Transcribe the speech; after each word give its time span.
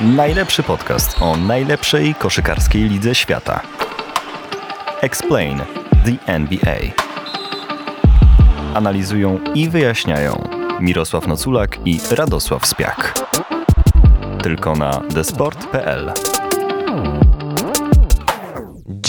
Najlepszy 0.00 0.62
podcast 0.62 1.22
o 1.22 1.36
najlepszej 1.36 2.14
koszykarskiej 2.14 2.82
lidze 2.82 3.14
świata. 3.14 3.60
Explain 5.00 5.58
the 6.04 6.32
NBA. 6.32 6.76
Analizują 8.74 9.38
i 9.54 9.68
wyjaśniają 9.68 10.48
Mirosław 10.80 11.26
Noculak 11.26 11.78
i 11.84 12.00
Radosław 12.10 12.66
Spiak. 12.66 13.14
Tylko 14.42 14.76
na 14.76 15.02
desport.pl. 15.10 16.12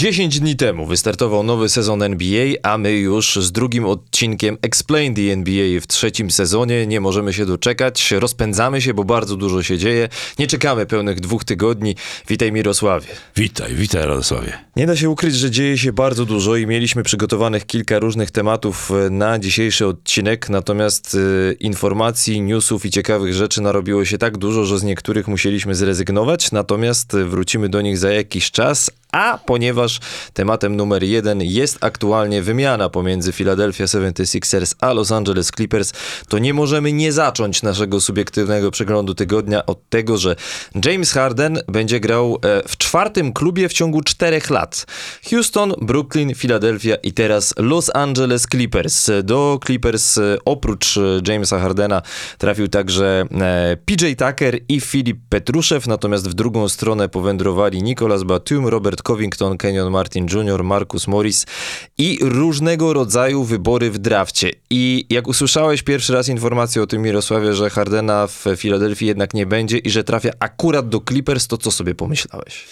10 0.02 0.40
dni 0.40 0.56
temu 0.56 0.86
wystartował 0.86 1.42
nowy 1.42 1.68
sezon 1.68 2.02
NBA, 2.02 2.54
a 2.62 2.78
my 2.78 2.92
już 2.92 3.36
z 3.36 3.52
drugim 3.52 3.84
odcinkiem 3.84 4.58
Explain 4.62 5.14
the 5.14 5.22
NBA 5.22 5.80
w 5.80 5.86
trzecim 5.86 6.30
sezonie 6.30 6.86
nie 6.86 7.00
możemy 7.00 7.32
się 7.32 7.46
doczekać. 7.46 8.10
Rozpędzamy 8.10 8.82
się, 8.82 8.94
bo 8.94 9.04
bardzo 9.04 9.36
dużo 9.36 9.62
się 9.62 9.78
dzieje. 9.78 10.08
Nie 10.38 10.46
czekamy 10.46 10.86
pełnych 10.86 11.20
dwóch 11.20 11.44
tygodni. 11.44 11.96
Witaj 12.28 12.52
Mirosławie. 12.52 13.06
Witaj, 13.36 13.74
witaj 13.74 14.06
Radosławie. 14.06 14.52
Nie 14.76 14.86
da 14.86 14.96
się 14.96 15.10
ukryć, 15.10 15.34
że 15.34 15.50
dzieje 15.50 15.78
się 15.78 15.92
bardzo 15.92 16.24
dużo 16.24 16.56
i 16.56 16.66
mieliśmy 16.66 17.02
przygotowanych 17.02 17.66
kilka 17.66 17.98
różnych 17.98 18.30
tematów 18.30 18.90
e, 18.90 19.10
na 19.10 19.38
dzisiejszy 19.38 19.86
odcinek, 19.86 20.48
natomiast 20.48 21.14
y, 21.14 21.56
informacji, 21.60 22.40
newsów 22.40 22.86
i 22.86 22.90
ciekawych 22.90 23.34
rzeczy 23.34 23.60
narobiło 23.62 24.04
się 24.04 24.18
tak 24.18 24.38
dużo, 24.38 24.64
że 24.64 24.78
z 24.78 24.82
niektórych 24.82 25.28
musieliśmy 25.28 25.74
zrezygnować, 25.74 26.52
natomiast 26.52 27.16
wrócimy 27.16 27.68
do 27.68 27.80
nich 27.80 27.98
za 27.98 28.12
jakiś 28.12 28.50
czas, 28.50 28.90
a 29.12 29.38
ponieważ 29.46 30.00
tematem 30.32 30.76
numer 30.76 31.02
jeden 31.02 31.42
jest 31.42 31.78
aktualnie 31.80 32.42
wymiana 32.42 32.88
pomiędzy 32.88 33.32
Philadelphia 33.32 33.84
76ers 33.84 34.74
a 34.80 34.92
Los 34.92 35.12
Angeles 35.12 35.50
Clippers, 35.50 35.92
to 36.28 36.38
nie 36.38 36.54
możemy 36.54 36.92
nie 36.92 37.12
zacząć 37.12 37.62
naszego 37.62 38.00
subiektywnego 38.00 38.70
przeglądu 38.70 39.14
tygodnia 39.14 39.66
od 39.66 39.88
tego, 39.88 40.18
że 40.18 40.36
James 40.84 41.12
Harden 41.12 41.58
będzie 41.68 42.00
grał 42.00 42.38
e, 42.44 42.68
w 42.68 42.76
czwartym 42.76 43.32
klubie 43.32 43.68
w 43.68 43.72
ciągu 43.72 44.02
czterech 44.02 44.50
lat. 44.50 44.86
Houston, 45.30 45.74
Brooklyn, 45.80 46.34
Philadelphia 46.34 46.94
i 46.94 47.12
teraz 47.12 47.54
Los 47.58 47.90
Angeles 47.94 48.46
Clippers. 48.50 49.10
Do 49.22 49.58
Clippers 49.66 50.18
e, 50.18 50.38
oprócz 50.44 50.96
e, 50.96 51.00
Jamesa 51.28 51.58
Hardena 51.58 52.02
trafił 52.38 52.68
także 52.68 53.24
PJ 53.84 54.06
Tucker 54.18 54.58
i 54.68 54.80
Filip 54.80 55.18
Petruszew, 55.28 55.86
natomiast 55.86 56.28
w 56.28 56.34
drugą 56.34 56.68
stronę 56.68 57.08
powędrowali 57.08 57.82
Nicolas 57.82 58.22
Batum, 58.22 58.66
Robert 58.66 59.01
Covington, 59.02 59.58
Kenyon 59.58 59.92
Martin 59.92 60.26
Jr., 60.32 60.64
Marcus 60.64 61.06
Morris 61.06 61.46
i 61.98 62.18
różnego 62.22 62.92
rodzaju 62.92 63.44
wybory 63.44 63.90
w 63.90 63.98
drafcie. 63.98 64.50
I 64.70 65.06
jak 65.10 65.28
usłyszałeś 65.28 65.82
pierwszy 65.82 66.12
raz 66.12 66.28
informację 66.28 66.82
o 66.82 66.86
tym 66.86 67.02
Mirosławie, 67.02 67.54
że 67.54 67.70
Hardena 67.70 68.26
w 68.26 68.46
Filadelfii 68.56 69.08
jednak 69.08 69.34
nie 69.34 69.46
będzie 69.46 69.78
i 69.78 69.90
że 69.90 70.04
trafia 70.04 70.30
akurat 70.40 70.88
do 70.88 71.00
Clippers, 71.08 71.46
to 71.46 71.58
co 71.58 71.70
sobie 71.70 71.94
pomyślałeś? 71.94 72.64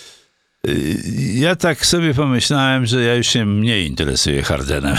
Ja 1.34 1.56
tak 1.56 1.86
sobie 1.86 2.14
pomyślałem, 2.14 2.86
że 2.86 3.02
ja 3.02 3.14
już 3.14 3.26
się 3.26 3.46
mniej 3.46 3.86
interesuję 3.86 4.42
Hardenem. 4.42 4.96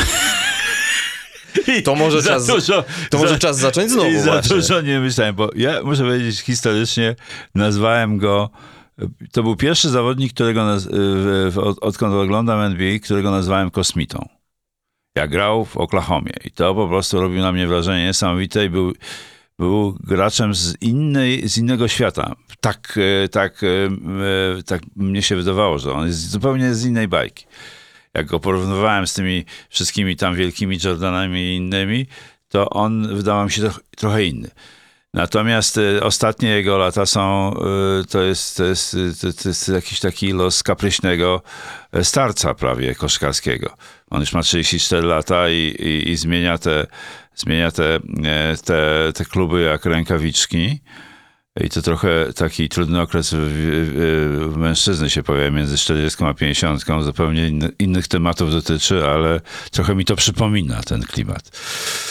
I 1.68 1.84
to 1.88 1.96
może, 1.96 2.24
czas, 2.30 2.48
dużo, 2.48 2.84
to 3.10 3.18
może 3.18 3.34
za, 3.34 3.40
czas 3.40 3.58
zacząć 3.58 3.92
znowu. 3.92 4.10
I 4.10 4.20
za 4.20 4.32
właśnie. 4.32 4.56
dużo 4.56 4.82
nie 4.82 5.00
myślałem, 5.00 5.36
bo 5.36 5.50
ja 5.56 5.84
muszę 5.84 6.04
powiedzieć, 6.04 6.40
historycznie 6.40 7.16
nazwałem 7.56 8.18
go. 8.18 8.50
To 9.32 9.44
był 9.44 9.56
pierwszy 9.56 9.90
zawodnik, 9.90 10.34
którego 10.34 10.66
naz, 10.66 10.90
odkąd 11.82 12.14
oglądam 12.14 12.60
NBA, 12.60 13.00
którego 13.00 13.32
nazwałem 13.32 13.72
kosmitą. 13.72 14.28
Ja 15.16 15.28
grał 15.28 15.66
w 15.66 15.78
Oklahomie 15.78 16.34
i 16.46 16.52
to 16.52 16.76
po 16.76 16.88
prostu 16.88 17.22
robił 17.22 17.42
na 17.42 17.52
mnie 17.52 17.68
wrażenie 17.68 18.06
niesamowite 18.06 18.66
i 18.66 18.70
był 18.70 18.94
był 19.60 19.98
graczem 20.04 20.56
z, 20.56 20.82
innej, 20.82 21.50
z 21.50 21.58
innego 21.58 21.88
świata. 21.88 22.36
Tak, 22.60 23.00
tak, 23.32 23.62
tak 24.66 24.82
mnie 24.96 25.22
się 25.22 25.36
wydawało, 25.36 25.80
że 25.80 25.94
on 25.94 26.08
jest 26.08 26.30
zupełnie 26.30 26.76
z 26.76 26.86
innej 26.86 27.08
bajki. 27.08 27.46
Jak 28.14 28.26
go 28.26 28.40
porównywałem 28.40 29.08
z 29.08 29.14
tymi 29.14 29.46
wszystkimi 29.70 30.16
tam 30.16 30.36
wielkimi 30.36 30.78
Jordanami 30.84 31.40
i 31.42 31.56
innymi, 31.56 32.06
to 32.50 32.70
on 32.70 33.16
wydawał 33.16 33.46
mi 33.46 33.52
się 33.52 33.70
trochę 33.98 34.26
inny. 34.26 34.50
Natomiast 35.14 35.80
ostatnie 36.02 36.50
jego 36.50 36.78
lata 36.78 37.06
są, 37.06 37.54
to 38.10 38.22
jest, 38.22 38.58
to 38.58 38.64
jest, 38.64 38.98
to 39.44 39.50
jest 39.50 39.70
jakiś 39.70 40.00
taki 40.00 40.32
los 40.32 40.64
kapryśnego 40.64 41.42
starca 42.04 42.54
prawie 42.54 42.96
koszkarskiego. 42.96 43.76
On 44.10 44.20
już 44.20 44.34
ma 44.34 44.42
34 44.42 45.08
lata 45.08 45.50
i, 45.50 45.76
i, 45.80 46.10
i 46.10 46.16
zmienia 46.16 46.58
te, 46.58 46.88
zmienia 47.36 47.72
te, 47.72 48.00
te, 48.66 49.14
te 49.14 49.26
kluby 49.26 49.62
jak 49.62 49.86
rękawiczki. 49.86 50.82
I 51.60 51.70
to 51.70 51.82
trochę 51.82 52.34
taki 52.36 52.70
trudny 52.70 53.02
okres 53.02 53.36
w, 53.38 54.54
mężczyzny 54.58 55.10
się 55.10 55.24
pojawia 55.24 55.52
między 55.52 55.78
40 55.78 56.24
a 56.24 56.34
50. 56.34 56.84
Zupełnie 57.02 57.48
inny, 57.48 57.70
innych 57.80 58.08
tematów 58.08 58.52
dotyczy, 58.52 59.06
ale 59.06 59.42
trochę 59.72 59.96
mi 59.96 60.06
to 60.06 60.16
przypomina 60.16 60.84
ten 60.84 61.04
klimat. 61.04 61.52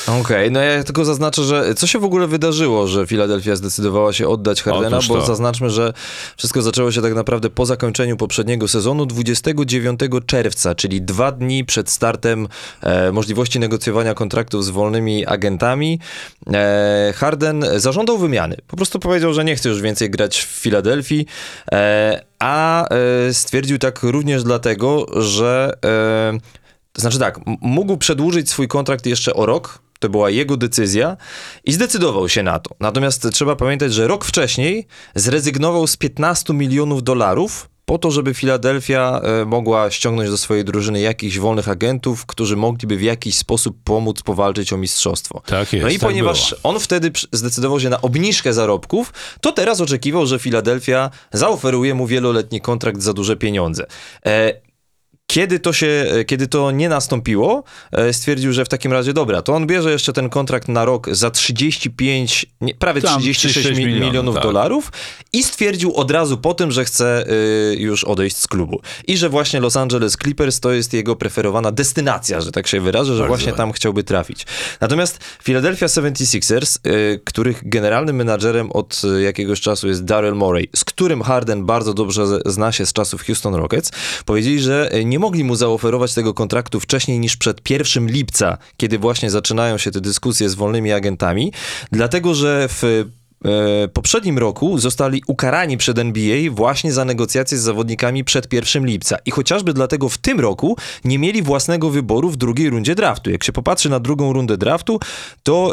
Okej, 0.07 0.21
okay, 0.21 0.51
no 0.51 0.61
ja 0.61 0.85
tylko 0.85 1.05
zaznaczę, 1.05 1.43
że 1.45 1.75
co 1.75 1.87
się 1.87 1.99
w 1.99 2.05
ogóle 2.05 2.27
wydarzyło, 2.27 2.87
że 2.87 3.07
Filadelfia 3.07 3.57
zdecydowała 3.57 4.13
się 4.13 4.29
oddać 4.29 4.63
Hardena, 4.63 4.99
bo 5.09 5.27
zaznaczmy, 5.27 5.71
że 5.71 5.93
wszystko 6.37 6.63
zaczęło 6.63 6.93
się 6.93 7.03
tak 7.03 7.15
naprawdę 7.15 7.51
po 7.51 7.67
zakończeniu 7.67 8.17
poprzedniego 8.17 8.69
sezonu 8.69 9.07
29 9.07 10.01
czerwca, 10.27 10.75
czyli 10.75 11.03
dwa 11.03 11.33
dni 11.33 11.65
przed 11.65 11.91
startem 11.91 12.49
e, 12.83 13.13
możliwości 13.13 13.59
negocjowania 13.61 14.15
kontraktów 14.15 14.65
z 14.65 14.71
wolnymi 14.71 15.27
agentami. 15.27 15.99
E, 16.53 17.13
Harden 17.17 17.65
zażądał 17.77 18.19
wymiany. 18.19 18.57
Po 18.67 18.77
prostu 18.77 18.99
powiedział, 18.99 19.30
że 19.35 19.45
nie 19.45 19.57
chce 19.57 19.69
już 19.69 19.81
więcej 19.81 20.11
grać 20.11 20.41
w 20.41 20.47
Filadelfii, 20.47 21.27
e, 21.73 22.25
a 22.39 22.89
e, 22.89 23.35
stwierdził 23.35 23.79
tak 23.79 24.03
również 24.03 24.43
dlatego, 24.43 25.07
że 25.23 25.73
e, 25.85 26.39
to 26.93 27.01
znaczy 27.01 27.19
tak, 27.19 27.41
mógł 27.61 27.97
przedłużyć 27.97 28.51
swój 28.51 28.69
kontrakt 28.69 29.07
jeszcze 29.07 29.35
o 29.35 29.47
rok, 29.47 29.83
to 29.99 30.09
była 30.09 30.31
jego 30.31 30.57
decyzja 30.57 31.17
i 31.65 31.73
zdecydował 31.73 32.29
się 32.29 32.43
na 32.43 32.59
to. 32.59 32.75
Natomiast 32.81 33.31
trzeba 33.33 33.57
pamiętać, 33.57 33.95
że 33.95 34.07
rok 34.07 34.25
wcześniej 34.25 34.87
zrezygnował 35.15 35.87
z 35.87 35.97
15 35.97 36.53
milionów 36.53 37.03
dolarów 37.03 37.71
po 37.91 37.99
to, 37.99 38.11
żeby 38.11 38.35
Filadelfia 38.35 39.21
mogła 39.47 39.91
ściągnąć 39.91 40.31
do 40.31 40.39
swojej 40.39 40.65
drużyny 40.65 41.01
jakichś 41.01 41.39
wolnych 41.39 41.69
agentów, 41.69 42.27
którzy 42.27 42.57
mogliby 42.57 42.97
w 42.97 43.03
jakiś 43.03 43.37
sposób 43.37 43.77
pomóc 43.85 44.23
powalczyć 44.23 44.73
o 44.73 44.77
mistrzostwo. 44.77 45.43
Tak 45.47 45.73
jest, 45.73 45.85
no 45.85 45.91
i 45.91 45.99
tak 45.99 46.09
ponieważ 46.09 46.51
było. 46.51 46.61
on 46.63 46.81
wtedy 46.81 47.11
zdecydował 47.33 47.81
się 47.81 47.89
na 47.89 48.01
obniżkę 48.01 48.53
zarobków, 48.53 49.13
to 49.41 49.53
teraz 49.53 49.81
oczekiwał, 49.81 50.27
że 50.27 50.39
Filadelfia 50.39 51.11
zaoferuje 51.33 51.95
mu 51.95 52.07
wieloletni 52.07 52.61
kontrakt 52.61 53.03
za 53.03 53.13
duże 53.13 53.37
pieniądze. 53.37 53.87
E 54.27 54.70
kiedy 55.31 55.61
to 55.61 55.73
się, 55.73 56.07
kiedy 56.27 56.49
to 56.49 56.71
nie 56.71 56.89
nastąpiło, 56.89 57.65
stwierdził, 58.13 58.53
że 58.53 58.65
w 58.65 58.69
takim 58.69 58.93
razie 58.93 59.13
dobra, 59.13 59.43
to 59.43 59.55
on 59.55 59.67
bierze 59.67 59.91
jeszcze 59.91 60.13
ten 60.13 60.29
kontrakt 60.29 60.69
na 60.69 60.85
rok 60.85 61.09
za 61.11 61.31
35, 61.31 62.47
nie, 62.61 62.75
prawie 62.75 63.03
Tam 63.03 63.21
36 63.21 63.55
36 63.55 63.79
milionów, 63.79 64.09
milionów 64.09 64.35
tak. 64.35 64.45
dolarów 64.45 64.93
i 65.33 65.43
stwierdził 65.43 65.95
od 65.95 66.11
razu 66.11 66.39
po 66.39 66.55
tym, 66.55 66.73
że 66.73 66.85
chce 66.85 67.25
y, 67.73 67.77
już 67.79 68.05
odejść 68.05 68.37
z 68.37 68.47
klubu. 68.47 68.81
I 69.07 69.17
że 69.17 69.29
właśnie 69.29 69.61
Los 69.61 69.77
Angeles 69.77 70.17
Clippers 70.23 70.61
to 70.61 70.73
jest 70.73 70.93
jego 70.93 71.17
preferowana 71.17 71.73
destynacja, 71.73 72.41
że 72.41 72.53
tak 72.53 72.67
się 72.67 72.81
wyrażę, 72.81 73.13
że 73.15 73.19
Bardzo 73.19 73.29
właśnie 73.29 73.53
tam 73.53 73.73
chciałby 73.73 74.05
trafić. 74.05 74.47
Natomiast 74.81 75.19
Philadelphia 75.43 75.87
76ers, 75.87 76.79
y, 76.87 77.21
których 77.25 77.69
generalnym 77.69 78.17
menadżerem 78.17 78.73
od 78.73 79.03
jakiegoś 79.23 79.61
czasu 79.61 79.89
jest 79.89 80.05
Daryl 80.05 80.35
Morey, 80.35 80.69
z 80.77 80.85
którym 80.85 81.23
Harden 81.23 81.67
bardzo 81.67 81.95
dobrze 81.95 82.27
zna 82.47 82.73
się 82.73 82.87
z 82.87 82.93
czasów 82.93 83.23
Houston 83.23 83.55
Rockets, 83.55 83.93
powiedzieli, 84.25 84.61
że 84.61 84.91
nie 85.05 85.20
mogli 85.21 85.45
mu 85.45 85.55
zaoferować 85.55 86.15
tego 86.15 86.35
kontraktu 86.35 86.81
wcześniej 86.81 87.19
niż 87.19 87.37
przed 87.37 87.71
1 87.71 88.07
lipca, 88.07 88.59
kiedy 88.77 88.99
właśnie 88.99 89.31
zaczynają 89.31 89.79
się 89.79 89.91
te 89.91 90.01
dyskusje 90.01 90.49
z 90.49 90.55
wolnymi 90.55 90.93
agentami, 90.93 91.53
dlatego 91.93 92.35
że 92.35 92.69
w 92.69 93.05
e, 93.45 93.89
poprzednim 93.89 94.39
roku 94.39 94.79
zostali 94.79 95.23
ukarani 95.27 95.77
przed 95.77 95.99
NBA 95.99 96.51
właśnie 96.51 96.93
za 96.93 97.05
negocjacje 97.05 97.59
z 97.59 97.61
zawodnikami 97.61 98.25
przed 98.25 98.53
1 98.53 98.87
lipca. 98.87 99.17
I 99.27 99.31
chociażby 99.31 99.75
dlatego 99.75 100.09
w 100.09 100.19
tym 100.19 100.41
roku 100.41 100.77
nie 101.05 101.19
mieli 101.19 101.43
własnego 101.43 101.91
wyboru 101.91 102.31
w 102.31 102.37
drugiej 102.37 102.71
rundzie 102.71 102.95
draftu. 102.95 103.31
Jak 103.31 103.45
się 103.45 103.53
popatrzy 103.53 103.91
na 103.91 104.01
drugą 104.01 104.33
rundę 104.33 104.57
draftu, 104.57 105.01
to 105.43 105.73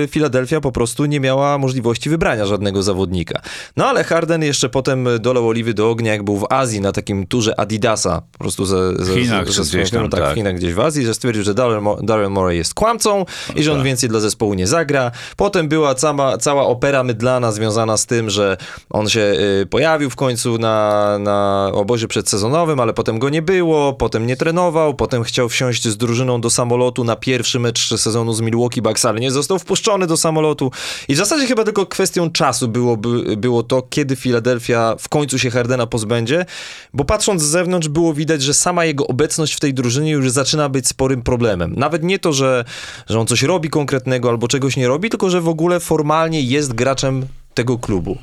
yy, 0.00 0.08
Philadelphia 0.08 0.60
po 0.60 0.72
prostu 0.72 1.04
nie 1.04 1.20
miała 1.20 1.58
możliwości 1.58 2.10
wybrania 2.10 2.46
żadnego 2.46 2.82
zawodnika. 2.82 3.40
No 3.76 3.86
ale 3.86 4.04
Harden 4.04 4.42
jeszcze 4.42 4.68
potem 4.68 5.08
dolał 5.20 5.48
oliwy 5.48 5.74
do 5.74 5.90
ognia, 5.90 6.12
jak 6.12 6.22
był 6.22 6.36
w 6.36 6.46
Azji 6.50 6.80
na 6.80 6.92
takim 6.92 7.26
turze 7.26 7.60
Adidasa, 7.60 8.22
po 8.32 8.38
prostu 8.38 8.66
ze, 8.66 9.04
ze, 9.04 9.14
Chinach 9.14 9.50
ze, 9.50 9.64
ze 9.64 9.78
tak, 9.84 10.10
tak. 10.10 10.32
w 10.32 10.34
Chinach 10.34 10.54
gdzieś 10.54 10.74
w 10.74 10.80
Azji, 10.80 11.06
że 11.06 11.14
stwierdził, 11.14 11.44
że 11.44 11.54
Daryl, 11.54 11.80
Mo- 11.80 12.02
Daryl 12.02 12.30
Morey 12.30 12.56
jest 12.56 12.74
kłamcą 12.74 13.24
i 13.56 13.62
że 13.62 13.72
on 13.72 13.78
tak. 13.78 13.86
więcej 13.86 14.08
dla 14.08 14.20
zespołu 14.20 14.54
nie 14.54 14.66
zagra. 14.66 15.10
Potem 15.36 15.68
była 15.68 15.94
cała, 15.94 16.38
cała 16.38 16.66
opera 16.66 16.89
afera 16.90 17.04
mydlana 17.04 17.52
związana 17.52 17.96
z 17.96 18.06
tym, 18.06 18.30
że 18.30 18.56
on 18.90 19.08
się 19.08 19.20
y, 19.62 19.66
pojawił 19.66 20.10
w 20.10 20.16
końcu 20.16 20.58
na, 20.58 21.18
na 21.18 21.70
obozie 21.72 22.08
przedsezonowym, 22.08 22.80
ale 22.80 22.92
potem 22.92 23.18
go 23.18 23.28
nie 23.28 23.42
było, 23.42 23.92
potem 23.92 24.26
nie 24.26 24.36
trenował, 24.36 24.94
potem 24.94 25.22
chciał 25.22 25.48
wsiąść 25.48 25.88
z 25.88 25.96
drużyną 25.96 26.40
do 26.40 26.50
samolotu 26.50 27.04
na 27.04 27.16
pierwszy 27.16 27.60
mecz 27.60 27.94
sezonu 27.96 28.32
z 28.32 28.40
Milwaukee 28.40 28.82
Bucks, 28.82 29.04
ale 29.04 29.20
nie 29.20 29.30
został 29.30 29.58
wpuszczony 29.58 30.06
do 30.06 30.16
samolotu. 30.16 30.70
I 31.08 31.14
w 31.14 31.16
zasadzie 31.16 31.46
chyba 31.46 31.64
tylko 31.64 31.86
kwestią 31.86 32.30
czasu 32.30 32.68
byłoby, 32.68 33.36
było 33.36 33.62
to, 33.62 33.82
kiedy 33.82 34.16
Filadelfia 34.16 34.96
w 34.98 35.08
końcu 35.08 35.38
się 35.38 35.50
Hardena 35.50 35.86
pozbędzie, 35.86 36.46
bo 36.94 37.04
patrząc 37.04 37.42
z 37.42 37.46
zewnątrz 37.46 37.88
było 37.88 38.14
widać, 38.14 38.42
że 38.42 38.54
sama 38.54 38.84
jego 38.84 39.06
obecność 39.06 39.54
w 39.54 39.60
tej 39.60 39.74
drużynie 39.74 40.10
już 40.10 40.30
zaczyna 40.30 40.68
być 40.68 40.88
sporym 40.88 41.22
problemem. 41.22 41.74
Nawet 41.76 42.02
nie 42.02 42.18
to, 42.18 42.32
że, 42.32 42.64
że 43.08 43.20
on 43.20 43.26
coś 43.26 43.42
robi 43.42 43.70
konkretnego 43.70 44.28
albo 44.28 44.48
czegoś 44.48 44.76
nie 44.76 44.88
robi, 44.88 45.10
tylko 45.10 45.30
że 45.30 45.40
w 45.40 45.48
ogóle 45.48 45.80
formalnie 45.80 46.42
jest 46.42 46.72
graczem 46.80 47.26
tego 47.54 47.78
klubu. 47.78 48.18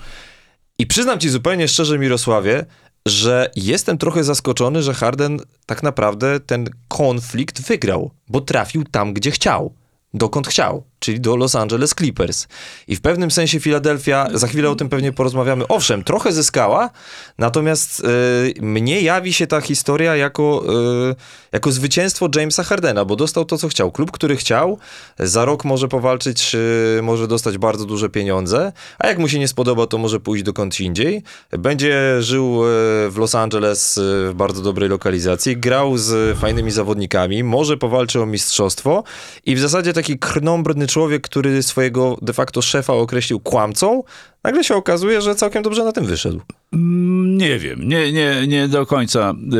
I 0.80 0.88
przyznam 0.88 1.20
ci 1.20 1.30
zupełnie 1.30 1.68
szczerze, 1.68 2.00
Mirosławie, 2.00 2.66
że 3.08 3.52
jestem 3.56 3.98
trochę 3.98 4.24
zaskoczony, 4.24 4.84
że 4.84 4.94
Harden 4.94 5.40
tak 5.66 5.84
naprawdę 5.84 6.40
ten 6.40 6.70
konflikt 6.88 7.62
wygrał, 7.62 8.12
bo 8.28 8.42
trafił 8.42 8.84
tam, 8.84 9.14
gdzie 9.14 9.32
chciał, 9.32 9.74
dokąd 10.14 10.48
chciał, 10.48 10.84
czyli 11.00 11.20
do 11.20 11.36
Los 11.36 11.56
Angeles 11.56 11.96
Clippers. 11.96 12.48
I 12.88 12.96
w 12.96 13.02
pewnym 13.02 13.32
sensie 13.32 13.60
Filadelfia, 13.60 14.28
za 14.34 14.48
chwilę 14.48 14.70
o 14.70 14.76
tym 14.76 14.90
pewnie 14.90 15.14
porozmawiamy, 15.14 15.68
owszem, 15.68 16.04
trochę 16.04 16.32
zyskała, 16.32 16.90
natomiast 17.38 18.00
y, 18.00 18.54
mnie 18.62 19.02
jawi 19.02 19.34
się 19.34 19.48
ta 19.48 19.62
historia 19.62 20.16
jako, 20.16 20.64
y, 21.12 21.16
jako 21.52 21.72
zwycięstwo 21.72 22.30
Jamesa 22.36 22.64
Hardena, 22.64 23.06
bo 23.06 23.16
dostał 23.16 23.46
to, 23.46 23.58
co 23.58 23.68
chciał. 23.68 23.92
Klub, 23.92 24.12
który 24.12 24.36
chciał, 24.36 24.78
za 25.20 25.46
rok 25.46 25.66
może 25.66 25.88
powalczyć, 25.88 26.56
y, 26.56 27.02
może 27.02 27.28
dostać 27.28 27.58
bardzo 27.58 27.86
duże 27.86 28.10
pieniądze, 28.10 28.72
a 29.00 29.08
jak 29.08 29.18
mu 29.18 29.28
się 29.28 29.40
nie 29.40 29.48
spodoba, 29.48 29.88
to 29.88 29.98
może 29.98 30.20
pójść 30.20 30.44
dokąd 30.44 30.80
indziej. 30.80 31.24
Będzie 31.52 32.22
żył 32.22 32.64
y, 32.64 32.68
w 33.10 33.18
Los 33.18 33.36
Angeles 33.36 33.98
y, 33.98 34.02
w 34.02 34.34
bardzo 34.36 34.62
dobrej 34.62 34.90
lokalizacji, 34.90 35.58
grał 35.58 35.98
z 35.98 36.38
fajnymi 36.38 36.72
zawodnikami, 36.72 37.44
może 37.44 37.78
powalczy 37.78 38.22
o 38.22 38.26
mistrzostwo 38.26 39.04
i 39.46 39.56
w 39.56 39.60
zasadzie 39.60 39.94
taki 39.94 40.20
krnąbrny 40.20 40.87
człowiek, 40.88 41.22
który 41.24 41.64
swojego 41.64 42.18
de 42.22 42.34
facto 42.34 42.62
szefa 42.62 42.94
określił 42.94 43.40
kłamcą, 43.40 44.04
nagle 44.44 44.64
się 44.64 44.76
okazuje, 44.76 45.22
że 45.22 45.36
całkiem 45.36 45.64
dobrze 45.64 45.84
na 45.84 45.92
tym 45.92 46.06
wyszedł. 46.06 46.42
Mm, 46.74 47.38
Nie 47.38 47.60
wiem, 47.60 47.80
nie, 47.88 48.12
nie, 48.12 48.48
nie 48.48 48.68
do 48.68 48.86
końca 48.86 49.34
y, 49.54 49.58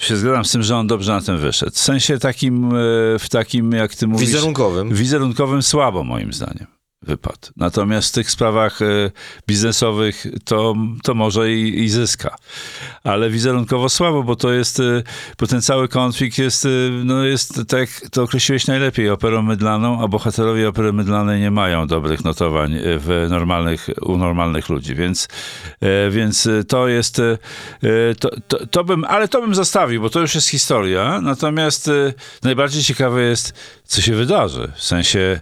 y, 0.00 0.04
się 0.04 0.16
zgadzam 0.16 0.44
z 0.44 0.52
tym, 0.52 0.62
że 0.62 0.76
on 0.76 0.86
dobrze 0.86 1.12
na 1.12 1.20
tym 1.20 1.38
wyszedł. 1.38 1.72
W 1.72 1.78
sensie 1.78 2.18
takim, 2.18 2.72
y, 2.74 3.16
w 3.18 3.28
takim, 3.30 3.72
jak 3.72 3.94
ty 3.94 4.06
mówisz... 4.06 4.26
Wizerunkowym. 4.28 4.94
Wizerunkowym 4.94 5.62
słabo, 5.62 6.04
moim 6.04 6.32
zdaniem, 6.32 6.66
wypadł. 7.02 7.48
Natomiast 7.56 8.08
w 8.08 8.12
tych 8.12 8.30
sprawach 8.30 8.82
y, 8.82 9.10
biznesowych 9.46 10.26
to, 10.44 10.74
to 11.02 11.14
może 11.14 11.52
i, 11.52 11.80
i 11.80 11.88
zyska. 11.88 12.36
Ale 13.04 13.30
wizerunkowo 13.30 13.88
słabo, 13.88 14.22
bo 14.22 14.36
to 14.36 14.52
jest, 14.52 14.80
y, 14.80 15.02
bo 15.38 15.46
ten 15.46 15.62
cały 15.62 15.88
konflikt 15.88 16.38
jest, 16.38 16.64
y, 16.64 16.90
no 17.04 17.24
jest, 17.24 17.60
tak 17.68 17.88
to 18.10 18.22
określiłeś 18.22 18.66
najlepiej, 18.66 19.10
operą 19.10 19.42
mydlaną, 19.42 20.02
a 20.04 20.08
bohaterowie 20.08 20.68
opery 20.68 20.92
mydlanej 20.92 21.40
nie 21.40 21.50
mają 21.50 21.86
dobrych 21.86 22.24
notowań 22.24 22.74
w 22.82 23.26
normalnych, 23.30 23.88
u 24.02 24.16
normalnych 24.16 24.68
ludzi, 24.68 24.94
więc, 24.94 25.28
więc 26.10 26.48
to 26.68 26.88
jest, 26.88 27.22
to, 28.20 28.30
to, 28.48 28.66
to 28.66 28.84
bym, 28.84 29.04
ale 29.04 29.28
to 29.28 29.40
bym 29.40 29.54
zostawił, 29.54 30.02
bo 30.02 30.10
to 30.10 30.20
już 30.20 30.34
jest 30.34 30.48
historia, 30.48 31.20
natomiast 31.22 31.90
najbardziej 32.42 32.82
ciekawe 32.82 33.22
jest, 33.22 33.54
co 33.84 34.00
się 34.00 34.14
wydarzy, 34.14 34.72
w 34.76 34.82
sensie 34.82 35.40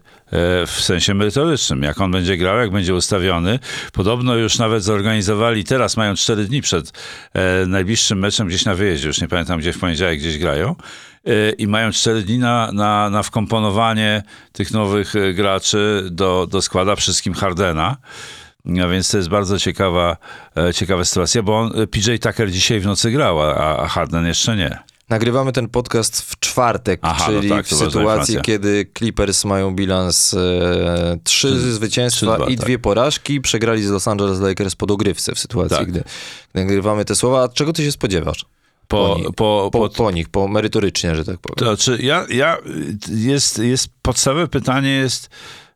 w 0.66 0.80
sensie 0.80 1.14
merytorycznym. 1.14 1.82
Jak 1.82 2.00
on 2.00 2.10
będzie 2.10 2.36
grał, 2.36 2.58
jak 2.58 2.70
będzie 2.70 2.94
ustawiony. 2.94 3.58
Podobno 3.92 4.34
już 4.36 4.58
nawet 4.58 4.84
zorganizowali, 4.84 5.64
teraz 5.64 5.96
mają 5.96 6.14
cztery 6.14 6.44
dni 6.44 6.62
przed 6.62 6.92
e, 7.34 7.66
najbliższym 7.66 8.19
meczem 8.19 8.48
gdzieś 8.48 8.64
na 8.64 8.75
wyjeździe, 8.75 9.08
już 9.08 9.20
nie 9.20 9.28
pamiętam 9.28 9.58
gdzie 9.58 9.72
w 9.72 9.78
poniedziałek 9.78 10.19
gdzieś 10.19 10.38
grają. 10.38 10.75
E, 11.26 11.50
I 11.50 11.66
mają 11.66 11.92
cztery 11.92 12.22
dni 12.22 12.38
na, 12.38 12.70
na, 12.72 13.10
na 13.10 13.22
wkomponowanie 13.22 14.22
tych 14.52 14.70
nowych 14.70 15.16
e, 15.16 15.32
graczy 15.34 16.08
do, 16.10 16.46
do 16.50 16.62
składa 16.62 16.96
wszystkim 16.96 17.34
Hardena. 17.34 17.96
A 18.84 18.88
więc 18.88 19.10
to 19.10 19.16
jest 19.16 19.28
bardzo 19.28 19.58
ciekawa, 19.58 20.16
e, 20.56 20.75
ciekawa 20.75 21.04
sytuacja, 21.04 21.42
bo 21.42 21.58
on, 21.58 21.80
e, 21.82 21.86
PJ 21.86 22.10
Tucker 22.20 22.50
dzisiaj 22.50 22.80
w 22.80 22.86
nocy 22.86 23.10
grał, 23.10 23.40
a 23.40 23.88
Harden 23.88 24.26
jeszcze 24.26 24.56
nie. 24.56 24.78
Nagrywamy 25.08 25.52
ten 25.52 25.69
podcast 25.69 26.20
w 26.22 26.38
czwartek, 26.38 27.00
Aha, 27.02 27.25
no 27.32 27.38
czyli 27.38 27.49
tak, 27.49 27.66
w 27.66 27.75
sytuacji, 27.75 28.38
kiedy 28.43 28.90
Clippers 28.99 29.44
mają 29.44 29.75
bilans 29.75 30.34
e, 30.34 31.19
trzy 31.25 31.49
Trzy- 31.49 31.72
zwycięstwa 31.72 32.26
trzy, 32.26 32.37
dwa, 32.37 32.49
i 32.50 32.56
tak. 32.56 32.64
dwie 32.66 32.78
porażki. 32.78 33.40
Przegrali 33.40 33.82
z 33.82 33.90
Los 33.90 34.08
Angeles 34.08 34.40
Lakers 34.40 34.75
po 34.75 34.87
dogrywce 34.87 35.34
w 35.34 35.38
sytuacji, 35.38 35.76
Tak. 35.76 35.88
gdy, 35.88 36.05
nagrywamy 36.55 37.05
te 37.05 37.14
słowa. 37.14 37.43
A 37.43 37.49
czego 37.49 37.72
ty 37.72 37.84
się 37.84 37.93
spodziewasz? 37.93 38.44
Po, 38.88 39.08
Po 39.08 39.19
ni- 39.19 39.32
po, 39.34 39.70
Po, 39.72 39.88
po, 39.88 40.10
nich, 40.10 40.28
po 40.28 40.49
merytorycznie, 40.49 41.16
że 41.16 41.25
tak 41.25 41.38
powiem. 41.38 41.56
To 41.56 41.64
znaczy, 41.64 42.02
ja, 42.02 42.26
ja, 42.31 42.56
jest, 43.11 43.58
jest, 43.58 43.88
podstawowe 44.02 44.49
pytanie 44.49 44.90
jest 44.90 45.28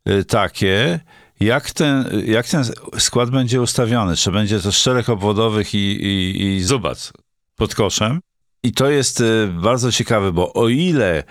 y, 0.08 0.24
takie, 0.24 1.00
jak 1.40 1.70
ten, 1.70 2.22
jak 2.26 2.48
ten 2.48 2.64
skład 2.98 3.30
będzie 3.30 3.60
ustawiony? 3.62 4.16
Czy 4.16 4.30
będzie 4.32 4.60
to 4.60 4.72
czterech 4.72 5.08
obwodowych 5.08 5.74
i, 5.74 5.78
i, 5.78 6.42
i 6.46 6.62
zubac 6.62 7.12
pod 7.56 7.74
koszem? 7.74 8.20
I 8.62 8.72
to 8.72 8.90
jest 8.90 9.20
y, 9.20 9.48
bardzo 9.52 9.92
ciekawe, 9.92 10.32
bo 10.32 10.52
o 10.52 10.68
ile 10.68 11.24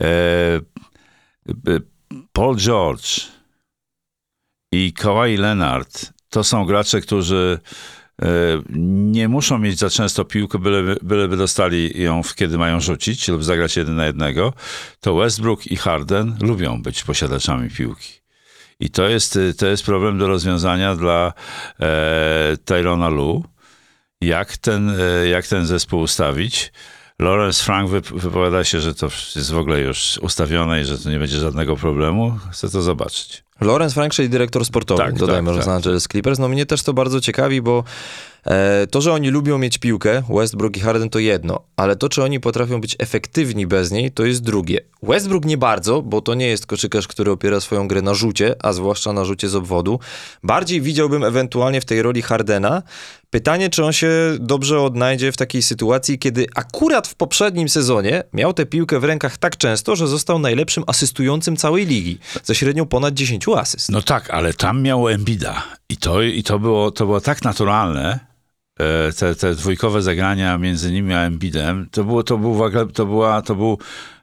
e, 0.00 0.60
y, 1.68 1.82
Paul 2.32 2.56
George 2.56 3.20
i 4.72 4.92
Kawhi 4.92 5.36
Leonard 5.36 6.12
to 6.28 6.44
są 6.44 6.64
gracze, 6.64 7.00
którzy 7.00 7.60
e, 8.22 8.26
nie 9.12 9.28
muszą 9.28 9.58
mieć 9.58 9.78
za 9.78 9.90
często 9.90 10.24
piłkę, 10.24 10.58
byleby, 10.58 10.96
byleby 11.02 11.36
dostali 11.36 12.02
ją, 12.02 12.22
kiedy 12.36 12.58
mają 12.58 12.80
rzucić 12.80 13.28
lub 13.28 13.44
zagrać 13.44 13.76
jeden 13.76 13.96
na 13.96 14.06
jednego, 14.06 14.52
to 15.00 15.14
Westbrook 15.14 15.66
i 15.66 15.76
Harden 15.76 16.36
lubią 16.40 16.82
być 16.82 17.04
posiadaczami 17.04 17.70
piłki. 17.70 18.22
I 18.80 18.90
to 18.90 19.08
jest, 19.08 19.38
to 19.58 19.66
jest 19.66 19.84
problem 19.84 20.18
do 20.18 20.26
rozwiązania 20.26 20.96
dla 20.96 21.32
e, 21.80 22.56
Tyrona 22.64 23.08
Lu. 23.08 23.44
Jak 24.22 24.56
ten, 24.56 24.90
e, 25.00 25.28
jak 25.28 25.46
ten 25.46 25.66
zespół 25.66 26.00
ustawić? 26.00 26.72
Lawrence 27.18 27.64
Frank 27.64 27.90
wyp- 27.90 28.20
wypowiada 28.20 28.64
się, 28.64 28.80
że 28.80 28.94
to 28.94 29.06
jest 29.36 29.52
w 29.52 29.58
ogóle 29.58 29.80
już 29.80 30.18
ustawione 30.22 30.80
i 30.80 30.84
że 30.84 30.98
to 30.98 31.10
nie 31.10 31.18
będzie 31.18 31.38
żadnego 31.38 31.76
problemu. 31.76 32.38
Chcę 32.52 32.70
to 32.70 32.82
zobaczyć. 32.82 33.44
Lawrence 33.60 33.94
Frank, 33.94 34.12
czyli 34.12 34.28
dyrektor 34.28 34.64
sportowy, 34.64 35.02
Tak, 35.02 35.14
dodajmy 35.14 35.48
tak, 35.50 35.56
Los 35.56 35.64
tak. 35.64 35.74
Angeles 35.74 36.04
Clippers. 36.08 36.38
No 36.38 36.48
mnie 36.48 36.66
też 36.66 36.82
to 36.82 36.92
bardzo 36.92 37.20
ciekawi, 37.20 37.62
bo 37.62 37.84
to, 38.90 39.00
że 39.00 39.12
oni 39.12 39.30
lubią 39.30 39.58
mieć 39.58 39.78
piłkę, 39.78 40.22
Westbrook 40.30 40.76
i 40.76 40.80
Harden 40.80 41.10
to 41.10 41.18
jedno, 41.18 41.60
ale 41.76 41.96
to, 41.96 42.08
czy 42.08 42.22
oni 42.22 42.40
potrafią 42.40 42.80
być 42.80 42.96
efektywni 42.98 43.66
bez 43.66 43.90
niej, 43.90 44.10
to 44.10 44.24
jest 44.24 44.42
drugie. 44.42 44.80
Westbrook 45.02 45.44
nie 45.44 45.58
bardzo, 45.58 46.02
bo 46.02 46.20
to 46.20 46.34
nie 46.34 46.46
jest 46.46 46.66
koszykarz, 46.66 47.08
który 47.08 47.30
opiera 47.30 47.60
swoją 47.60 47.88
grę 47.88 48.02
na 48.02 48.14
rzucie, 48.14 48.54
a 48.62 48.72
zwłaszcza 48.72 49.12
na 49.12 49.24
rzucie 49.24 49.48
z 49.48 49.54
obwodu. 49.54 50.00
Bardziej 50.42 50.80
widziałbym 50.80 51.24
ewentualnie 51.24 51.80
w 51.80 51.84
tej 51.84 52.02
roli 52.02 52.22
Hardena. 52.22 52.82
Pytanie, 53.30 53.70
czy 53.70 53.84
on 53.84 53.92
się 53.92 54.10
dobrze 54.40 54.80
odnajdzie 54.80 55.32
w 55.32 55.36
takiej 55.36 55.62
sytuacji, 55.62 56.18
kiedy 56.18 56.46
akurat 56.54 57.08
w 57.08 57.14
poprzednim 57.14 57.68
sezonie 57.68 58.24
miał 58.32 58.52
tę 58.52 58.66
piłkę 58.66 59.00
w 59.00 59.04
rękach 59.04 59.38
tak 59.38 59.56
często, 59.56 59.96
że 59.96 60.08
został 60.08 60.38
najlepszym 60.38 60.84
asystującym 60.86 61.56
całej 61.56 61.86
ligi, 61.86 62.18
ze 62.44 62.54
średnią 62.54 62.86
ponad 62.86 63.14
10 63.14 63.48
asyst. 63.56 63.90
No 63.90 64.02
tak, 64.02 64.30
ale 64.30 64.54
tam 64.54 64.82
miał 64.82 65.08
Embida 65.08 65.62
i 65.88 65.96
to, 65.96 66.22
i 66.22 66.42
to, 66.42 66.58
było, 66.58 66.90
to 66.90 67.06
było 67.06 67.20
tak 67.20 67.44
naturalne, 67.44 68.12
e, 68.14 68.31
te, 69.18 69.34
te 69.34 69.54
dwójkowe 69.54 70.02
zagrania 70.02 70.58
między 70.58 70.92
nimi 70.92 71.14
a 71.14 71.20
Embidem, 71.20 71.88
to, 71.90 72.04
było, 72.04 72.22
to, 72.22 72.38
był, 72.38 72.54
w 72.54 72.60
ogóle- 72.60 72.86
to, 72.86 73.06
była, 73.06 73.42
to, 73.42 73.54
był, 73.54 73.78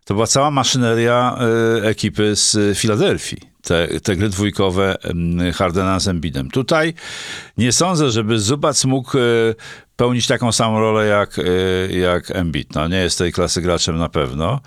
to 0.05 0.13
była 0.13 0.27
cała 0.27 0.51
maszyneria 0.51 1.37
e, 1.83 1.87
ekipy 1.87 2.35
z 2.35 2.77
Filadelfii. 2.77 3.37
Te, 3.61 3.87
te 3.99 4.15
gry 4.15 4.29
dwójkowe 4.29 4.95
Hardena 5.55 5.99
z 5.99 6.07
Embidem. 6.07 6.51
Tutaj 6.51 6.93
nie 7.57 7.71
sądzę, 7.71 8.11
żeby 8.11 8.39
Zubac 8.39 8.85
mógł 8.85 9.17
e, 9.17 9.21
pełnić 9.95 10.27
taką 10.27 10.51
samą 10.51 10.79
rolę 10.79 11.07
jak, 11.07 11.39
e, 11.39 11.43
jak 11.97 12.31
Embiid. 12.31 12.75
No, 12.75 12.87
nie 12.87 12.97
jest 12.97 13.17
tej 13.17 13.31
klasy 13.31 13.61
graczem 13.61 13.97
na 13.97 14.09
pewno. 14.09 14.59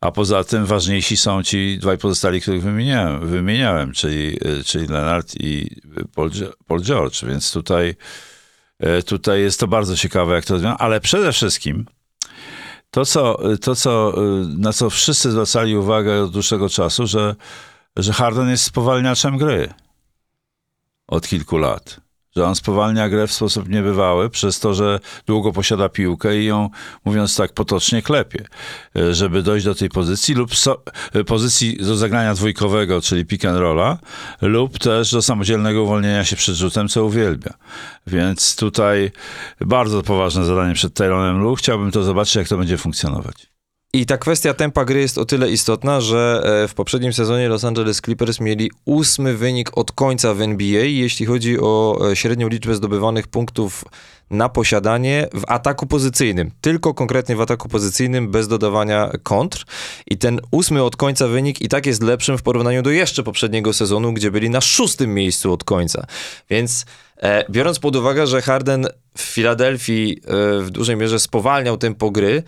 A 0.00 0.10
poza 0.10 0.44
tym 0.44 0.66
ważniejsi 0.66 1.16
są 1.16 1.42
ci 1.42 1.78
dwaj 1.80 1.98
pozostali, 1.98 2.40
których 2.40 2.62
wymieniałem, 2.62 3.26
wymieniałem 3.26 3.92
czyli, 3.92 4.38
czyli 4.64 4.86
Leonard 4.86 5.34
i 5.40 5.76
Paul, 6.14 6.30
Paul 6.66 6.82
George, 6.82 7.24
więc 7.24 7.52
tutaj, 7.52 7.94
tutaj 9.06 9.40
jest 9.40 9.60
to 9.60 9.68
bardzo 9.68 9.96
ciekawe, 9.96 10.34
jak 10.34 10.44
to 10.44 10.54
rozwiązano, 10.54 10.80
ale 10.80 11.00
przede 11.00 11.32
wszystkim 11.32 11.86
to, 12.90 13.04
co, 13.04 13.38
to 13.60 13.74
co, 13.74 14.14
y, 14.42 14.46
na 14.58 14.72
co 14.72 14.90
wszyscy 14.90 15.30
zwracali 15.30 15.76
uwagę 15.76 16.22
od 16.22 16.32
dłuższego 16.32 16.68
czasu, 16.68 17.06
że, 17.06 17.36
że 17.96 18.12
Harden 18.12 18.48
jest 18.48 18.64
spowalniaczem 18.64 19.38
gry 19.38 19.74
od 21.06 21.28
kilku 21.28 21.58
lat. 21.58 22.00
Że 22.36 22.46
on 22.46 22.54
spowalnia 22.54 23.08
grę 23.08 23.26
w 23.26 23.32
sposób 23.32 23.68
niebywały 23.68 24.30
przez 24.30 24.60
to, 24.60 24.74
że 24.74 25.00
długo 25.26 25.52
posiada 25.52 25.88
piłkę 25.88 26.36
i 26.36 26.44
ją, 26.44 26.70
mówiąc 27.04 27.36
tak 27.36 27.52
potocznie, 27.52 28.02
klepie, 28.02 28.44
e, 28.96 29.14
żeby 29.14 29.42
dojść 29.42 29.64
do 29.66 29.74
tej 29.74 29.88
pozycji 29.88 30.34
lub 30.34 30.56
so, 30.56 30.82
e, 31.12 31.24
pozycji 31.24 31.76
do 31.76 31.96
zagrania 31.96 32.34
dwójkowego, 32.34 33.00
czyli 33.00 33.26
pick 33.26 33.44
and 33.44 33.58
rolla, 33.58 33.98
lub 34.42 34.78
też 34.78 35.12
do 35.12 35.22
samodzielnego 35.22 35.82
uwolnienia 35.82 36.24
się 36.24 36.36
przed 36.36 36.54
rzutem, 36.54 36.88
co 36.88 37.04
uwielbia. 37.04 37.54
Więc 38.06 38.56
tutaj 38.56 39.10
bardzo 39.60 40.02
poważne 40.02 40.44
zadanie 40.44 40.74
przed 40.74 40.94
Tyronem 40.94 41.42
Lu. 41.42 41.54
Chciałbym 41.54 41.90
to 41.90 42.02
zobaczyć, 42.02 42.34
jak 42.34 42.48
to 42.48 42.58
będzie 42.58 42.78
funkcjonować. 42.78 43.55
I 43.92 44.06
ta 44.06 44.18
kwestia 44.18 44.54
tempa 44.54 44.84
gry 44.84 45.00
jest 45.00 45.18
o 45.18 45.24
tyle 45.24 45.50
istotna, 45.50 46.00
że 46.00 46.42
e, 46.64 46.68
w 46.68 46.74
poprzednim 46.74 47.12
sezonie 47.12 47.48
Los 47.48 47.64
Angeles 47.64 48.00
Clippers 48.00 48.40
mieli 48.40 48.70
ósmy 48.84 49.36
wynik 49.36 49.78
od 49.78 49.92
końca 49.92 50.34
w 50.34 50.40
NBA, 50.40 50.84
jeśli 50.84 51.26
chodzi 51.26 51.60
o 51.60 51.98
e, 52.10 52.16
średnią 52.16 52.48
liczbę 52.48 52.74
zdobywanych 52.74 53.28
punktów 53.28 53.84
na 54.30 54.48
posiadanie 54.48 55.28
w 55.34 55.42
ataku 55.46 55.86
pozycyjnym. 55.86 56.50
Tylko 56.60 56.94
konkretnie 56.94 57.36
w 57.36 57.40
ataku 57.40 57.68
pozycyjnym, 57.68 58.30
bez 58.30 58.48
dodawania 58.48 59.10
kontr. 59.22 59.64
I 60.06 60.18
ten 60.18 60.40
ósmy 60.50 60.82
od 60.82 60.96
końca 60.96 61.28
wynik 61.28 61.62
i 61.62 61.68
tak 61.68 61.86
jest 61.86 62.02
lepszym 62.02 62.38
w 62.38 62.42
porównaniu 62.42 62.82
do 62.82 62.90
jeszcze 62.90 63.22
poprzedniego 63.22 63.72
sezonu, 63.72 64.12
gdzie 64.12 64.30
byli 64.30 64.50
na 64.50 64.60
szóstym 64.60 65.14
miejscu 65.14 65.52
od 65.52 65.64
końca. 65.64 66.06
Więc 66.50 66.86
e, 67.16 67.44
biorąc 67.50 67.78
pod 67.78 67.96
uwagę, 67.96 68.26
że 68.26 68.42
Harden 68.42 68.86
w 69.16 69.22
Filadelfii 69.22 70.20
w 70.60 70.70
dużej 70.70 70.96
mierze 70.96 71.20
spowalniał 71.20 71.76
tempo 71.76 72.10
gry, 72.10 72.42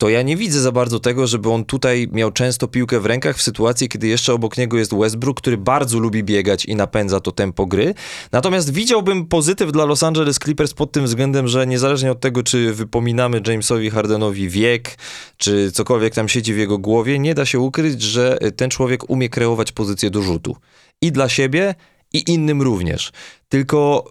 to 0.00 0.08
ja 0.08 0.22
nie 0.22 0.36
widzę 0.36 0.60
za 0.60 0.72
bardzo 0.72 1.00
tego, 1.00 1.26
żeby 1.26 1.50
on 1.50 1.64
tutaj 1.64 2.08
miał 2.12 2.32
często 2.32 2.68
piłkę 2.68 3.00
w 3.00 3.06
rękach 3.06 3.36
w 3.36 3.42
sytuacji, 3.42 3.88
kiedy 3.88 4.06
jeszcze 4.06 4.34
obok 4.34 4.58
niego 4.58 4.78
jest 4.78 4.94
Westbrook, 4.94 5.40
który 5.40 5.56
bardzo 5.56 5.98
lubi 5.98 6.24
biegać 6.24 6.64
i 6.64 6.76
napędza 6.76 7.20
to 7.20 7.32
tempo 7.32 7.66
gry. 7.66 7.94
Natomiast 8.32 8.72
widziałbym 8.72 9.26
pozytyw 9.26 9.72
dla 9.72 9.84
Los 9.84 10.02
Angeles 10.02 10.38
Clippers 10.38 10.74
pod 10.74 10.92
tym 10.92 11.04
względem, 11.04 11.48
że 11.48 11.66
niezależnie 11.66 12.12
od 12.12 12.20
tego, 12.20 12.42
czy 12.42 12.72
wypominamy 12.72 13.42
Jamesowi 13.46 13.90
Hardenowi 13.90 14.48
wiek, 14.48 14.98
czy 15.36 15.72
cokolwiek 15.72 16.14
tam 16.14 16.28
siedzi 16.28 16.54
w 16.54 16.58
jego 16.58 16.78
głowie, 16.78 17.18
nie 17.18 17.34
da 17.34 17.46
się 17.46 17.58
ukryć, 17.58 18.02
że 18.02 18.38
ten 18.56 18.70
człowiek 18.70 19.10
umie 19.10 19.28
kreować 19.28 19.72
pozycję 19.72 20.10
do 20.10 20.22
rzutu. 20.22 20.56
I 21.02 21.12
dla 21.12 21.28
siebie, 21.28 21.74
i 22.12 22.30
innym 22.30 22.62
również. 22.62 23.12
Tylko 23.48 24.10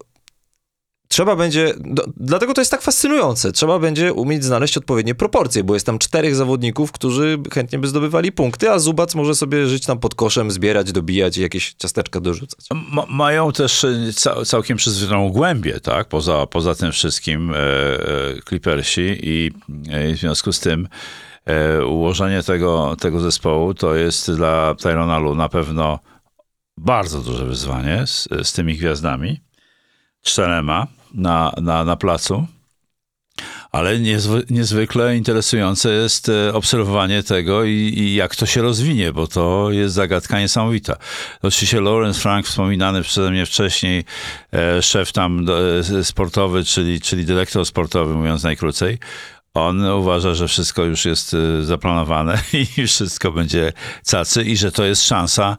trzeba 1.10 1.36
będzie, 1.36 1.74
do, 1.80 2.04
dlatego 2.18 2.54
to 2.54 2.62
jest 2.62 2.72
tak 2.72 2.82
fascynujące, 2.82 3.52
trzeba 3.52 3.80
będzie 3.80 4.14
umieć 4.14 4.44
znaleźć 4.44 4.78
odpowiednie 4.78 5.16
proporcje, 5.16 5.64
bo 5.64 5.74
jest 5.74 5.86
tam 5.86 6.00
czterech 6.00 6.36
zawodników, 6.36 6.92
którzy 6.92 7.38
chętnie 7.54 7.80
by 7.80 7.88
zdobywali 7.88 8.32
punkty, 8.32 8.72
a 8.72 8.80
Zubac 8.80 9.16
może 9.16 9.36
sobie 9.36 9.68
żyć 9.68 9.86
tam 9.86 10.00
pod 10.00 10.16
koszem, 10.16 10.52
zbierać, 10.52 10.92
dobijać 10.92 11.38
i 11.38 11.42
jakieś 11.42 11.74
ciasteczka 11.74 12.20
dorzucać. 12.20 12.66
Ma, 12.92 13.06
mają 13.10 13.52
też 13.52 13.84
e, 13.84 14.14
ca, 14.14 14.46
całkiem 14.46 14.78
przyzwoitą 14.78 15.30
głębię, 15.30 15.80
tak, 15.80 16.08
poza, 16.08 16.48
poza 16.48 16.76
tym 16.76 16.92
wszystkim 16.92 17.54
e, 17.54 17.58
e, 17.58 18.42
Clippersi 18.50 19.18
i 19.24 19.52
e, 19.90 20.14
w 20.14 20.18
związku 20.18 20.52
z 20.52 20.60
tym 20.60 20.88
e, 21.46 21.86
ułożenie 21.86 22.44
tego, 22.44 22.96
tego 23.00 23.20
zespołu 23.20 23.74
to 23.74 23.96
jest 23.96 24.32
dla 24.32 24.76
Tyrona 24.76 25.18
Lu 25.18 25.36
na 25.36 25.50
pewno 25.50 26.00
bardzo 26.78 27.22
duże 27.22 27.46
wyzwanie 27.46 28.08
z, 28.08 28.28
z 28.44 28.54
tymi 28.54 28.78
gwiazdami, 28.78 29.42
czterema 30.22 30.88
na, 31.14 31.54
na, 31.62 31.86
na 31.86 31.96
placu. 31.96 32.48
Ale 33.72 34.00
niezwy, 34.00 34.44
niezwykle 34.50 35.18
interesujące 35.18 35.92
jest 35.92 36.30
e, 36.30 36.54
obserwowanie 36.54 37.24
tego 37.24 37.64
i, 37.64 37.72
i, 37.72 38.16
jak 38.16 38.36
to 38.36 38.46
się 38.46 38.62
rozwinie, 38.62 39.14
bo 39.14 39.28
to 39.28 39.72
jest 39.72 39.96
zagadka 39.96 40.40
niesamowita. 40.40 40.96
Oczywiście 41.42 41.82
Lawrence 41.82 42.20
Frank, 42.20 42.46
wspominany 42.46 43.02
przeze 43.02 43.32
mnie 43.32 43.46
wcześniej, 43.46 44.04
e, 44.54 44.82
szef 44.82 45.12
tam 45.12 45.46
e, 46.00 46.04
sportowy, 46.04 46.64
czyli, 46.64 47.02
czyli 47.02 47.26
dyrektor 47.26 47.66
sportowy, 47.66 48.14
mówiąc 48.14 48.44
najkrócej, 48.44 48.98
on 49.54 49.86
uważa, 49.86 50.34
że 50.34 50.48
wszystko 50.48 50.84
już 50.84 51.06
jest 51.06 51.36
zaplanowane 51.62 52.42
i 52.78 52.88
wszystko 52.88 53.32
będzie 53.32 53.74
cacy 54.04 54.44
i 54.44 54.58
że 54.58 54.72
to 54.72 54.86
jest 54.86 55.04
szansa, 55.04 55.58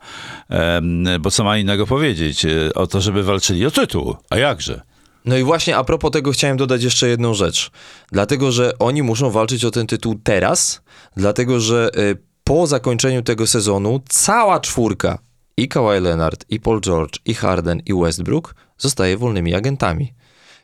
bo 1.20 1.30
co 1.30 1.44
ma 1.44 1.58
innego 1.58 1.86
powiedzieć, 1.86 2.46
o 2.74 2.86
to, 2.86 3.00
żeby 3.00 3.22
walczyli 3.22 3.66
o 3.66 3.70
tytuł. 3.70 4.16
A 4.30 4.36
jakże? 4.36 4.89
No 5.24 5.36
i 5.36 5.42
właśnie 5.42 5.76
a 5.76 5.84
propos 5.84 6.10
tego 6.10 6.32
chciałem 6.32 6.56
dodać 6.56 6.82
jeszcze 6.82 7.08
jedną 7.08 7.34
rzecz. 7.34 7.70
Dlatego, 8.12 8.52
że 8.52 8.78
oni 8.78 9.02
muszą 9.02 9.30
walczyć 9.30 9.64
o 9.64 9.70
ten 9.70 9.86
tytuł 9.86 10.20
teraz, 10.24 10.82
dlatego, 11.16 11.60
że 11.60 11.90
y, 11.98 12.16
po 12.44 12.66
zakończeniu 12.66 13.22
tego 13.22 13.46
sezonu 13.46 14.00
cała 14.08 14.60
czwórka 14.60 15.18
i 15.56 15.68
Kawhi 15.68 16.00
Leonard, 16.00 16.44
i 16.48 16.60
Paul 16.60 16.80
George, 16.80 17.18
i 17.24 17.34
Harden, 17.34 17.82
i 17.86 17.94
Westbrook 17.94 18.54
zostaje 18.78 19.16
wolnymi 19.16 19.54
agentami. 19.54 20.14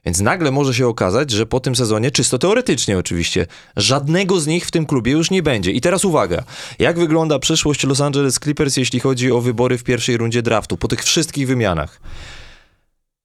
Więc 0.04 0.20
nagle 0.20 0.50
może 0.50 0.74
się 0.74 0.86
okazać, 0.86 1.30
że 1.30 1.46
po 1.46 1.60
tym 1.60 1.76
sezonie, 1.76 2.10
czysto 2.10 2.38
teoretycznie 2.38 2.98
oczywiście, 2.98 3.46
żadnego 3.76 4.40
z 4.40 4.46
nich 4.46 4.66
w 4.66 4.70
tym 4.70 4.86
klubie 4.86 5.12
już 5.12 5.30
nie 5.30 5.42
będzie. 5.42 5.72
I 5.72 5.80
teraz 5.80 6.04
uwaga, 6.04 6.44
jak 6.78 6.98
wygląda 6.98 7.38
przyszłość 7.38 7.84
Los 7.84 8.00
Angeles 8.00 8.38
Clippers, 8.38 8.76
jeśli 8.76 9.00
chodzi 9.00 9.32
o 9.32 9.40
wybory 9.40 9.78
w 9.78 9.84
pierwszej 9.84 10.16
rundzie 10.16 10.42
draftu, 10.42 10.76
po 10.76 10.88
tych 10.88 11.04
wszystkich 11.04 11.46
wymianach? 11.46 12.00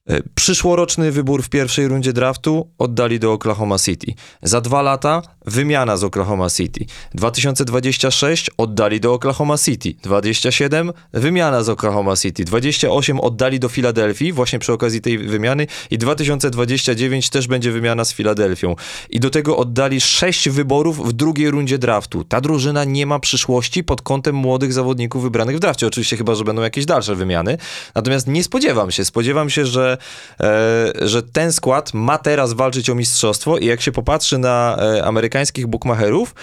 E, 0.09 0.21
przyszłoroczny 0.35 1.11
wybór 1.11 1.43
w 1.43 1.49
pierwszej 1.49 1.87
rundzie 1.87 2.13
draftu 2.13 2.69
oddali 2.77 3.19
do 3.19 3.33
Oklahoma 3.33 3.79
City. 3.79 4.13
Za 4.43 4.61
dwa 4.61 4.81
lata 4.81 5.21
wymiana 5.45 5.97
z 5.97 6.03
Oklahoma 6.03 6.49
City. 6.49 6.85
2026 7.15 8.51
oddali 8.57 8.99
do 8.99 9.13
Oklahoma 9.13 9.57
City. 9.57 9.93
27 10.03 10.91
wymiana 11.13 11.63
z 11.63 11.69
Oklahoma 11.69 12.15
City. 12.15 12.45
28 12.45 13.19
oddali 13.19 13.59
do 13.59 13.69
Filadelfii 13.69 14.33
właśnie 14.33 14.59
przy 14.59 14.73
okazji 14.73 15.01
tej 15.01 15.17
wymiany 15.17 15.67
i 15.91 15.97
2029 15.97 17.29
też 17.29 17.47
będzie 17.47 17.71
wymiana 17.71 18.05
z 18.05 18.13
Filadelfią. 18.13 18.75
I 19.09 19.19
do 19.19 19.29
tego 19.29 19.57
oddali 19.57 20.01
6 20.01 20.49
wyborów 20.49 21.09
w 21.09 21.13
drugiej 21.13 21.51
rundzie 21.51 21.77
draftu. 21.77 22.23
Ta 22.23 22.41
drużyna 22.41 22.83
nie 22.83 23.05
ma 23.05 23.19
przyszłości 23.19 23.83
pod 23.83 24.01
kątem 24.01 24.35
młodych 24.35 24.73
zawodników 24.73 25.23
wybranych 25.23 25.57
w 25.57 25.59
drafcie. 25.59 25.87
Oczywiście 25.87 26.17
chyba, 26.17 26.35
że 26.35 26.43
będą 26.43 26.61
jakieś 26.61 26.85
dalsze 26.85 27.15
wymiany. 27.15 27.57
Natomiast 27.95 28.27
nie 28.27 28.43
spodziewam 28.43 28.91
się. 28.91 29.05
Spodziewam 29.05 29.49
się, 29.49 29.65
że 29.65 29.90
E, 30.39 31.07
że 31.07 31.23
ten 31.23 31.51
skład 31.51 31.93
ma 31.93 32.17
teraz 32.17 32.53
walczyć 32.53 32.89
o 32.89 32.95
mistrzostwo 32.95 33.57
i 33.57 33.65
jak 33.65 33.81
się 33.81 33.91
popatrzy 33.91 34.37
na 34.37 34.77
e, 34.79 35.05
amerykańskich 35.05 35.67
bookmacherów, 35.67 36.35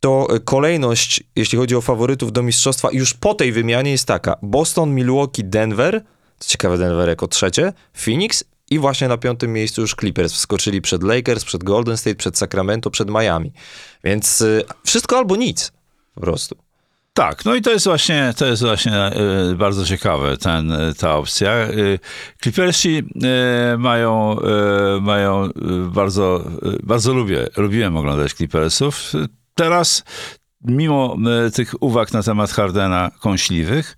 to 0.00 0.28
kolejność, 0.44 1.22
jeśli 1.36 1.58
chodzi 1.58 1.76
o 1.76 1.80
faworytów 1.80 2.32
do 2.32 2.42
mistrzostwa, 2.42 2.88
już 2.92 3.14
po 3.14 3.34
tej 3.34 3.52
wymianie 3.52 3.90
jest 3.90 4.06
taka: 4.06 4.36
Boston, 4.42 4.94
Milwaukee, 4.94 5.44
Denver, 5.44 6.02
co 6.38 6.50
ciekawe, 6.50 6.78
Denver 6.78 7.08
jako 7.08 7.28
trzecie, 7.28 7.72
Phoenix 8.04 8.44
i 8.70 8.78
właśnie 8.78 9.08
na 9.08 9.16
piątym 9.16 9.52
miejscu 9.52 9.80
już 9.80 9.94
Clippers 9.94 10.32
wskoczyli 10.32 10.82
przed 10.82 11.02
Lakers, 11.02 11.44
przed 11.44 11.64
Golden 11.64 11.96
State, 11.96 12.16
przed 12.16 12.38
Sacramento, 12.38 12.90
przed 12.90 13.10
Miami. 13.10 13.52
Więc 14.04 14.40
y, 14.40 14.64
wszystko 14.84 15.18
albo 15.18 15.36
nic 15.36 15.72
po 16.14 16.20
prostu. 16.20 16.56
Tak, 17.16 17.44
no 17.44 17.54
i 17.54 17.62
to 17.62 17.70
jest 17.70 17.84
właśnie, 17.84 18.34
to 18.36 18.46
jest 18.46 18.62
właśnie 18.62 19.10
y, 19.52 19.54
bardzo 19.54 19.84
ciekawe, 19.84 20.36
ten, 20.36 20.72
ta 20.98 21.16
opcja. 21.16 21.68
Y, 21.68 21.98
Clippersi 22.42 23.02
mają, 23.78 24.36
mają 25.00 25.48
bardzo, 25.92 26.44
bardzo 26.82 27.14
lubię, 27.14 27.46
lubiłem 27.56 27.96
oglądać 27.96 28.32
Clippersów. 28.32 29.12
Teraz, 29.54 30.04
mimo 30.64 31.16
tych 31.54 31.82
uwag 31.82 32.12
na 32.12 32.22
temat 32.22 32.50
Hardena 32.50 33.10
kąśliwych, 33.20 33.96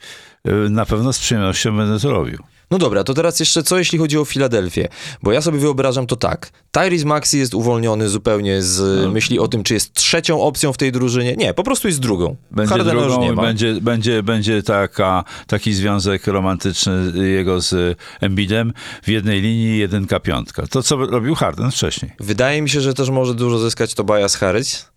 na 0.70 0.86
pewno 0.86 1.12
z 1.12 1.18
przyjemnością 1.18 1.76
będę 1.76 2.00
to 2.00 2.10
robił. 2.10 2.38
No 2.70 2.78
dobra, 2.78 3.04
to 3.04 3.14
teraz 3.14 3.40
jeszcze 3.40 3.62
co 3.62 3.78
jeśli 3.78 3.98
chodzi 3.98 4.18
o 4.18 4.24
Filadelfię? 4.24 4.88
Bo 5.22 5.32
ja 5.32 5.40
sobie 5.40 5.58
wyobrażam 5.58 6.06
to 6.06 6.16
tak. 6.16 6.50
Tyrese 6.70 7.06
Maxi 7.06 7.38
jest 7.38 7.54
uwolniony 7.54 8.08
zupełnie 8.08 8.62
z 8.62 9.04
no. 9.04 9.10
myśli 9.10 9.38
o 9.38 9.48
tym, 9.48 9.62
czy 9.62 9.74
jest 9.74 9.92
trzecią 9.94 10.40
opcją 10.42 10.72
w 10.72 10.76
tej 10.76 10.92
drużynie. 10.92 11.36
Nie, 11.36 11.54
po 11.54 11.62
prostu 11.62 11.88
jest 11.88 12.00
drugą. 12.00 12.36
Będzie 12.50 12.74
Hardena 12.74 13.00
drugą, 13.00 13.20
nie 13.20 13.32
ma. 13.32 13.42
Będzie, 13.42 13.80
będzie, 13.80 14.22
będzie 14.22 14.62
taka, 14.62 15.24
taki 15.46 15.74
związek 15.74 16.26
romantyczny 16.26 17.12
jego 17.28 17.60
z 17.60 17.98
Embidem 18.20 18.72
w 19.02 19.08
jednej 19.08 19.40
linii 19.40 19.78
jedynka 19.78 20.20
piątka. 20.20 20.66
To, 20.66 20.82
co 20.82 20.96
robił 20.96 21.34
Harden 21.34 21.70
wcześniej. 21.70 22.12
Wydaje 22.20 22.62
mi 22.62 22.70
się, 22.70 22.80
że 22.80 22.94
też 22.94 23.10
może 23.10 23.34
dużo 23.34 23.58
zyskać 23.58 23.94
Tobias 23.94 24.36
Harris 24.36 24.88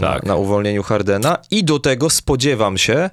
tak. 0.00 0.22
na, 0.22 0.28
na 0.28 0.36
uwolnieniu 0.36 0.82
Hardena 0.82 1.38
i 1.50 1.64
do 1.64 1.78
tego 1.78 2.10
spodziewam 2.10 2.78
się, 2.78 3.10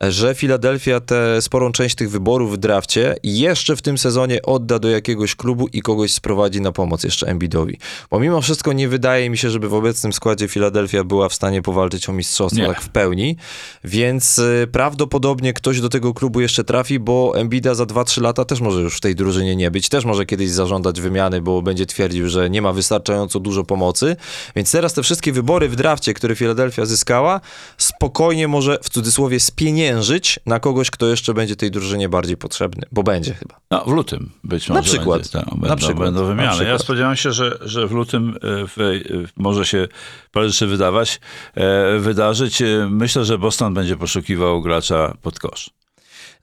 że 0.00 0.34
Filadelfia 0.34 1.00
tę 1.00 1.42
sporą 1.42 1.72
część 1.72 1.94
tych 1.94 2.10
wyborów 2.10 2.52
w 2.52 2.56
drafcie 2.56 3.16
jeszcze 3.22 3.76
w 3.76 3.82
tym 3.82 3.98
sezonie 3.98 4.42
odda 4.42 4.78
do 4.78 4.88
jakiegoś 4.88 5.34
klubu 5.34 5.68
i 5.72 5.82
kogoś 5.82 6.12
sprowadzi 6.12 6.60
na 6.60 6.72
pomoc 6.72 7.04
jeszcze 7.04 7.26
Embiidowi. 7.26 7.78
Bo 8.10 8.20
mimo 8.20 8.40
wszystko 8.40 8.72
nie 8.72 8.88
wydaje 8.88 9.30
mi 9.30 9.38
się, 9.38 9.50
żeby 9.50 9.68
w 9.68 9.74
obecnym 9.74 10.12
składzie 10.12 10.48
Filadelfia 10.48 11.04
była 11.04 11.28
w 11.28 11.34
stanie 11.34 11.62
powalczyć 11.62 12.08
o 12.08 12.12
mistrzostwo 12.12 12.60
nie. 12.60 12.66
tak 12.66 12.80
w 12.80 12.88
pełni, 12.88 13.36
więc 13.84 14.38
y, 14.38 14.68
prawdopodobnie 14.72 15.52
ktoś 15.52 15.80
do 15.80 15.88
tego 15.88 16.14
klubu 16.14 16.40
jeszcze 16.40 16.64
trafi, 16.64 16.98
bo 16.98 17.32
Embida 17.36 17.74
za 17.74 17.84
2-3 17.84 18.22
lata 18.22 18.44
też 18.44 18.60
może 18.60 18.80
już 18.80 18.96
w 18.96 19.00
tej 19.00 19.14
drużynie 19.14 19.56
nie 19.56 19.70
być, 19.70 19.88
też 19.88 20.04
może 20.04 20.26
kiedyś 20.26 20.50
zażądać 20.50 21.00
wymiany, 21.00 21.42
bo 21.42 21.62
będzie 21.62 21.86
twierdził, 21.86 22.28
że 22.28 22.50
nie 22.50 22.62
ma 22.62 22.72
wystarczająco 22.72 23.40
dużo 23.40 23.64
pomocy, 23.64 24.16
więc 24.56 24.72
teraz 24.72 24.92
te 24.92 25.02
wszystkie 25.02 25.32
wybory 25.32 25.68
w 25.68 25.76
drafcie, 25.76 26.14
które 26.14 26.36
Filadelfia 26.36 26.86
zyskała, 26.86 27.40
spokojnie 27.78 28.48
może 28.48 28.78
w 28.82 28.88
cudzysłowie 28.90 29.40
spieniężyć 29.40 29.87
zamienżyć 29.92 30.40
na 30.46 30.60
kogoś, 30.60 30.90
kto 30.90 31.06
jeszcze 31.06 31.34
będzie 31.34 31.56
tej 31.56 31.70
drużynie 31.70 32.08
bardziej 32.08 32.36
potrzebny, 32.36 32.82
bo 32.92 33.02
będzie 33.02 33.34
chyba. 33.34 33.60
No, 33.70 33.84
w 33.84 33.92
lutym 33.92 34.30
być 34.44 34.68
może. 34.68 34.82
przykład. 34.82 35.18
Będzie, 35.20 35.30
tak, 35.30 35.46
Na 35.46 35.56
będą, 35.58 35.76
przykład. 35.76 35.98
będą 35.98 36.20
Na 36.20 36.26
wymiany. 36.26 36.48
Ja 36.48 36.54
przykład. 36.54 36.80
spodziewam 36.82 37.16
się, 37.16 37.32
że, 37.32 37.58
że 37.60 37.86
w 37.86 37.92
lutym 37.92 38.28
e, 38.36 38.66
w, 38.66 38.72
w, 38.76 39.28
może 39.36 39.64
się 39.66 39.88
parę 40.32 40.48
rzeczy 40.48 40.66
wydawać, 40.66 41.20
e, 41.54 41.98
wydarzyć. 41.98 42.62
E, 42.62 42.88
Myślę, 42.90 43.24
że 43.24 43.38
Boston 43.38 43.74
będzie 43.74 43.96
poszukiwał 43.96 44.62
gracza 44.62 45.16
pod 45.22 45.38
kosz. 45.38 45.70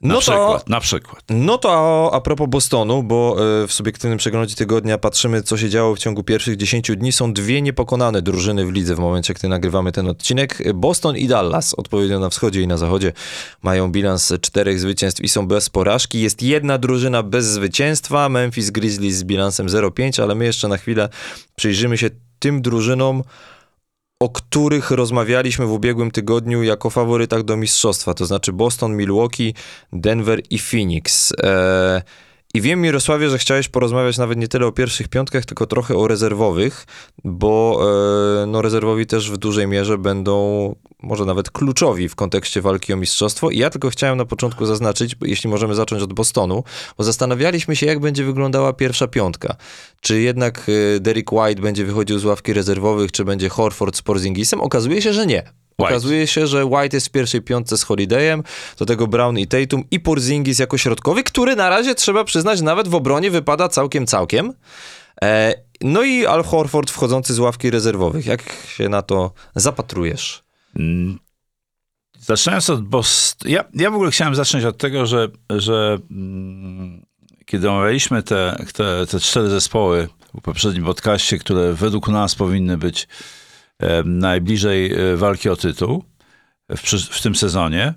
Na 0.02 0.08
No 0.08 0.14
to, 0.14 0.20
przykład, 0.20 0.68
na 0.68 0.80
przykład. 0.80 1.24
no 1.30 1.58
to 1.58 1.72
a, 2.12 2.16
a 2.16 2.20
propos 2.20 2.48
Bostonu, 2.48 3.02
bo 3.02 3.36
e, 3.62 3.66
w 3.66 3.72
subiektywnym 3.72 4.18
przeglądzie 4.18 4.54
tygodnia 4.56 4.98
patrzymy, 4.98 5.42
co 5.42 5.56
się 5.56 5.68
działo 5.70 5.94
w 5.94 5.98
ciągu 5.98 6.22
pierwszych 6.22 6.56
10 6.56 6.90
dni. 6.96 7.12
Są 7.12 7.32
dwie 7.32 7.62
niepokonane 7.62 8.22
drużyny 8.22 8.66
w 8.66 8.72
lidze 8.72 8.94
w 8.94 8.98
momencie, 8.98 9.34
gdy 9.34 9.48
nagrywamy 9.48 9.92
ten 9.92 10.08
odcinek. 10.08 10.72
Boston 10.74 11.16
i 11.16 11.26
Dallas, 11.28 11.74
odpowiednio 11.74 12.20
na 12.20 12.28
wschodzie 12.30 12.62
i 12.62 12.66
na 12.66 12.76
zachodzie, 12.76 13.12
mają 13.62 13.92
bilans 13.92 14.32
czterech 14.40 14.80
zwycięstw 14.80 15.20
i 15.20 15.28
są 15.28 15.48
bez 15.48 15.70
porażki. 15.70 16.20
Jest 16.20 16.42
jedna 16.42 16.78
drużyna 16.78 17.22
bez 17.22 17.46
zwycięstwa, 17.46 18.28
Memphis 18.28 18.70
Grizzlies 18.70 19.16
z 19.16 19.24
bilansem 19.24 19.66
0-5, 19.66 20.22
ale 20.22 20.34
my 20.34 20.44
jeszcze 20.44 20.68
na 20.68 20.76
chwilę 20.76 21.08
przyjrzymy 21.56 21.98
się 21.98 22.10
tym 22.38 22.62
drużynom, 22.62 23.22
o 24.20 24.28
których 24.28 24.90
rozmawialiśmy 24.90 25.66
w 25.66 25.72
ubiegłym 25.72 26.10
tygodniu 26.10 26.62
jako 26.62 26.90
faworytach 26.90 27.42
do 27.42 27.56
mistrzostwa, 27.56 28.14
to 28.14 28.26
znaczy 28.26 28.52
Boston, 28.52 28.96
Milwaukee, 28.96 29.54
Denver 29.92 30.42
i 30.50 30.58
Phoenix. 30.58 31.32
Eee, 31.42 32.02
I 32.56 32.60
wiem, 32.60 32.80
Mirosławie, 32.80 33.30
że 33.30 33.38
chciałeś 33.38 33.68
porozmawiać 33.68 34.18
nawet 34.18 34.38
nie 34.38 34.48
tyle 34.48 34.66
o 34.66 34.72
pierwszych 34.72 35.08
piątkach, 35.08 35.44
tylko 35.44 35.66
trochę 35.66 35.96
o 35.96 36.08
rezerwowych, 36.08 36.86
bo 37.24 37.80
e, 38.42 38.46
no, 38.46 38.62
rezerwowi 38.62 39.06
też 39.06 39.30
w 39.30 39.36
dużej 39.36 39.66
mierze 39.66 39.98
będą 39.98 40.74
może 41.02 41.24
nawet 41.24 41.50
kluczowi 41.50 42.08
w 42.08 42.14
kontekście 42.14 42.60
walki 42.60 42.92
o 42.92 42.96
mistrzostwo. 42.96 43.50
I 43.50 43.58
ja 43.58 43.70
tylko 43.70 43.90
chciałem 43.90 44.18
na 44.18 44.24
początku 44.24 44.66
zaznaczyć, 44.66 45.16
jeśli 45.22 45.50
możemy 45.50 45.74
zacząć 45.74 46.02
od 46.02 46.12
Bostonu, 46.12 46.64
bo 46.98 47.04
zastanawialiśmy 47.04 47.76
się, 47.76 47.86
jak 47.86 48.00
będzie 48.00 48.24
wyglądała 48.24 48.72
pierwsza 48.72 49.08
piątka. 49.08 49.56
Czy 50.00 50.20
jednak 50.20 50.66
e, 50.96 51.00
Derek 51.00 51.32
White 51.32 51.62
będzie 51.62 51.84
wychodził 51.84 52.18
z 52.18 52.24
ławki 52.24 52.52
rezerwowych, 52.52 53.12
czy 53.12 53.24
będzie 53.24 53.48
Horford 53.48 53.96
z 53.96 54.02
Porzingisem? 54.02 54.60
Okazuje 54.60 55.02
się, 55.02 55.12
że 55.12 55.26
nie. 55.26 55.65
White. 55.78 55.94
Okazuje 55.94 56.26
się, 56.26 56.46
że 56.46 56.64
White 56.64 56.96
jest 56.96 57.06
w 57.06 57.10
pierwszej 57.10 57.42
piątce 57.42 57.76
z 57.76 57.82
Holidayem, 57.82 58.42
do 58.78 58.86
tego 58.86 59.06
Brown 59.06 59.38
i 59.38 59.46
Tatum 59.46 59.84
i 59.90 60.00
Porzingis 60.00 60.58
jako 60.58 60.78
środkowy, 60.78 61.22
który 61.24 61.56
na 61.56 61.68
razie 61.68 61.94
trzeba 61.94 62.24
przyznać 62.24 62.60
nawet 62.60 62.88
w 62.88 62.94
obronie 62.94 63.30
wypada 63.30 63.68
całkiem, 63.68 64.06
całkiem. 64.06 64.52
E, 65.22 65.54
no 65.80 66.02
i 66.02 66.26
Al 66.26 66.44
Horford 66.44 66.90
wchodzący 66.90 67.34
z 67.34 67.38
ławki 67.38 67.70
rezerwowych. 67.70 68.26
Jak 68.26 68.42
się 68.68 68.88
na 68.88 69.02
to 69.02 69.32
zapatrujesz? 69.54 70.42
Mm, 70.76 71.18
Zaczynając 72.20 72.70
od 72.70 72.88
Boston, 72.88 73.50
ja, 73.50 73.64
ja 73.74 73.90
w 73.90 73.94
ogóle 73.94 74.10
chciałem 74.10 74.34
zacząć 74.34 74.64
od 74.64 74.78
tego, 74.78 75.06
że, 75.06 75.28
że 75.50 75.98
mm, 76.10 77.06
kiedy 77.44 77.70
omawialiśmy 77.70 78.22
te, 78.22 78.64
te, 78.74 79.06
te 79.10 79.20
cztery 79.20 79.48
zespoły 79.48 80.08
w 80.34 80.40
poprzednim 80.40 80.84
podcaście, 80.84 81.38
które 81.38 81.72
według 81.72 82.08
nas 82.08 82.34
powinny 82.34 82.78
być 82.78 83.08
najbliżej 84.04 84.92
e, 84.92 85.16
walki 85.16 85.48
o 85.48 85.56
tytuł 85.56 86.04
w, 86.70 86.82
w 87.10 87.22
tym 87.22 87.34
sezonie, 87.34 87.94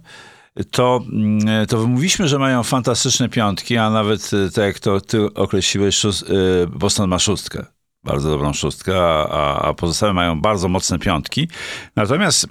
to, 0.71 1.01
mm, 1.13 1.65
to 1.67 1.77
wymówiliśmy, 1.77 2.27
że 2.27 2.39
mają 2.39 2.63
fantastyczne 2.63 3.29
piątki, 3.29 3.77
a 3.77 3.89
nawet 3.89 4.31
e, 4.33 4.51
tak 4.51 4.65
jak 4.65 4.79
to 4.79 5.01
ty 5.01 5.33
określiłeś, 5.33 5.95
szóst- 5.95 6.25
e, 6.63 6.67
Boston 6.67 7.09
ma 7.09 7.19
szóstkę. 7.19 7.65
Bardzo 8.03 8.29
dobrą 8.29 8.53
szóstkę, 8.53 9.01
a, 9.01 9.62
a- 9.62 9.74
pozostałe 9.74 10.13
mają 10.13 10.41
bardzo 10.41 10.67
mocne 10.67 11.00
piątki. 11.00 11.48
Natomiast 11.95 12.48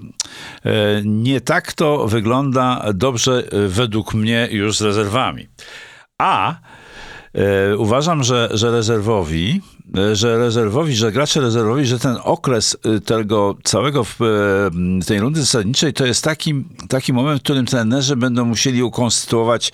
e, 0.65 0.71
nie 1.05 1.41
tak 1.41 1.73
to 1.73 2.07
wygląda 2.09 2.85
dobrze 2.95 3.43
e, 3.53 3.69
według 3.69 4.15
mnie 4.15 4.49
już 4.51 4.77
z 4.77 4.83
rezerwami. 4.83 5.49
A 6.19 6.55
e, 7.35 7.77
uważam, 7.77 8.25
że, 8.25 8.49
że 8.53 8.71
rezerwowi, 8.71 9.61
e, 9.61 9.78
że 10.13 10.39
rezerwowi, 10.39 10.97
że 10.97 11.13
gracze 11.13 11.41
rezerwowi, 11.41 11.87
że 11.87 11.99
ten 11.99 12.17
okres 12.23 12.77
e, 12.85 13.01
tego 13.01 13.57
całego 13.65 14.01
e, 14.01 15.05
tej 15.05 15.21
rundy 15.21 15.41
zasadniczej 15.41 15.93
to 15.93 16.07
jest 16.07 16.25
taki, 16.25 16.65
taki 16.89 17.13
moment, 17.13 17.41
w 17.41 17.45
którym 17.45 17.67
trenerzy 17.67 18.17
będą 18.17 18.45
musieli 18.45 18.83
ukonstytuować 18.83 19.73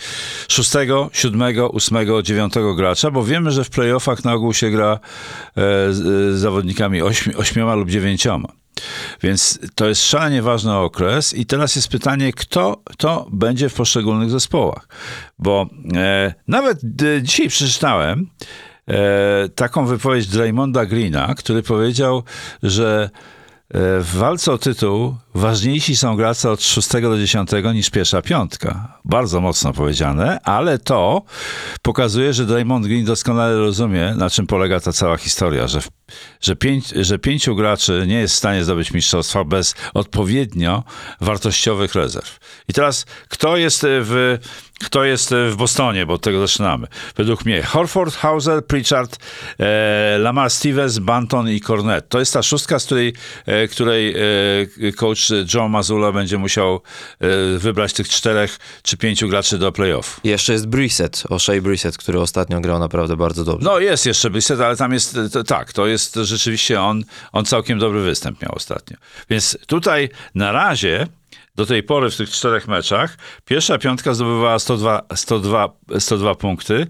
szóstego, 0.48 1.10
siódmego, 1.12 1.70
ósmego, 1.70 2.22
dziewiątego 2.22 2.74
gracza, 2.74 3.10
bo 3.10 3.24
wiemy, 3.24 3.50
że 3.50 3.64
w 3.64 3.70
playoffach 3.70 4.24
na 4.24 4.32
ogół 4.32 4.54
się 4.54 4.70
gra 4.70 4.92
e, 4.92 4.98
z, 5.92 6.38
zawodnikami 6.38 7.02
ośmi, 7.02 7.34
ośmioma 7.34 7.74
lub 7.74 7.90
dziewięcioma. 7.90 8.48
Więc 9.22 9.58
to 9.74 9.88
jest 9.88 10.02
szalenie 10.02 10.42
ważny 10.42 10.74
okres 10.74 11.34
i 11.34 11.46
teraz 11.46 11.76
jest 11.76 11.88
pytanie, 11.88 12.32
kto 12.32 12.82
to 12.98 13.26
będzie 13.32 13.68
w 13.68 13.74
poszczególnych 13.74 14.30
zespołach. 14.30 14.88
Bo 15.38 15.66
e, 15.96 16.34
nawet 16.48 16.78
e, 16.84 17.22
dzisiaj 17.22 17.48
przeczytałem 17.48 18.20
e, 18.20 18.73
taką 19.54 19.86
wypowiedź 19.86 20.26
Draymonda 20.26 20.86
Greena, 20.86 21.34
który 21.34 21.62
powiedział, 21.62 22.22
że 22.62 23.10
e, 23.12 23.78
w 24.00 24.10
walce 24.14 24.52
o 24.52 24.58
tytuł 24.58 25.16
ważniejsi 25.34 25.96
są 25.96 26.16
gracze 26.16 26.50
od 26.50 26.62
6 26.62 26.88
do 27.02 27.18
10 27.18 27.50
niż 27.74 27.90
pierwsza 27.90 28.22
piątka. 28.22 28.98
Bardzo 29.04 29.40
mocno 29.40 29.72
powiedziane, 29.72 30.40
ale 30.40 30.78
to 30.78 31.22
pokazuje, 31.82 32.32
że 32.32 32.46
Draymond 32.46 32.86
Green 32.86 33.04
doskonale 33.04 33.56
rozumie, 33.56 34.14
na 34.16 34.30
czym 34.30 34.46
polega 34.46 34.80
ta 34.80 34.92
cała 34.92 35.16
historia, 35.16 35.66
że, 35.66 35.80
że, 36.40 36.56
pięć, 36.56 36.88
że 36.88 37.18
pięciu 37.18 37.56
graczy 37.56 38.04
nie 38.08 38.18
jest 38.18 38.34
w 38.34 38.38
stanie 38.38 38.64
zdobyć 38.64 38.92
mistrzostwa 38.92 39.44
bez 39.44 39.74
odpowiednio 39.94 40.84
wartościowych 41.20 41.94
rezerw. 41.94 42.38
I 42.68 42.72
teraz, 42.72 43.06
kto 43.28 43.56
jest 43.56 43.80
w, 43.82 44.38
kto 44.80 45.04
jest 45.04 45.34
w 45.50 45.56
Bostonie, 45.56 46.06
bo 46.06 46.14
od 46.14 46.22
tego 46.22 46.40
zaczynamy. 46.40 46.86
Według 47.16 47.44
mnie 47.44 47.62
Horford, 47.62 48.16
Hauser, 48.16 48.66
Pritchard, 48.66 49.18
e, 49.58 50.18
Lamar 50.18 50.50
Stevens, 50.50 50.98
Banton 50.98 51.48
i 51.48 51.60
Cornet. 51.60 52.08
To 52.08 52.18
jest 52.18 52.32
ta 52.32 52.42
szóstka, 52.42 52.78
z 52.78 52.84
której, 52.84 53.14
e, 53.46 53.68
której 53.68 54.14
e, 54.88 54.92
coach 54.92 55.30
Joe 55.54 55.68
Mazula 55.68 56.12
będzie 56.12 56.38
musiał 56.38 56.80
e, 57.20 57.58
wybrać 57.58 57.92
tych 57.92 58.08
czterech 58.08 58.58
czy 58.82 58.96
pięciu 58.96 59.28
graczy 59.28 59.58
do 59.58 59.72
playoff. 59.72 60.20
Jeszcze 60.24 60.52
jest 60.52 60.66
Brissett, 60.66 61.22
O'Shea 61.30 61.60
Brissett, 61.60 61.98
który 61.98 62.20
ostatnio 62.20 62.60
grał 62.60 62.78
naprawdę 62.78 63.16
bardzo 63.16 63.44
dobrze. 63.44 63.64
No 63.64 63.78
jest 63.78 64.06
jeszcze 64.06 64.30
Brissett, 64.30 64.60
ale 64.60 64.76
tam 64.76 64.92
jest, 64.92 65.18
to, 65.32 65.44
tak, 65.44 65.72
to 65.72 65.86
jest 65.86 66.14
rzeczywiście 66.14 66.80
on, 66.80 67.04
on 67.32 67.44
całkiem 67.44 67.78
dobry 67.78 68.00
występ 68.02 68.42
miał 68.42 68.52
ostatnio. 68.54 68.96
Więc 69.30 69.58
tutaj 69.66 70.08
na 70.34 70.52
razie 70.52 71.06
do 71.54 71.66
tej 71.66 71.82
pory 71.82 72.10
w 72.10 72.16
tych 72.16 72.30
czterech 72.30 72.68
meczach 72.68 73.18
pierwsza 73.44 73.78
piątka 73.78 74.14
zdobywała 74.14 74.58
102, 74.58 75.02
102, 75.14 75.68
102 75.98 76.34
punkty, 76.34 76.86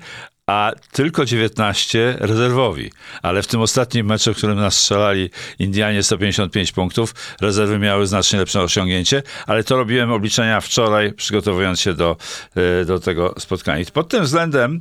a 0.46 0.72
tylko 0.92 1.24
19 1.24 2.16
rezerwowi. 2.20 2.90
Ale 3.22 3.42
w 3.42 3.46
tym 3.46 3.60
ostatnim 3.60 4.06
meczu, 4.06 4.34
w 4.34 4.36
którym 4.36 4.56
nas 4.58 4.78
strzelali 4.78 5.30
Indianie 5.58 6.02
155 6.02 6.72
punktów, 6.72 7.14
rezerwy 7.40 7.78
miały 7.78 8.06
znacznie 8.06 8.38
lepsze 8.38 8.62
osiągnięcie, 8.62 9.22
ale 9.46 9.64
to 9.64 9.76
robiłem 9.76 10.12
obliczenia 10.12 10.60
wczoraj, 10.60 11.12
przygotowując 11.12 11.80
się 11.80 11.94
do, 11.94 12.16
e, 12.54 12.84
do 12.84 13.00
tego 13.00 13.34
spotkania. 13.38 13.80
I 13.80 13.86
pod 13.86 14.08
tym 14.08 14.24
względem 14.24 14.80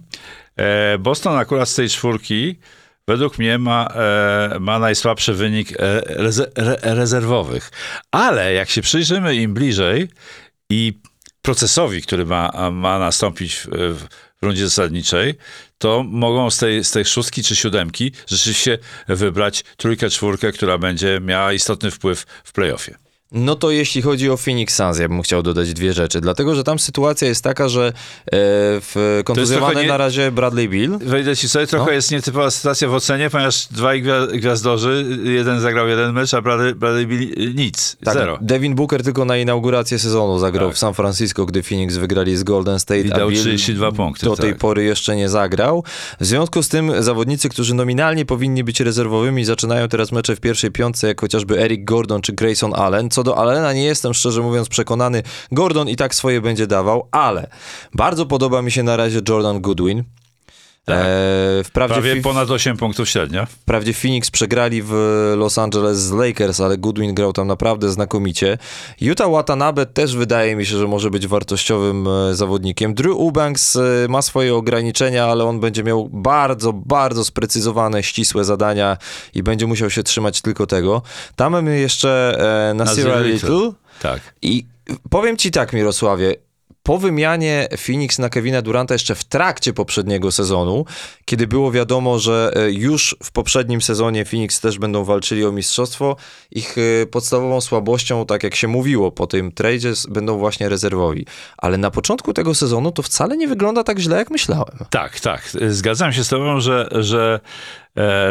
e, 0.56 0.98
Boston 0.98 1.38
akurat 1.38 1.70
z 1.70 1.76
tej 1.76 1.90
czwórki 1.90 2.56
według 3.08 3.38
mnie 3.40 3.58
ma, 3.58 3.88
e, 3.88 4.58
ma 4.60 4.80
najsłabszy 4.80 5.34
wynik 5.34 5.72
e, 5.72 6.02
reze, 6.02 6.52
re, 6.56 6.78
rezerwowych. 6.82 7.72
Ale 8.12 8.54
jak 8.54 8.70
się 8.70 8.82
przyjrzymy 8.82 9.36
im 9.36 9.54
bliżej 9.54 10.08
i 10.70 10.94
procesowi, 11.42 12.02
który 12.02 12.26
ma, 12.26 12.72
ma 12.72 13.00
nastąpić 13.00 13.56
w, 13.72 14.08
w 14.42 14.46
rundzie 14.46 14.64
zasadniczej, 14.64 15.36
to 15.78 16.04
mogą 16.04 16.52
z 16.52 16.58
tej, 16.58 16.84
z 16.84 16.92
tej 16.92 17.06
szóstki 17.06 17.44
czy 17.44 17.56
siódemki 17.56 18.12
rzeczywiście 18.28 18.78
wybrać 19.08 19.64
trójkę, 19.78 20.10
czwórkę, 20.10 20.52
która 20.52 20.78
będzie 20.78 21.20
miała 21.22 21.54
istotny 21.54 21.92
wpływ 21.92 22.26
w 22.44 22.52
playoffie. 22.52 23.03
No 23.34 23.56
to 23.56 23.72
jeśli 23.72 24.02
chodzi 24.02 24.30
o 24.30 24.38
Phoenix 24.38 24.76
Suns, 24.76 25.00
ja 25.00 25.10
bym 25.10 25.22
chciał 25.22 25.44
dodać 25.44 25.74
dwie 25.74 25.94
rzeczy, 25.94 26.22
dlatego 26.22 26.56
że 26.56 26.64
tam 26.64 26.80
sytuacja 26.80 27.28
jest 27.28 27.44
taka, 27.44 27.70
że 27.70 27.88
e, 27.88 27.92
w 28.82 29.22
kontuzjowany 29.26 29.82
nie- 29.82 29.88
na 29.88 29.98
razie 29.98 30.32
Bradley 30.32 30.70
Bill. 30.70 30.98
Wejdę 31.02 31.36
ci 31.38 31.50
sobie, 31.50 31.68
trochę 31.68 31.86
No. 31.86 31.92
jest 31.92 32.12
nietypowa 32.12 32.52
sytuacja 32.52 32.88
w 32.88 32.94
ocenie, 32.94 33.30
ponieważ 33.30 33.68
dwaj 33.68 34.04
gwia- 34.04 34.28
gwiazdorzy, 34.38 35.06
jeden 35.24 35.60
zagrał 35.60 35.88
jeden 35.88 36.14
mecz, 36.14 36.34
a 36.34 36.42
Bradley, 36.42 36.76
Bradley 36.76 37.08
Bill 37.08 37.56
nic, 37.56 37.98
Tak, 38.04 38.14
zero. 38.14 38.38
Devin 38.42 38.76
Booker 38.76 39.04
tylko 39.04 39.26
na 39.26 39.38
inaugurację 39.38 40.00
sezonu 40.00 40.40
zagrał 40.40 40.68
Tak. 40.68 40.76
w 40.76 40.80
San 40.80 40.94
Francisco, 40.94 41.46
gdy 41.46 41.64
Phoenix 41.64 41.96
wygrali 41.98 42.38
z 42.38 42.44
Golden 42.44 42.80
State, 42.80 43.02
I 43.02 43.12
a 43.12 43.18
dał 43.18 43.30
Bill 43.30 43.40
32 43.40 43.92
punkty, 43.92 44.26
do 44.26 44.36
tej 44.36 44.50
tak. 44.50 44.60
pory 44.60 44.84
jeszcze 44.84 45.16
nie 45.16 45.30
zagrał. 45.30 45.84
W 46.20 46.26
związku 46.26 46.64
z 46.64 46.70
tym 46.70 47.04
zawodnicy, 47.04 47.50
którzy 47.50 47.74
nominalnie 47.76 48.26
powinni 48.26 48.64
być 48.64 48.80
rezerwowymi, 48.80 49.46
zaczynają 49.46 49.88
teraz 49.88 50.12
mecze 50.12 50.36
w 50.36 50.40
pierwszej 50.40 50.72
piątce, 50.72 51.08
jak 51.08 51.22
chociażby 51.22 51.60
Eric 51.60 51.84
Gordon 51.86 52.22
czy 52.22 52.34
Grayson 52.34 52.74
Allen. 52.76 53.10
Co 53.10 53.23
do 53.24 53.38
Allena 53.38 53.74
nie 53.74 53.84
jestem 53.84 54.14
szczerze 54.14 54.42
mówiąc 54.42 54.70
przekonany. 54.70 55.24
Gordon 55.52 55.90
i 55.90 55.96
tak 55.96 56.16
swoje 56.16 56.42
będzie 56.42 56.68
dawał, 56.68 57.08
ale 57.12 57.48
bardzo 57.94 58.26
podoba 58.26 58.62
mi 58.62 58.72
się 58.72 58.84
na 58.84 58.98
razie 58.98 59.22
Jordan 59.30 59.62
Goodwin. 59.62 60.04
Tak. 60.86 60.98
E, 61.06 61.64
wprawdzie, 61.64 61.94
Prawie 61.94 62.22
ponad 62.22 62.52
8 62.52 62.78
punktów 62.78 63.10
średnio. 63.10 63.46
wprawdzie 63.46 63.94
Phoenix 63.94 64.32
przegrali 64.32 64.82
w 64.82 64.94
Los 65.38 65.58
Angeles 65.58 65.98
z 65.98 66.12
Lakers, 66.12 66.60
ale 66.62 66.78
Goodwin 66.78 67.16
grał 67.16 67.34
tam 67.34 67.48
naprawdę 67.48 67.90
znakomicie. 67.92 68.58
Utah 69.02 69.30
Watanabe 69.30 69.86
też 69.86 70.16
wydaje 70.16 70.56
mi 70.56 70.66
się, 70.66 70.78
że 70.78 70.88
może 70.88 71.10
być 71.12 71.28
wartościowym 71.28 72.08
e, 72.08 72.36
zawodnikiem. 72.36 72.94
Drew 72.94 73.12
Eubanks 73.12 73.76
e, 73.76 73.82
ma 74.10 74.22
swoje 74.22 74.56
ograniczenia, 74.56 75.26
ale 75.26 75.44
on 75.44 75.60
będzie 75.60 75.84
miał 75.84 76.10
bardzo, 76.10 76.74
bardzo 76.74 77.26
sprecyzowane, 77.26 78.04
ścisłe 78.04 78.44
zadania 78.44 78.98
i 79.34 79.44
będzie 79.44 79.68
musiał 79.68 79.90
się 79.90 80.04
trzymać 80.04 80.42
tylko 80.42 80.68
tego. 80.68 81.02
Tam 81.36 81.52
mamy 81.52 81.80
jeszcze 81.80 82.36
e, 82.70 82.74
Nasira 82.74 83.10
Nasir 83.10 83.26
Little. 83.26 83.50
Little. 83.50 83.72
Tak. 84.02 84.22
I 84.42 84.66
powiem 85.10 85.38
ci 85.38 85.52
tak, 85.52 85.74
Mirosławie. 85.74 86.36
Po 86.84 86.98
wymianie 86.98 87.68
Phoenix 87.78 88.20
na 88.20 88.30
Kevina 88.30 88.62
Duranta 88.62 88.96
jeszcze 88.96 89.16
w 89.16 89.24
trakcie 89.24 89.74
poprzedniego 89.74 90.32
sezonu, 90.32 90.86
kiedy 91.26 91.48
było 91.48 91.72
wiadomo, 91.72 92.20
że 92.20 92.52
e, 92.56 92.72
już 92.72 93.16
w 93.24 93.32
poprzednim 93.32 93.82
sezonie 93.82 94.26
Phoenix 94.26 94.60
też 94.60 94.80
będą 94.80 95.04
walczyli 95.04 95.46
o 95.46 95.52
mistrzostwo, 95.52 96.16
ich 96.52 96.76
e, 96.78 97.06
podstawową 97.06 97.62
słabością, 97.62 98.26
tak 98.26 98.44
jak 98.44 98.56
się 98.56 98.68
mówiło 98.68 99.12
po 99.12 99.28
tym 99.28 99.52
tradzie, 99.52 99.94
będą 100.10 100.38
właśnie 100.38 100.70
rezerwowi. 100.70 101.26
Ale 101.58 101.78
na 101.78 101.92
początku 101.92 102.34
tego 102.34 102.56
sezonu 102.56 102.92
to 102.92 103.02
wcale 103.02 103.38
nie 103.38 103.48
wygląda 103.48 103.84
tak 103.84 104.00
źle, 104.00 104.18
jak 104.18 104.32
myślałem. 104.32 104.78
Tak, 104.90 105.20
tak. 105.20 105.50
Zgadzam 105.70 106.14
się 106.14 106.24
z 106.24 106.28
tobą, 106.28 106.60
że, 106.60 106.90
że, 106.92 107.40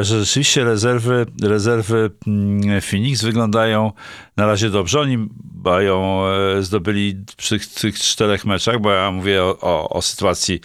że 0.01 0.05
rzeczywiście 0.20 0.64
rezerwy, 0.64 1.27
rezerwy 1.42 2.11
mm, 2.27 2.81
Phoenix 2.81 3.22
wyglądają 3.22 3.92
na 4.37 4.46
razie 4.46 4.70
dobrze. 4.70 5.01
Oni 5.01 5.29
mają, 5.64 6.27
e, 6.27 6.62
zdobyli 6.62 7.16
przy 7.37 7.59
tych 7.59 7.98
czterech 7.98 8.44
meczach, 8.44 8.81
bo 8.81 8.92
ja 8.92 9.11
mówię 9.11 9.42
o, 9.42 9.59
o, 9.61 9.88
o 9.88 10.03
sytuacji, 10.03 10.61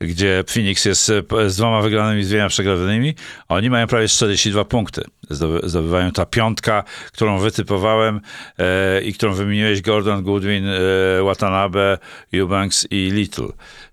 gdzie 0.00 0.44
Phoenix 0.54 0.84
jest 0.84 1.10
e, 1.10 1.50
z 1.50 1.56
dwoma 1.56 1.82
wygranymi, 1.82 2.24
z 2.24 2.28
dwiema 2.28 2.48
przegranymi. 2.48 3.14
Oni 3.48 3.70
mają 3.70 3.86
prawie 3.86 4.08
42 4.08 4.64
punkty. 4.64 5.04
Zdoby- 5.30 5.68
Zdobywają 5.68 6.12
ta 6.12 6.26
piątka, 6.26 6.84
którą 7.12 7.38
wytypowałem 7.38 8.20
e, 8.58 9.00
i 9.00 9.14
którą 9.14 9.32
wymieniłeś, 9.32 9.82
Gordon, 9.82 10.22
Goodwin, 10.22 10.64
e, 10.68 10.78
Watanabe, 11.22 11.98
Eubanks 12.32 12.86
i 12.90 13.10
Little 13.10 13.48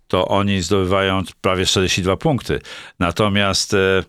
to 0.07 0.27
oni 0.27 0.61
zdobywają 0.61 1.23
prawie 1.41 1.65
42 1.65 2.17
punkty. 2.17 2.59
Natomiast, 2.99 3.73
e, 3.73 4.03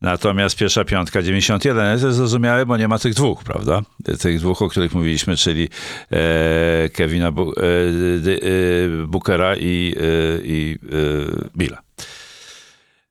natomiast 0.00 0.56
pierwsza 0.56 0.84
piątka 0.84 1.22
91 1.22 2.00
to 2.00 2.06
jest 2.06 2.16
zrozumiałe, 2.16 2.66
bo 2.66 2.76
nie 2.76 2.88
ma 2.88 2.98
tych 2.98 3.14
dwóch, 3.14 3.44
prawda? 3.44 3.82
Tych 4.20 4.38
dwóch, 4.40 4.62
o 4.62 4.68
których 4.68 4.94
mówiliśmy, 4.94 5.36
czyli 5.36 5.68
e, 6.10 6.88
Kevina 6.88 7.32
Bu, 7.32 7.52
e, 7.52 7.62
e, 7.62 9.06
Bookera 9.06 9.56
i, 9.56 9.94
e, 9.96 10.40
i 10.44 10.78
e, 10.82 11.48
Billa. 11.56 11.82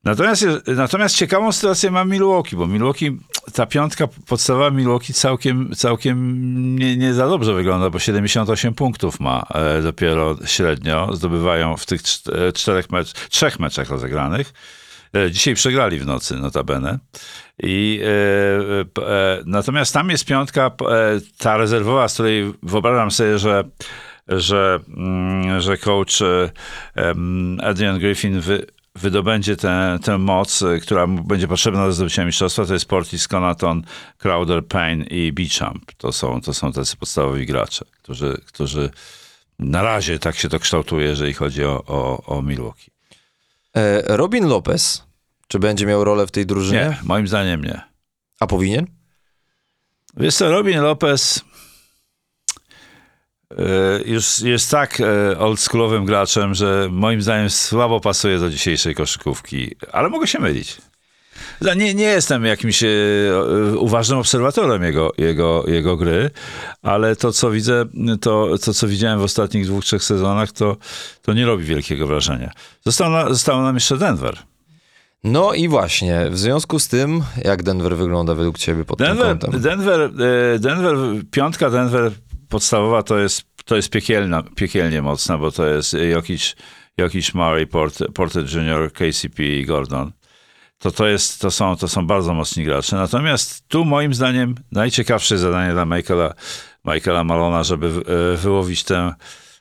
Natomiast, 0.03 0.45
natomiast 0.67 1.15
ciekawą 1.15 1.51
sytuację 1.51 1.91
ma 1.91 2.05
Milwaukee, 2.05 2.55
bo 2.55 2.67
Milwaukee, 2.67 3.17
ta 3.53 3.65
piątka 3.65 4.07
podstawowa 4.27 4.71
Milwaukee 4.71 5.13
całkiem, 5.13 5.71
całkiem 5.75 6.79
nie, 6.79 6.97
nie 6.97 7.13
za 7.13 7.27
dobrze 7.27 7.53
wygląda, 7.53 7.89
bo 7.89 7.99
78 7.99 8.73
punktów 8.73 9.19
ma 9.19 9.43
e, 9.53 9.81
dopiero 9.81 10.35
średnio, 10.45 11.15
zdobywają 11.15 11.77
w 11.77 11.85
tych 11.85 12.01
czt- 12.01 12.53
czterech 12.53 12.89
mecz, 12.89 13.13
trzech 13.13 13.59
meczach 13.59 13.89
rozegranych. 13.89 14.53
E, 15.15 15.31
dzisiaj 15.31 15.55
przegrali 15.55 15.99
w 15.99 16.05
nocy, 16.05 16.35
notabene. 16.35 16.99
I, 17.63 18.01
e, 18.03 18.85
p- 18.85 19.07
e, 19.07 19.43
natomiast 19.45 19.93
tam 19.93 20.09
jest 20.09 20.25
piątka, 20.25 20.65
e, 20.67 21.19
ta 21.37 21.57
rezerwowa, 21.57 22.07
z 22.07 22.13
której 22.13 22.53
wyobrażam 22.63 23.11
sobie, 23.11 23.39
że 23.39 23.63
że, 24.27 24.79
mm, 24.97 25.61
że 25.61 25.77
coach 25.77 26.21
e, 26.21 26.51
Adrian 27.63 27.99
Griffin 27.99 28.39
wy, 28.39 28.65
wydobędzie 28.95 29.55
tę, 29.55 29.99
tę 30.03 30.17
moc, 30.17 30.61
e, 30.61 30.79
która 30.79 31.07
będzie 31.07 31.47
potrzebna 31.47 31.85
do 31.85 31.91
zdobycia 31.91 32.25
mistrzostwa, 32.25 32.65
to 32.65 32.73
jest 32.73 32.85
Portis, 32.85 33.27
Conaton, 33.27 33.83
Crowder, 34.17 34.65
Payne 34.65 35.05
i 35.05 35.31
Beechamp. 35.31 35.91
To 35.97 36.11
są, 36.11 36.41
to 36.41 36.53
są 36.53 36.71
tacy 36.71 36.97
podstawowi 36.97 37.45
gracze, 37.45 37.85
którzy, 38.03 38.41
którzy 38.47 38.89
na 39.59 39.81
razie 39.81 40.19
tak 40.19 40.35
się 40.35 40.49
to 40.49 40.59
kształtuje, 40.59 41.07
jeżeli 41.07 41.33
chodzi 41.33 41.65
o, 41.65 41.83
o, 41.87 42.23
o 42.25 42.41
Milwaukee. 42.41 42.91
E, 43.77 44.17
Robin 44.17 44.47
Lopez, 44.47 45.03
czy 45.47 45.59
będzie 45.59 45.85
miał 45.85 46.03
rolę 46.03 46.27
w 46.27 46.31
tej 46.31 46.45
drużynie? 46.45 46.79
Nie, 46.79 46.97
moim 47.03 47.27
zdaniem 47.27 47.63
nie. 47.63 47.81
A 48.39 48.47
powinien? 48.47 48.87
Wiesz 50.17 50.35
co, 50.35 50.51
Robin 50.51 50.81
Lopez 50.81 51.41
e, 53.51 53.55
już 54.05 54.39
jest 54.39 54.71
tak 54.71 55.01
e, 55.01 55.39
oldschoolowym 55.39 56.05
graczem, 56.05 56.53
że 56.53 56.87
moim 56.91 57.21
zdaniem 57.21 57.49
słabo 57.49 57.99
pasuje 57.99 58.39
do 58.39 58.49
dzisiejszej 58.49 58.95
koszykówki, 58.95 59.75
ale 59.91 60.09
mogę 60.09 60.27
się 60.27 60.39
mylić. 60.39 60.77
Za- 61.59 61.73
Nie, 61.73 61.93
nie 61.93 62.03
jestem 62.03 62.45
jakimś 62.45 62.83
e, 62.83 62.87
e, 62.87 63.77
uważnym 63.77 64.19
obserwatorem 64.19 64.83
jego, 64.83 65.11
jego, 65.17 65.63
jego 65.67 65.97
gry, 65.97 66.29
ale 66.81 67.15
to, 67.15 67.31
co 67.31 67.51
widzę, 67.51 67.85
to, 68.21 68.49
to, 68.65 68.73
co 68.73 68.87
widziałem 68.87 69.19
w 69.19 69.23
ostatnich 69.23 69.65
dwóch, 69.65 69.85
trzech 69.85 70.03
sezonach, 70.03 70.51
to, 70.51 70.77
to 71.21 71.33
nie 71.33 71.45
robi 71.45 71.63
wielkiego 71.63 72.07
wrażenia. 72.07 72.51
Został, 72.85 73.11
na, 73.11 73.29
został 73.29 73.61
nam 73.61 73.75
jeszcze 73.75 73.97
Denver. 73.97 74.37
No 75.23 75.53
i 75.53 75.67
właśnie, 75.67 76.25
w 76.29 76.37
związku 76.37 76.79
z 76.79 76.87
tym, 76.87 77.23
jak 77.45 77.63
Denver 77.63 77.97
wygląda 77.97 78.35
według 78.35 78.57
ciebie 78.57 78.85
pod 78.85 78.97
tym 78.97 79.07
Denver, 79.07 79.27
kątem? 79.39 79.61
Denver, 79.61 80.01
e, 80.55 80.59
Denver, 80.59 80.95
piątka 81.31 81.69
Denver 81.69 82.11
podstawowa 82.49 83.03
to 83.03 83.17
jest, 83.19 83.43
to 83.65 83.75
jest 83.75 83.89
piekielna, 83.89 84.43
piekielnie 84.55 85.01
mocna, 85.01 85.37
bo 85.37 85.51
to 85.51 85.65
jest 85.67 85.95
Jokic, 86.11 86.55
Jokic 86.97 87.33
Murray, 87.33 87.67
Porter, 87.67 88.13
Porter 88.13 88.43
Jr., 88.55 88.91
KCP 88.93 89.43
i 89.43 89.65
Gordon. 89.65 90.11
To, 90.79 90.91
to, 90.91 91.07
jest, 91.07 91.41
to, 91.41 91.51
są, 91.51 91.75
to 91.75 91.87
są 91.87 92.07
bardzo 92.07 92.33
mocni 92.33 92.63
gracze. 92.63 92.95
Natomiast 92.95 93.67
tu 93.67 93.85
moim 93.85 94.13
zdaniem 94.13 94.55
najciekawsze 94.71 95.37
zadanie 95.37 95.73
dla 95.73 95.85
Michaela, 95.85 96.33
Michaela 96.85 97.23
Malona, 97.23 97.63
żeby 97.63 97.87
e, 97.87 98.37
wyłowić 98.37 98.83
tę 98.83 99.13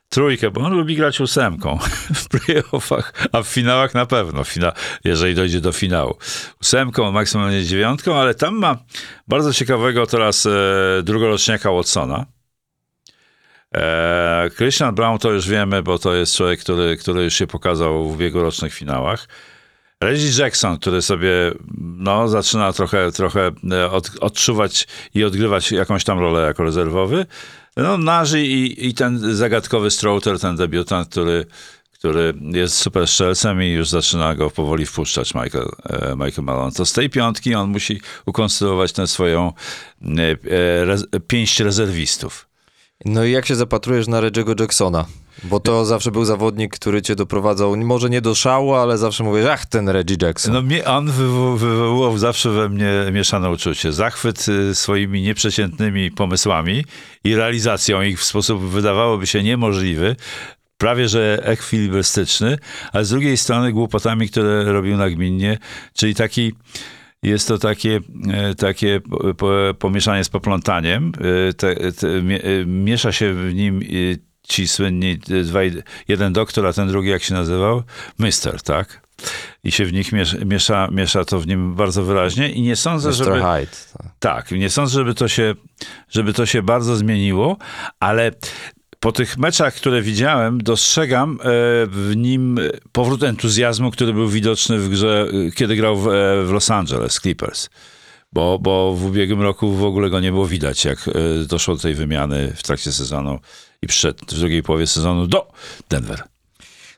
trójkę, 0.09 0.51
bo 0.51 0.61
on 0.61 0.73
lubi 0.73 0.97
grać 0.97 1.21
ósemką 1.21 1.79
w 2.21 2.29
playoffach, 2.29 3.13
a 3.33 3.43
w 3.43 3.47
finałach 3.47 3.95
na 3.95 4.07
pewno, 4.07 4.45
fina, 4.45 4.73
jeżeli 5.05 5.35
dojdzie 5.35 5.61
do 5.61 5.73
finału. 5.73 6.15
Ósemką, 6.61 7.13
maksymalnie 7.13 7.65
dziewiątką, 7.65 8.17
ale 8.17 8.35
tam 8.35 8.59
ma 8.59 8.77
bardzo 9.29 9.53
ciekawego 9.53 10.07
teraz 10.07 10.47
e, 10.47 10.51
drugoroczniaka 11.03 11.73
Watsona. 11.73 12.27
E, 13.75 14.51
Christian 14.57 14.95
Brown 14.95 15.19
to 15.19 15.31
już 15.31 15.49
wiemy, 15.49 15.83
bo 15.83 15.99
to 15.99 16.15
jest 16.15 16.37
człowiek, 16.37 16.61
który, 16.61 16.97
który 16.97 17.25
już 17.25 17.35
się 17.35 17.47
pokazał 17.47 18.09
w 18.09 18.13
ubiegłorocznych 18.13 18.75
finałach. 18.75 19.29
Reggie 20.01 20.43
Jackson, 20.43 20.79
który 20.79 21.03
sobie 21.03 21.31
no, 21.79 22.29
zaczyna 22.29 22.73
trochę, 22.73 23.13
trochę 23.13 23.51
e, 23.71 23.91
od, 23.91 24.11
odczuwać 24.21 24.87
i 25.15 25.25
odgrywać 25.25 25.73
jakąś 25.73 26.05
tam 26.05 26.19
rolę 26.19 26.47
jako 26.47 26.63
rezerwowy. 26.63 27.27
No, 27.77 27.99
Narzy 27.99 28.43
i, 28.43 28.89
i 28.89 28.95
ten 28.95 29.37
zagadkowy 29.37 29.91
Strouter, 29.91 30.41
ten 30.41 30.57
debiutant, 30.57 31.09
który, 31.09 31.47
który 31.93 32.35
jest 32.41 32.77
super 32.77 33.09
strzelcem 33.09 33.63
i 33.63 33.67
już 33.67 33.89
zaczyna 33.89 34.35
go 34.35 34.51
powoli 34.51 34.87
wpuszczać 34.87 35.35
Michael, 35.35 35.69
e, 35.85 36.17
Michael 36.17 36.45
Malone. 36.45 36.73
To 36.73 36.87
z 36.87 36.93
tej 36.93 37.11
piątki 37.11 37.55
on 37.55 37.71
musi 37.71 38.01
ukonstruować 38.27 38.93
tę 38.93 39.07
swoją 39.07 39.53
e, 40.03 40.37
e, 41.13 41.21
pięść 41.21 41.61
rezerwistów. 41.61 42.49
No 43.05 43.25
i 43.25 43.33
jak 43.33 43.47
się 43.47 43.57
zapatrujesz 43.57 44.09
na 44.09 44.21
Reggie'ego 44.21 44.61
Jacksona? 44.61 45.05
Bo 45.45 45.61
to 45.61 45.85
zawsze 45.85 46.11
był 46.11 46.25
zawodnik, 46.25 46.75
który 46.75 47.03
cię 47.03 47.17
doprowadzał, 47.17 47.77
może 47.77 48.11
nie 48.11 48.21
do 48.21 48.35
szału, 48.35 48.75
ale 48.75 48.99
zawsze 48.99 49.25
mówisz, 49.25 49.45
ach, 49.47 49.67
ten 49.67 49.89
Reggie 49.89 50.17
Jackson. 50.23 50.55
No 50.55 50.63
mnie, 50.63 50.85
on 50.85 51.07
wywo- 51.11 51.57
wywołał 51.59 52.19
zawsze 52.19 52.51
we 52.51 52.69
mnie 52.69 52.93
mieszane 53.13 53.51
uczucie. 53.51 53.93
Zachwyt 53.93 54.47
y, 54.49 54.75
swoimi 54.75 55.23
nieprzeciętnymi 55.23 56.11
pomysłami 56.11 56.85
i 57.25 57.35
realizacją 57.35 58.03
ich 58.03 58.21
w 58.21 58.25
sposób 58.25 58.63
wydawałoby 58.63 59.27
się 59.27 59.43
niemożliwy, 59.43 60.17
prawie 60.79 61.09
że 61.09 61.39
ekwilibrystyczny, 61.43 62.59
a 62.93 63.05
z 63.05 63.09
drugiej 63.11 63.37
strony 63.37 63.73
głupotami, 63.73 64.29
które 64.29 64.65
robił 64.65 64.97
nagminnie, 64.97 65.59
czyli 65.95 66.15
taki 66.15 66.53
jest 67.23 67.49
to 67.49 67.59
takie, 67.59 68.01
e, 68.33 68.55
takie 68.55 69.01
po- 69.01 69.35
po- 69.35 69.75
pomieszanie 69.79 70.25
z 70.25 70.29
poplątaniem. 70.29 71.13
E, 71.49 71.53
Te, 71.53 71.75
te, 71.93 72.09
e, 72.09 72.23
miesza 72.67 73.13
się 73.13 73.35
w 73.35 73.55
nim 73.55 73.81
ci 74.49 74.69
słynni 74.69 75.19
e, 75.31 75.43
dwaj, 75.43 75.83
jeden 76.09 76.33
doktor, 76.33 76.67
a 76.67 76.73
ten 76.73 76.89
drugi 76.89 77.09
jak 77.09 77.23
się 77.23 77.35
nazywał? 77.35 77.83
Mister, 78.19 78.63
tak? 78.63 79.09
I 79.65 79.73
się 79.73 79.85
w 79.85 79.93
nich 79.93 80.13
miesza, 80.47 80.89
miesza, 80.93 81.25
to 81.25 81.41
w 81.41 81.47
nim 81.47 81.75
bardzo 81.75 82.03
wyraźnie 82.03 82.51
i 82.51 82.63
nie 82.63 82.77
sądzę, 82.77 83.09
Mr. 83.09 83.17
żeby... 83.17 83.31
Hyde. 83.31 83.77
tak. 83.99 84.13
Tak, 84.19 84.51
nie 84.51 84.71
sądzę, 84.71 84.93
żeby 84.93 85.15
to 85.15 85.29
się, 85.29 85.55
żeby 86.09 86.33
to 86.33 86.47
się 86.47 86.63
bardzo 86.63 86.97
zmieniło, 86.97 87.57
ale 88.01 88.31
po 89.01 89.13
tych 89.13 89.39
meczach, 89.39 89.75
które 89.75 90.03
widziałem, 90.03 90.63
dostrzegam 90.63 91.39
e, 91.41 91.45
w 91.87 92.13
nim 92.17 92.59
powrót 92.93 93.23
entuzjazmu, 93.23 93.91
który 93.91 94.13
był 94.13 94.29
widoczny 94.29 94.79
w 94.79 94.89
grze, 94.89 95.29
e, 95.49 95.51
kiedy 95.51 95.77
grał 95.77 95.97
w, 95.97 96.09
w 96.47 96.51
Los 96.51 96.71
Angeles 96.71 97.15
Clippers. 97.21 97.69
Bo, 98.33 98.59
bo 98.59 98.95
w 98.95 99.05
ubiegłym 99.07 99.43
roku 99.43 99.73
w 99.73 99.85
ogóle 99.85 100.11
go 100.11 100.21
nie 100.21 100.33
było 100.33 100.47
widać, 100.47 100.85
jak 100.85 101.11
doszło 101.47 101.75
do 101.75 101.81
tej 101.81 101.95
wymiany 101.95 102.53
w 102.57 102.63
trakcie 102.63 102.93
sezonu 102.93 103.39
i 103.83 103.87
przyszedł 103.87 104.25
w 104.27 104.35
drugiej 104.35 104.63
połowie 104.63 104.87
sezonu 104.87 105.27
do 105.27 105.53
Denver. 105.89 106.23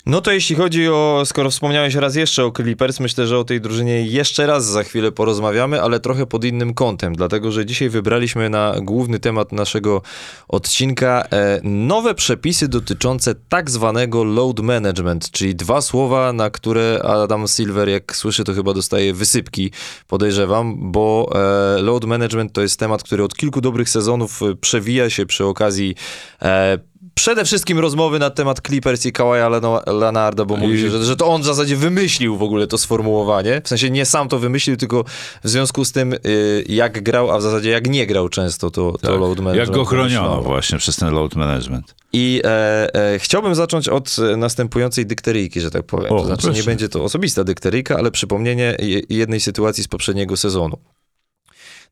No 0.06 0.20
to 0.20 0.32
jeśli 0.32 0.56
chodzi 0.56 0.88
o, 0.88 1.22
skoro 1.24 1.50
wspomniałeś 1.50 1.94
raz 1.94 2.16
jeszcze 2.16 2.44
o 2.44 2.52
Clippers, 2.52 3.00
myślę, 3.00 3.26
że 3.26 3.38
o 3.38 3.44
tej 3.44 3.60
drużynie 3.60 4.02
jeszcze 4.02 4.46
raz 4.46 4.64
za 4.64 4.82
chwilę 4.82 5.12
porozmawiamy, 5.12 5.82
ale 5.82 6.00
trochę 6.00 6.26
pod 6.26 6.44
innym 6.44 6.74
kątem, 6.74 7.16
dlatego 7.16 7.52
że 7.52 7.66
dzisiaj 7.66 7.88
wybraliśmy 7.88 8.50
na 8.50 8.74
główny 8.82 9.18
temat 9.18 9.52
naszego 9.52 10.02
odcinka 10.48 11.24
e, 11.32 11.60
nowe 11.64 12.14
przepisy 12.14 12.68
dotyczące 12.68 13.34
tak 13.48 13.70
zwanego 13.70 14.24
load 14.24 14.60
management, 14.60 15.30
czyli 15.30 15.54
dwa 15.54 15.80
słowa, 15.80 16.32
na 16.32 16.50
które 16.50 17.00
Adam 17.02 17.48
Silver, 17.48 17.88
jak 17.88 18.16
słyszy, 18.16 18.44
to 18.44 18.54
chyba 18.54 18.74
dostaje 18.74 19.14
wysypki, 19.14 19.70
podejrzewam, 20.06 20.92
bo 20.92 21.32
e, 21.34 21.82
load 21.82 22.04
management 22.04 22.52
to 22.52 22.60
jest 22.60 22.78
temat, 22.78 23.02
który 23.02 23.24
od 23.24 23.36
kilku 23.36 23.60
dobrych 23.60 23.88
sezonów 23.88 24.42
e, 24.42 24.54
przewija 24.54 25.10
się 25.10 25.26
przy 25.26 25.44
okazji 25.44 25.94
Przede 27.20 27.44
wszystkim 27.44 27.78
rozmowy 27.78 28.18
na 28.18 28.30
temat 28.30 28.60
Clippers 28.66 29.06
i 29.06 29.12
Kawaja 29.12 29.48
Leonarda, 29.86 30.44
bo 30.44 30.56
mówi 30.56 30.80
się, 30.80 30.90
że, 30.90 31.04
że 31.04 31.16
to 31.16 31.26
on 31.26 31.42
w 31.42 31.44
zasadzie 31.44 31.76
wymyślił 31.76 32.36
w 32.36 32.42
ogóle 32.42 32.66
to 32.66 32.78
sformułowanie. 32.78 33.60
W 33.64 33.68
sensie 33.68 33.90
nie 33.90 34.06
sam 34.06 34.28
to 34.28 34.38
wymyślił, 34.38 34.76
tylko 34.76 35.04
w 35.44 35.48
związku 35.48 35.84
z 35.84 35.92
tym, 35.92 36.12
y, 36.12 36.64
jak 36.68 37.02
grał, 37.02 37.30
a 37.30 37.38
w 37.38 37.42
zasadzie 37.42 37.70
jak 37.70 37.88
nie 37.90 38.06
grał 38.06 38.28
często, 38.28 38.70
to, 38.70 38.98
to 39.02 39.16
load 39.16 39.20
management. 39.40 39.46
Tak. 39.46 39.56
Jak 39.68 39.70
go 39.70 39.84
chroniono 39.84 40.42
właśnie 40.42 40.78
przez 40.78 40.96
ten 40.96 41.14
load 41.14 41.34
management. 41.34 41.94
I 42.12 42.42
e, 42.44 42.94
e, 43.14 43.18
chciałbym 43.18 43.54
zacząć 43.54 43.88
od 43.88 44.16
następującej 44.36 45.06
dykteryjki, 45.06 45.60
że 45.60 45.70
tak 45.70 45.82
powiem. 45.82 46.12
O, 46.12 46.18
to 46.18 46.26
znaczy, 46.26 46.46
nie 46.46 46.52
proszę. 46.52 46.66
będzie 46.70 46.88
to 46.88 47.04
osobista 47.04 47.44
dykteryjka, 47.44 47.96
ale 47.96 48.10
przypomnienie 48.10 48.76
je- 48.78 49.02
jednej 49.08 49.40
sytuacji 49.40 49.84
z 49.84 49.88
poprzedniego 49.88 50.36
sezonu. 50.36 50.76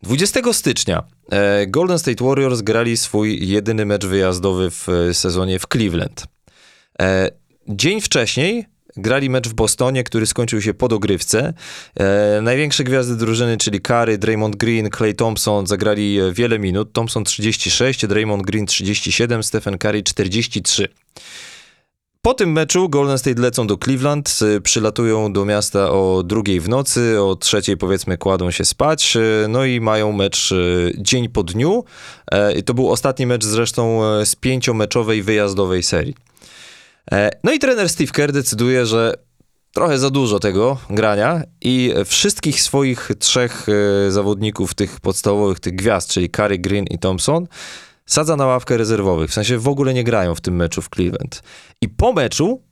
20 0.02 0.52
stycznia 0.52 1.02
e, 1.30 1.66
Golden 1.66 1.98
State 1.98 2.24
Warriors 2.24 2.60
grali 2.60 2.96
swój 2.96 3.48
jedyny 3.48 3.86
mecz 3.86 4.06
wyjazdowy 4.06 4.70
w 4.70 4.88
e, 4.88 5.14
sezonie 5.14 5.58
w 5.58 5.66
Cleveland. 5.72 6.26
E, 7.00 7.30
dzień 7.68 8.00
wcześniej 8.00 8.66
grali 8.96 9.30
mecz 9.30 9.48
w 9.48 9.54
Bostonie, 9.54 10.04
który 10.04 10.26
skończył 10.26 10.62
się 10.62 10.74
po 10.74 10.88
dogrywce. 10.88 11.54
Największe 12.42 12.84
gwiazdy 12.84 13.16
drużyny, 13.16 13.56
czyli 13.56 13.80
Curry, 13.80 14.18
Draymond 14.18 14.56
Green, 14.56 14.90
Clay 14.90 15.14
Thompson 15.14 15.66
zagrali 15.66 16.18
wiele 16.32 16.58
minut. 16.58 16.92
Thompson 16.92 17.24
36, 17.24 18.06
Draymond 18.06 18.42
Green 18.42 18.66
37, 18.66 19.42
Stephen 19.42 19.78
Curry 19.78 20.02
43. 20.02 20.88
Po 22.22 22.34
tym 22.34 22.52
meczu 22.52 22.88
Golden 22.88 23.18
State 23.18 23.40
lecą 23.40 23.66
do 23.66 23.76
Cleveland, 23.76 24.38
y, 24.56 24.60
przylatują 24.60 25.32
do 25.32 25.44
miasta 25.44 25.90
o 25.90 26.22
drugiej 26.22 26.60
w 26.60 26.68
nocy, 26.68 27.22
o 27.22 27.36
trzeciej 27.36 27.76
powiedzmy 27.76 28.18
kładą 28.18 28.50
się 28.50 28.64
spać, 28.64 29.16
y, 29.16 29.46
no 29.48 29.64
i 29.64 29.80
mają 29.80 30.12
mecz 30.12 30.52
y, 30.52 30.92
dzień 30.98 31.28
po 31.28 31.42
dniu. 31.42 31.84
E, 32.32 32.62
To 32.62 32.74
był 32.74 32.90
ostatni 32.90 33.26
mecz 33.26 33.44
zresztą 33.44 34.04
e, 34.04 34.26
z 34.26 34.36
pięciomeczowej 34.36 35.22
wyjazdowej 35.22 35.82
serii. 35.82 36.14
E, 37.12 37.30
No 37.44 37.52
i 37.52 37.58
trener 37.58 37.88
Steve 37.88 38.12
Kerr 38.12 38.32
decyduje, 38.32 38.86
że 38.86 39.14
trochę 39.72 39.98
za 39.98 40.10
dużo 40.10 40.38
tego 40.40 40.78
grania 40.90 41.42
i 41.60 41.94
wszystkich 42.04 42.62
swoich 42.62 43.10
trzech 43.18 43.66
zawodników, 44.08 44.74
tych 44.74 45.00
podstawowych, 45.00 45.60
tych 45.60 45.74
gwiazd, 45.74 46.10
czyli 46.10 46.30
Curry, 46.30 46.58
Green 46.58 46.84
i 46.90 46.98
Thompson, 46.98 47.46
sadza 48.08 48.36
na 48.36 48.46
ławkę 48.46 48.76
rezerwowych. 48.76 49.30
W 49.30 49.34
sensie 49.34 49.58
w 49.58 49.68
ogóle 49.68 49.94
nie 49.94 50.04
grają 50.04 50.34
w 50.34 50.40
tym 50.40 50.56
meczu 50.56 50.82
w 50.82 50.88
Cleveland. 50.88 51.42
I 51.80 51.88
po 51.88 52.12
meczu 52.12 52.62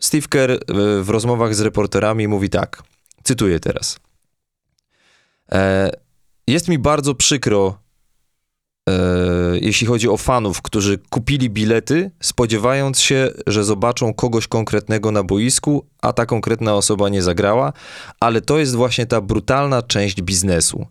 Steve 0.00 0.28
Kerr 0.28 0.50
e, 0.52 0.58
w 1.02 1.08
rozmowach 1.08 1.54
z 1.54 1.60
reporterami 1.60 2.28
mówi 2.28 2.50
tak, 2.50 2.82
cytuję 3.22 3.60
teraz. 3.60 4.00
E, 5.52 5.90
jest 6.46 6.68
mi 6.68 6.78
bardzo 6.78 7.14
przykro, 7.14 7.78
e, 8.88 8.92
jeśli 9.60 9.86
chodzi 9.86 10.08
o 10.08 10.16
fanów, 10.16 10.62
którzy 10.62 10.98
kupili 11.10 11.50
bilety, 11.50 12.10
spodziewając 12.20 13.00
się, 13.00 13.30
że 13.46 13.64
zobaczą 13.64 14.14
kogoś 14.14 14.46
konkretnego 14.46 15.10
na 15.10 15.22
boisku, 15.22 15.86
a 16.02 16.12
ta 16.12 16.26
konkretna 16.26 16.74
osoba 16.74 17.08
nie 17.08 17.22
zagrała, 17.22 17.72
ale 18.20 18.40
to 18.40 18.58
jest 18.58 18.74
właśnie 18.74 19.06
ta 19.06 19.20
brutalna 19.20 19.82
część 19.82 20.22
biznesu. 20.22 20.86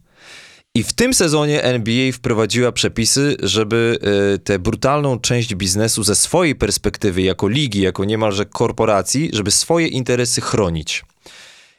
I 0.75 0.83
w 0.83 0.93
tym 0.93 1.13
sezonie 1.13 1.63
NBA 1.63 2.11
wprowadziła 2.11 2.71
przepisy, 2.71 3.37
żeby 3.43 3.99
y, 4.35 4.39
tę 4.39 4.59
brutalną 4.59 5.19
część 5.19 5.55
biznesu 5.55 6.03
ze 6.03 6.15
swojej 6.15 6.55
perspektywy, 6.55 7.21
jako 7.21 7.47
ligi, 7.47 7.81
jako 7.81 8.05
niemalże 8.05 8.45
korporacji, 8.45 9.29
żeby 9.33 9.51
swoje 9.51 9.87
interesy 9.87 10.41
chronić. 10.41 11.03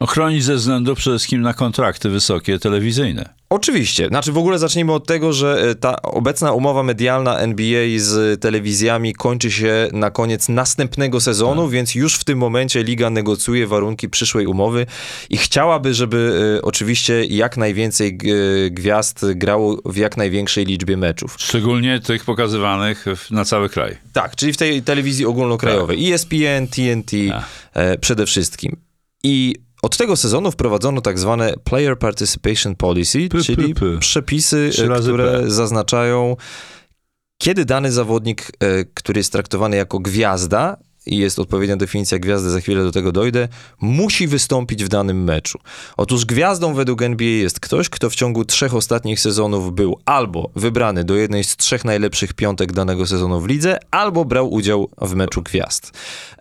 Ochronić 0.00 0.44
ze 0.44 0.54
względu 0.54 0.94
przede 0.94 1.18
wszystkim 1.18 1.40
na 1.40 1.54
kontrakty 1.54 2.08
wysokie 2.08 2.58
telewizyjne. 2.58 3.34
Oczywiście. 3.50 4.08
Znaczy 4.08 4.32
w 4.32 4.38
ogóle 4.38 4.58
zacznijmy 4.58 4.92
od 4.92 5.06
tego, 5.06 5.32
że 5.32 5.62
e, 5.70 5.74
ta 5.74 6.02
obecna 6.02 6.52
umowa 6.52 6.82
medialna 6.82 7.38
NBA 7.38 7.86
z 7.96 8.40
telewizjami 8.40 9.14
kończy 9.14 9.50
się 9.50 9.88
na 9.92 10.10
koniec 10.10 10.48
następnego 10.48 11.20
sezonu, 11.20 11.68
więc 11.68 11.94
już 11.94 12.14
w 12.14 12.24
tym 12.24 12.38
momencie 12.38 12.82
liga 12.82 13.10
negocjuje 13.10 13.66
warunki 13.66 14.08
przyszłej 14.08 14.46
umowy 14.46 14.86
i 15.30 15.36
chciałaby, 15.36 15.94
żeby 15.94 16.40
e, 16.58 16.62
oczywiście 16.62 17.24
jak 17.24 17.56
najwięcej 17.56 18.18
gwiazd 18.70 19.26
grało 19.34 19.76
w 19.84 19.96
jak 19.96 20.16
największej 20.16 20.64
liczbie 20.64 20.96
meczów. 20.96 21.36
Szczególnie 21.38 22.00
tych 22.00 22.24
pokazywanych 22.24 23.06
na 23.30 23.44
cały 23.44 23.68
kraj. 23.68 23.96
Tak, 24.12 24.36
czyli 24.36 24.52
w 24.52 24.56
tej 24.56 24.82
telewizji 24.82 25.26
ogólnokrajowej. 25.26 26.12
ESPN, 26.12 26.66
TNT 26.70 27.10
Tak. 27.28 27.44
e, 27.74 27.98
przede 27.98 28.26
wszystkim. 28.26 28.76
I 29.22 29.54
od 29.82 29.96
tego 29.96 30.16
sezonu 30.16 30.50
wprowadzono 30.50 31.00
tak 31.00 31.18
zwane 31.18 31.54
Player 31.64 31.98
Participation 31.98 32.76
Policy, 32.76 33.28
czyli 33.44 33.74
przepisy, 34.00 34.70
e, 34.78 35.00
które 35.00 35.40
P. 35.40 35.50
zaznaczają, 35.50 36.36
kiedy 37.38 37.64
dany 37.64 37.92
zawodnik, 37.92 38.52
e, 38.60 38.84
który 38.84 39.20
jest 39.20 39.32
traktowany 39.32 39.76
jako 39.76 39.98
gwiazda, 39.98 40.76
i 41.06 41.16
jest 41.16 41.38
odpowiednia 41.38 41.76
definicja 41.76 42.18
gwiazdy, 42.18 42.50
za 42.50 42.60
chwilę 42.60 42.84
do 42.84 42.92
tego 42.92 43.12
dojdę, 43.12 43.48
musi 43.80 44.26
wystąpić 44.26 44.84
w 44.84 44.88
danym 44.88 45.24
meczu. 45.24 45.58
Otóż 45.96 46.24
gwiazdą 46.24 46.74
według 46.74 47.02
NBA 47.02 47.28
jest 47.28 47.60
ktoś, 47.60 47.88
kto 47.88 48.10
w 48.10 48.14
ciągu 48.14 48.44
trzech 48.44 48.74
ostatnich 48.74 49.20
sezonów 49.20 49.74
był 49.74 49.98
albo 50.04 50.50
wybrany 50.56 51.04
do 51.04 51.16
jednej 51.16 51.44
z 51.44 51.56
trzech 51.56 51.84
najlepszych 51.84 52.34
piątek 52.34 52.72
danego 52.72 53.06
sezonu 53.06 53.40
w 53.40 53.46
lidze, 53.46 53.78
albo 53.90 54.24
brał 54.24 54.52
udział 54.52 54.90
w 55.00 55.14
meczu 55.14 55.42
gwiazd. 55.42 55.92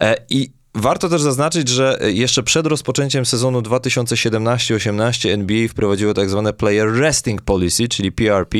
E, 0.01 0.15
I 0.29 0.58
Warto 0.75 1.09
też 1.09 1.21
zaznaczyć, 1.21 1.67
że 1.69 1.99
jeszcze 2.01 2.43
przed 2.43 2.65
rozpoczęciem 2.67 3.25
sezonu 3.25 3.61
2017-18 3.61 5.29
NBA 5.29 5.67
wprowadziło 5.67 6.13
tak 6.13 6.29
zwane 6.29 6.53
Player 6.53 6.93
Resting 6.99 7.41
Policy, 7.41 7.87
czyli 7.87 8.11
PRP, 8.11 8.57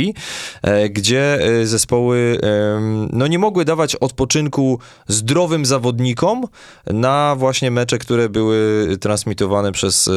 e, 0.62 0.90
gdzie 0.90 1.40
e, 1.42 1.66
zespoły 1.68 2.40
no, 3.14 3.28
nie 3.28 3.40
mogły 3.40 3.66
dawać 3.66 3.96
odpoczynku 3.96 4.80
zdrowym 5.08 5.66
zawodnikom 5.66 6.46
na 6.88 7.36
właśnie 7.38 7.72
mecze, 7.72 7.98
które 7.98 8.30
były 8.30 8.88
transmitowane 9.02 9.72
przez 9.72 10.10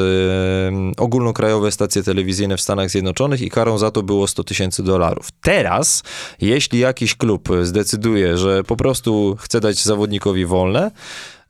ogólnokrajowe 0.96 1.72
stacje 1.72 2.02
telewizyjne 2.02 2.56
w 2.56 2.60
Stanach 2.60 2.90
Zjednoczonych 2.90 3.40
i 3.40 3.50
karą 3.50 3.78
za 3.78 3.90
to 3.90 4.02
było 4.02 4.26
100 4.26 4.44
tysięcy 4.44 4.82
dolarów. 4.82 5.28
Teraz, 5.42 6.02
jeśli 6.40 6.78
jakiś 6.78 7.14
klub 7.14 7.48
zdecyduje, 7.62 8.38
że 8.38 8.64
po 8.64 8.76
prostu 8.76 9.36
chce 9.40 9.60
dać 9.60 9.82
zawodnikowi 9.82 10.46
wolne, 10.46 10.86
e, 10.86 11.41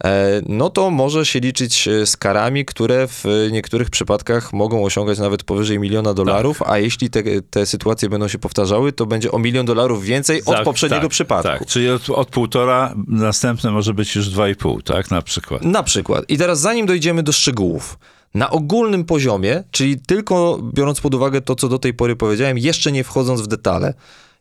no 0.49 0.71
to 0.71 0.91
może 0.91 1.27
się 1.27 1.41
liczyć 1.41 1.89
e, 1.89 2.07
z 2.07 2.17
karami, 2.17 2.65
które 2.65 3.09
w 3.09 3.25
niektórych 3.53 3.91
przypadkach 3.91 4.53
mogą 4.53 4.85
osiągać 4.85 5.19
nawet 5.19 5.45
powyżej 5.45 5.79
miliona 5.79 6.15
dolarów, 6.15 6.63
a 6.63 6.79
jeśli 6.79 7.11
te, 7.11 7.23
te 7.51 7.67
sytuacje 7.67 8.09
będą 8.09 8.29
się 8.29 8.39
powtarzały, 8.39 8.93
to 8.93 9.07
będzie 9.07 9.33
o 9.33 9.39
milion 9.39 9.67
dolarów 9.67 10.05
więcej 10.05 10.45
od 10.45 10.55
Tak, 10.55 10.65
poprzedniego 10.65 11.03
tak, 11.03 11.11
przypadku. 11.11 11.49
Tak, 11.49 11.67
czyli 11.67 11.91
od, 11.91 12.11
od 12.11 12.29
półtora 12.29 12.95
następne 13.09 13.71
może 13.71 13.95
być 13.95 14.17
już 14.17 14.29
dwa 14.29 14.49
i 14.49 14.55
pół, 14.55 14.83
tak, 14.83 15.11
na 15.11 15.23
przykład. 15.23 15.63
Na 15.63 15.83
przykład. 15.83 16.25
I 16.29 16.39
teraz 16.39 16.61
zanim 16.61 16.87
dojdziemy 16.87 17.23
do 17.23 17.33
szczegółów, 17.33 17.99
na 18.35 18.51
ogólnym 18.51 19.05
poziomie, 19.05 19.65
czyli 19.71 20.01
tylko 20.01 20.61
biorąc 20.75 21.01
pod 21.01 21.15
uwagę 21.15 21.41
to, 21.41 21.55
co 21.55 21.69
do 21.69 21.79
tej 21.79 21.95
pory 21.95 22.17
powiedziałem, 22.17 22.59
jeszcze 22.59 22.93
nie 22.93 23.05
wchodząc 23.05 23.41
w 23.41 23.47
detale, 23.47 23.95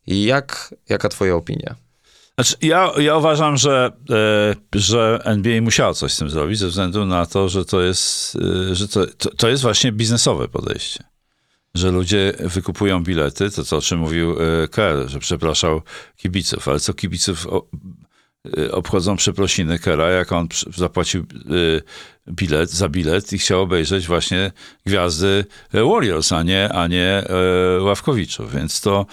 jak, 0.08 0.76
jaka 0.90 1.10
twoja 1.10 1.36
opinia? 1.36 1.76
Znaczy, 2.42 2.56
ja, 2.62 2.92
ja 2.98 3.18
uważam, 3.18 3.58
że, 3.58 3.92
e, 4.10 4.80
że 4.80 5.22
NBA 5.24 5.62
musiało 5.62 5.94
coś 5.94 6.14
z 6.14 6.18
tym 6.18 6.30
zrobić, 6.30 6.60
ze 6.60 6.68
względu 6.68 7.06
na 7.06 7.26
to, 7.26 7.50
że 7.50 7.66
to 7.66 7.82
jest, 7.82 8.38
e, 8.72 8.76
że 8.76 8.88
to, 8.88 9.06
to, 9.38 9.50
jest 9.50 9.64
właśnie 9.64 9.92
biznesowe 9.92 10.48
podejście. 10.48 11.04
Że 11.76 11.92
ludzie 11.92 12.34
wykupują 12.40 13.04
bilety, 13.04 13.52
to 13.52 13.66
co 13.66 13.78
o 13.78 13.82
czym 13.82 14.00
mówił 14.00 14.32
e, 14.32 14.68
Kerr, 14.68 15.10
że 15.10 15.20
przepraszał 15.20 15.82
kibiców, 16.18 16.68
ale 16.68 16.80
co 16.80 16.94
kibiców 16.94 17.48
obchodzą 18.72 19.16
przeprosiny 19.16 19.80
Kera, 19.80 20.10
jak 20.10 20.32
on 20.32 20.48
zapłacił 20.78 21.26
bilet 22.30 22.72
za 22.72 22.90
bilet 22.90 23.34
i 23.34 23.38
chciał 23.38 23.62
obejrzeć 23.62 24.08
właśnie 24.08 24.52
gwiazdy 24.86 25.46
Warriors, 25.74 26.32
a 26.32 26.44
nie, 26.44 26.74
a 26.74 26.88
nie 26.88 27.24
Ławkowiczów, 27.82 28.54
więc 28.54 28.82
to, 28.82 29.06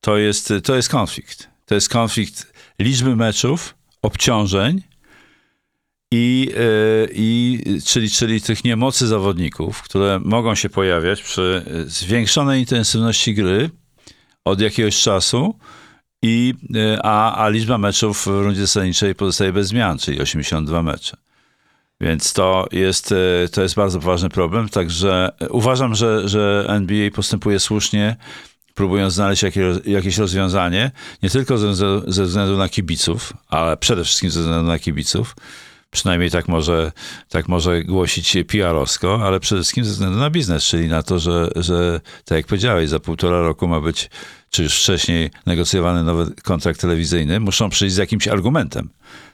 to, 0.00 0.16
jest, 0.16 0.52
to 0.64 0.76
jest 0.76 0.88
konflikt. 0.88 1.48
To 1.66 1.74
jest 1.74 1.88
konflikt 1.88 2.57
liczby 2.78 3.16
meczów, 3.16 3.74
obciążeń 4.02 4.82
i, 6.10 6.50
e, 6.56 7.08
i 7.12 7.60
czyli, 7.84 8.10
czyli 8.10 8.40
tych 8.40 8.64
niemocy 8.64 9.06
zawodników, 9.06 9.82
które 9.82 10.20
mogą 10.24 10.54
się 10.54 10.68
pojawiać 10.68 11.22
przy 11.22 11.64
e, 11.66 11.84
zwiększonej 11.84 12.60
intensywności 12.60 13.34
gry 13.34 13.70
od 14.44 14.60
jakiegoś 14.60 15.02
czasu 15.02 15.58
i, 16.22 16.54
y, 16.76 16.98
a, 17.02 17.44
a 17.44 17.48
liczba 17.48 17.78
meczów 17.78 18.22
w 18.22 18.26
rundzie 18.26 18.60
zasadniczej 18.60 19.14
pozostaje 19.14 19.52
bez 19.52 19.66
zmian, 19.66 19.98
czyli 19.98 20.20
82 20.20 20.82
mecze. 20.82 21.16
Więc 22.00 22.32
to 22.32 22.66
jest, 22.72 23.12
y, 23.12 23.48
to 23.52 23.62
jest 23.62 23.74
bardzo 23.74 24.00
poważny 24.00 24.28
problem. 24.28 24.68
Także 24.68 25.30
uważam, 25.50 25.94
że, 25.94 26.28
że 26.28 26.64
NBA 26.68 27.10
postępuje 27.10 27.58
słusznie, 27.58 28.16
próbując 28.78 29.14
znaleźć 29.14 29.42
jakie, 29.42 29.74
jakieś 29.84 30.18
rozwiązanie, 30.18 30.90
nie 31.22 31.30
tylko 31.30 31.58
ze, 32.06 32.26
względu 32.26 32.56
na 32.56 32.68
kibiców, 32.68 33.32
ale 33.48 33.76
przede 33.76 34.04
wszystkim 34.04 34.30
ze 34.30 34.40
względu 34.40 34.66
na 34.66 34.78
kibiców. 34.78 35.36
Przynajmniej 35.90 36.30
tak 36.30 36.48
może, 36.48 36.92
tak 37.28 37.48
może 37.48 37.82
głosić 37.82 38.36
PR-owsko, 38.48 39.20
ale 39.22 39.40
przede 39.40 39.60
wszystkim 39.60 39.84
ze 39.84 39.90
względu 39.90 40.18
na 40.18 40.30
biznes, 40.30 40.64
czyli 40.64 40.88
na 40.88 41.02
to, 41.02 41.18
że, 41.18 41.50
że 41.56 42.00
tak 42.24 42.36
jak 42.36 42.46
powiedziałeś, 42.46 42.88
za 42.88 43.00
półtora 43.00 43.40
roku 43.40 43.68
ma 43.68 43.80
być, 43.80 44.10
czy 44.50 44.62
już 44.62 44.78
wcześniej 44.80 45.30
negocjowany 45.46 46.02
nowy 46.04 46.34
kontrakt 46.42 46.80
telewizyjny, 46.80 47.40
muszą 47.40 47.70
przyjść 47.70 47.94
z 47.94 47.98
jakimś 47.98 48.28
argumentem, 48.28 48.88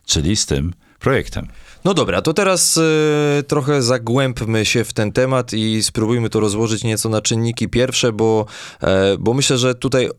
czyli 0.06 0.36
z 0.36 0.46
tym 0.46 0.74
projektem. 0.98 1.48
No 1.84 1.94
dobra, 1.94 2.22
to 2.22 2.32
teraz 2.32 2.76
y, 2.76 3.42
trochę 3.48 3.82
zagłębmy 3.82 4.64
się 4.64 4.84
w 4.84 4.92
ten 4.92 5.12
temat 5.12 5.52
i 5.52 5.82
spróbujmy 5.82 6.30
to 6.30 6.40
rozłożyć 6.40 6.84
nieco 6.84 7.08
na 7.08 7.20
czynniki 7.20 7.68
pierwsze, 7.68 8.12
bo, 8.12 8.46
e, 8.80 9.16
bo 9.18 9.34
myślę, 9.34 9.58
że 9.58 9.74
tutaj 9.74 10.10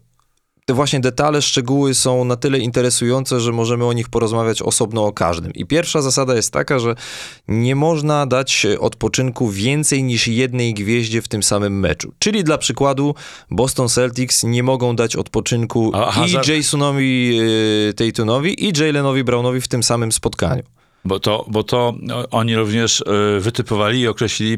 te 0.65 0.73
właśnie 0.73 0.99
detale, 0.99 1.41
szczegóły 1.41 1.93
są 1.93 2.25
na 2.25 2.35
tyle 2.35 2.59
interesujące, 2.59 3.39
że 3.39 3.51
możemy 3.51 3.85
o 3.85 3.93
nich 3.93 4.09
porozmawiać 4.09 4.61
osobno 4.61 5.05
o 5.05 5.13
każdym. 5.13 5.53
I 5.53 5.65
pierwsza 5.65 6.01
zasada 6.01 6.35
jest 6.35 6.53
taka, 6.53 6.79
że 6.79 6.95
nie 7.47 7.75
można 7.75 8.25
dać 8.25 8.67
odpoczynku 8.79 9.49
więcej 9.49 10.03
niż 10.03 10.27
jednej 10.27 10.73
gwieździe 10.73 11.21
w 11.21 11.27
tym 11.27 11.43
samym 11.43 11.79
meczu. 11.79 12.13
Czyli 12.19 12.43
dla 12.43 12.57
przykładu 12.57 13.15
Boston 13.51 13.89
Celtics 13.89 14.43
nie 14.43 14.63
mogą 14.63 14.95
dać 14.95 15.15
odpoczynku 15.15 15.91
Aha, 15.95 16.25
i. 16.25 16.51
Jasonowi 16.51 17.39
y, 17.89 17.93
Taytonowi 17.93 18.65
i 18.65 18.73
Jalenowi 18.79 19.23
Brownowi 19.23 19.61
w 19.61 19.67
tym 19.67 19.83
samym 19.83 20.11
spotkaniu. 20.11 20.63
Bo 21.05 21.19
to, 21.19 21.45
bo 21.47 21.63
to 21.63 21.93
oni 22.31 22.55
również 22.55 23.01
y, 23.01 23.39
wytypowali 23.39 23.99
i 23.99 24.07
określili 24.07 24.57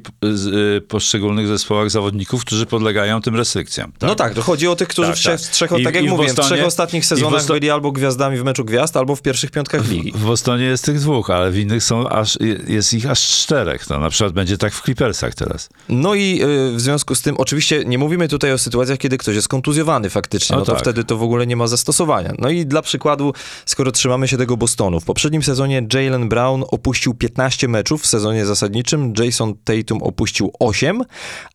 y, 0.75 0.81
poszczególnych 0.81 1.47
zespołach 1.47 1.89
zawodników, 1.89 2.45
którzy 2.45 2.65
podlegają 2.65 3.21
tym 3.21 3.35
restrykcjom. 3.35 3.91
Tak? 3.99 4.09
No 4.09 4.15
tak, 4.15 4.33
to 4.33 4.41
chodzi 4.41 4.67
o 4.67 4.75
tych, 4.75 4.87
którzy 4.87 5.07
tak, 5.07 5.17
w, 5.17 5.19
trzech, 5.19 5.69
tak. 5.69 5.79
I, 5.79 5.83
tak 5.83 5.95
jak 5.95 6.03
mówiłem, 6.03 6.35
Bostonie, 6.35 6.47
w 6.47 6.51
trzech 6.51 6.65
ostatnich 6.65 7.05
sezonach 7.05 7.31
Bosto... 7.31 7.53
byli 7.53 7.69
albo 7.69 7.91
gwiazdami 7.91 8.37
w 8.37 8.43
meczu 8.43 8.65
gwiazd, 8.65 8.97
albo 8.97 9.15
w 9.15 9.21
pierwszych 9.21 9.51
piątkach 9.51 9.89
ligi. 9.89 10.11
W, 10.11 10.17
w 10.17 10.25
Bostonie 10.25 10.63
jest 10.63 10.85
tych 10.85 10.99
dwóch, 10.99 11.29
ale 11.29 11.51
w 11.51 11.57
innych 11.57 11.83
są 11.83 12.09
aż, 12.09 12.37
jest 12.67 12.93
ich 12.93 13.09
aż 13.09 13.21
czterech. 13.21 13.89
No, 13.89 13.99
na 13.99 14.09
przykład 14.09 14.33
będzie 14.33 14.57
tak 14.57 14.73
w 14.73 14.83
Clippersach 14.83 15.35
teraz. 15.35 15.69
No 15.89 16.15
i 16.15 16.43
y, 16.43 16.75
w 16.75 16.81
związku 16.81 17.15
z 17.15 17.21
tym, 17.21 17.35
oczywiście 17.37 17.85
nie 17.85 17.97
mówimy 17.97 18.27
tutaj 18.27 18.53
o 18.53 18.57
sytuacjach, 18.57 18.97
kiedy 18.97 19.17
ktoś 19.17 19.35
jest 19.35 19.47
kontuzjowany 19.47 20.09
faktycznie, 20.09 20.53
no, 20.53 20.59
no 20.59 20.65
to 20.65 20.71
tak. 20.71 20.81
wtedy 20.81 21.03
to 21.03 21.17
w 21.17 21.23
ogóle 21.23 21.47
nie 21.47 21.55
ma 21.55 21.67
zastosowania. 21.67 22.33
No 22.39 22.49
i 22.49 22.65
dla 22.65 22.81
przykładu, 22.81 23.33
skoro 23.65 23.91
trzymamy 23.91 24.27
się 24.27 24.37
tego 24.37 24.57
Bostonu, 24.57 24.99
w 24.99 25.05
poprzednim 25.05 25.43
sezonie 25.43 25.87
Jalen 25.93 26.29
Brown 26.37 26.63
opuścił 26.71 27.13
15 27.13 27.67
meczów 27.67 28.01
w 28.01 28.07
sezonie 28.07 28.45
zasadniczym, 28.45 29.13
Jason 29.19 29.53
Tatum 29.63 30.03
opuścił 30.03 30.51
8, 30.59 31.03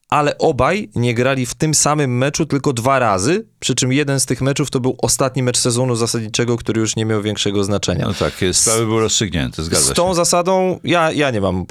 ale 0.09 0.39
obaj 0.39 0.91
nie 0.95 1.15
grali 1.15 1.47
w 1.47 1.55
tym 1.55 1.75
samym 1.75 2.19
meczu 2.19 2.47
tylko 2.47 2.73
dwa 2.73 2.99
razy, 2.99 3.47
przy 3.61 3.75
czym 3.75 3.93
jeden 3.93 4.21
z 4.21 4.27
tych 4.27 4.41
meczów 4.41 4.71
to 4.71 4.81
był 4.81 4.97
ostatni 5.03 5.43
mecz 5.43 5.59
sezonu 5.59 5.97
zasadniczego, 5.97 6.57
który 6.57 6.81
już 6.81 6.97
nie 6.97 7.05
miał 7.05 7.23
większego 7.23 7.65
znaczenia. 7.65 8.07
No 8.07 8.15
tak, 8.15 8.33
sprawy 8.53 8.87
były 8.87 9.01
rozstrzygnięte, 9.01 9.63
zgadza 9.63 9.87
się. 9.87 9.93
Z 9.93 9.97
tą 9.97 10.15
zasadą, 10.15 10.81
ja, 10.85 11.13
ja 11.13 11.31
nie 11.31 11.41
mam 11.41 11.67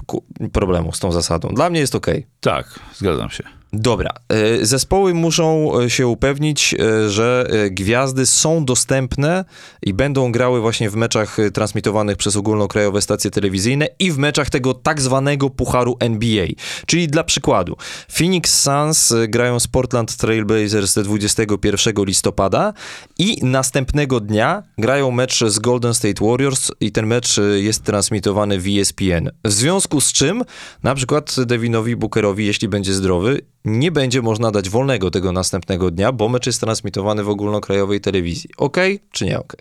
problemu 0.52 0.94
z 0.94 1.00
tą 1.00 1.12
zasadą. 1.12 1.50
Dla 1.50 1.70
mnie 1.70 1.80
jest 1.80 1.96
ok. 1.96 2.08
Tak, 2.40 2.80
zgadzam 2.96 3.30
się. 3.30 3.61
Dobra. 3.74 4.14
E, 4.30 4.66
zespoły 4.66 5.14
muszą 5.14 5.80
e, 5.80 5.90
się 5.90 6.08
upewnić, 6.08 6.74
e, 6.80 7.10
że 7.10 7.46
gwiazdy 7.72 8.26
są 8.26 8.66
dostępne 8.66 9.46
i 9.84 9.94
będą 9.94 10.32
grały 10.32 10.62
właśnie 10.62 10.90
w 10.90 10.96
meczach 10.96 11.38
transmitowanych 11.54 12.18
przez 12.18 12.36
ogólnokrajowe 12.36 13.02
stacje 13.02 13.32
telewizyjne 13.32 13.88
i 14.00 14.12
w 14.12 14.18
meczach 14.18 14.50
tego 14.50 14.74
tak 14.74 15.02
zwanego 15.02 15.50
pucharu 15.50 15.98
NBA. 16.00 16.48
Czyli 16.86 17.08
dla 17.08 17.24
przykładu, 17.24 17.76
Phoenix 18.14 18.62
Suns 18.62 19.14
grają 19.28 19.60
z 19.60 19.68
Portland 19.68 20.18
Trailblazers 20.18 21.00
21 21.00 21.94
listopada 22.06 22.74
i 23.20 23.46
następnego 23.46 24.20
dnia 24.20 24.64
grają 24.78 25.12
mecz 25.12 25.44
z 25.46 25.60
Golden 25.60 25.94
State 25.94 26.26
Warriors 26.26 26.72
i 26.80 26.92
ten 26.92 27.08
mecz 27.08 27.36
jest 27.56 27.84
transmitowany 27.84 28.60
w 28.60 28.68
ESPN. 28.68 29.30
W 29.46 29.52
związku 29.52 30.02
z 30.02 30.14
czym 30.14 30.44
na 30.84 30.96
przykład 30.96 31.36
Devinowi 31.46 31.96
Bookerowi, 31.96 32.46
jeśli 32.46 32.68
będzie 32.68 32.94
zdrowy, 32.94 33.42
nie 33.66 33.92
będzie 33.92 34.22
można 34.22 34.52
dać 34.52 34.70
wolnego 34.70 35.12
tego 35.12 35.32
następnego 35.32 35.92
dnia, 35.92 36.12
bo 36.12 36.30
mecz 36.30 36.46
jest 36.46 36.62
transmitowany 36.62 37.24
w 37.24 37.30
ogólnokrajowej 37.30 38.02
telewizji. 38.02 38.50
Ok, 38.58 38.78
czy 39.12 39.26
nie 39.26 39.40
ok? 39.40 39.56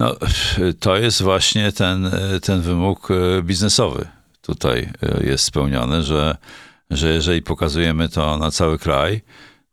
No, 0.00 0.16
to 0.80 0.96
jest 0.96 1.22
właśnie 1.22 1.72
ten, 1.72 2.10
ten 2.42 2.60
wymóg 2.60 3.08
e, 3.10 3.42
biznesowy. 3.42 4.08
Tutaj 4.42 4.88
e, 5.02 5.26
jest 5.26 5.44
spełniony, 5.44 6.02
że, 6.02 6.36
że 6.90 7.08
jeżeli 7.08 7.42
pokazujemy 7.42 8.08
to 8.08 8.38
na 8.38 8.50
cały 8.50 8.78
kraj, 8.78 9.20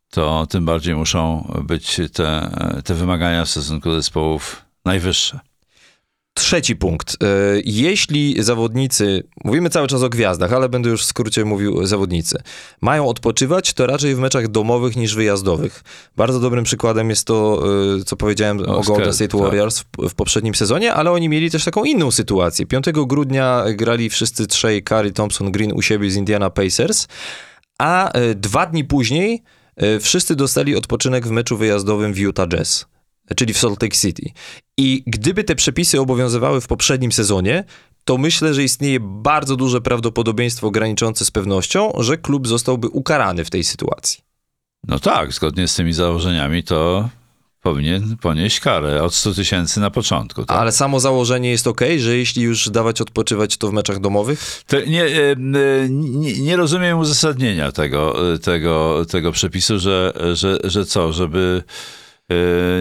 to 0.09 0.47
tym 0.49 0.65
bardziej 0.65 0.95
muszą 0.95 1.51
być 1.63 2.01
te, 2.13 2.49
te 2.85 2.93
wymagania 2.93 3.45
w 3.45 3.49
stosunku 3.49 3.89
do 3.89 3.95
zespołów 3.95 4.65
najwyższe. 4.85 5.39
Trzeci 6.37 6.75
punkt. 6.75 7.17
E, 7.23 7.27
jeśli 7.65 8.43
zawodnicy, 8.43 9.23
mówimy 9.43 9.69
cały 9.69 9.87
czas 9.87 10.03
o 10.03 10.09
gwiazdach, 10.09 10.53
ale 10.53 10.69
będę 10.69 10.89
już 10.89 11.01
w 11.01 11.05
skrócie 11.05 11.45
mówił 11.45 11.85
zawodnicy, 11.85 12.41
mają 12.81 13.07
odpoczywać, 13.07 13.73
to 13.73 13.87
raczej 13.87 14.15
w 14.15 14.19
meczach 14.19 14.47
domowych 14.47 14.95
niż 14.95 15.15
wyjazdowych. 15.15 15.83
Bardzo 16.17 16.39
dobrym 16.39 16.63
przykładem 16.63 17.09
jest 17.09 17.27
to, 17.27 17.63
e, 17.99 18.03
co 18.03 18.15
powiedziałem 18.15 18.59
o, 18.59 18.77
o 18.77 18.81
Golden 18.81 19.13
State 19.13 19.27
tak. 19.27 19.41
Warriors 19.41 19.79
w, 19.79 20.09
w, 20.09 20.15
poprzednim 20.15 20.55
sezonie, 20.55 20.93
ale 20.93 21.11
oni 21.11 21.29
mieli 21.29 21.51
też 21.51 21.65
taką 21.65 21.83
inną 21.83 22.11
sytuację. 22.11 22.65
5 22.65 22.85
grudnia 22.91 23.63
grali 23.73 24.09
wszyscy 24.09 24.47
trzej, 24.47 24.83
Curry, 24.83 25.11
Thompson, 25.11 25.51
Green 25.51 25.71
u 25.73 25.81
siebie 25.81 26.11
z 26.11 26.15
Indiana 26.15 26.49
Pacers, 26.49 27.07
a 27.77 28.11
e, 28.11 28.35
dwa 28.35 28.65
dni 28.65 28.83
później 28.83 29.43
wszyscy 30.01 30.35
dostali 30.35 30.75
odpoczynek 30.75 31.27
w 31.27 31.31
meczu 31.31 31.57
wyjazdowym 31.57 32.13
w 32.13 32.17
Utah 32.17 32.47
Jazz 32.47 32.85
czyli 33.35 33.53
w 33.53 33.57
Salt 33.57 33.81
Lake 33.81 33.97
City. 33.97 34.31
I 34.77 35.03
gdyby 35.07 35.43
te 35.43 35.55
przepisy 35.55 36.01
obowiązywały 36.01 36.61
w 36.61 36.67
poprzednim 36.67 37.11
sezonie, 37.11 37.63
to 38.05 38.17
myślę, 38.17 38.53
że 38.53 38.63
istnieje 38.63 38.99
bardzo 39.01 39.55
duże 39.55 39.81
prawdopodobieństwo 39.81 40.71
graniczące 40.71 41.25
z 41.25 41.31
pewnością, 41.31 41.91
że 41.99 42.17
klub 42.17 42.47
zostałby 42.47 42.87
ukarany 42.87 43.45
w 43.45 43.49
tej 43.49 43.63
sytuacji. 43.63 44.19
No 44.87 44.99
tak, 44.99 45.33
zgodnie 45.33 45.67
z 45.67 45.75
tymi 45.75 45.93
założeniami 45.93 46.63
to 46.63 47.09
powinien 47.61 48.17
ponieść 48.17 48.59
karę 48.59 49.03
od 49.03 49.13
100 49.13 49.33
tysięcy 49.33 49.79
na 49.79 49.91
początku. 49.91 50.45
Tak? 50.45 50.57
Ale 50.57 50.71
samo 50.71 50.99
założenie 50.99 51.51
jest 51.51 51.67
ok, 51.67 51.81
że 51.97 52.17
jeśli 52.17 52.43
już 52.43 52.69
dawać 52.69 53.01
odpoczywać, 53.01 53.57
to 53.57 53.67
w 53.67 53.73
meczach 53.73 53.99
domowych? 53.99 54.63
Nie, 54.87 55.03
e, 55.03 55.35
nie, 55.89 56.39
nie, 56.39 56.55
rozumiem 56.55 56.99
uzasadnienia 56.99 57.71
tego, 57.71 58.33
e, 58.33 58.39
tego, 58.39 59.05
tego 59.05 59.31
przepisu, 59.31 59.79
że, 59.79 60.13
że, 60.33 60.57
że 60.63 60.85
co, 60.85 61.13
żeby 61.13 61.63
E, 61.63 62.06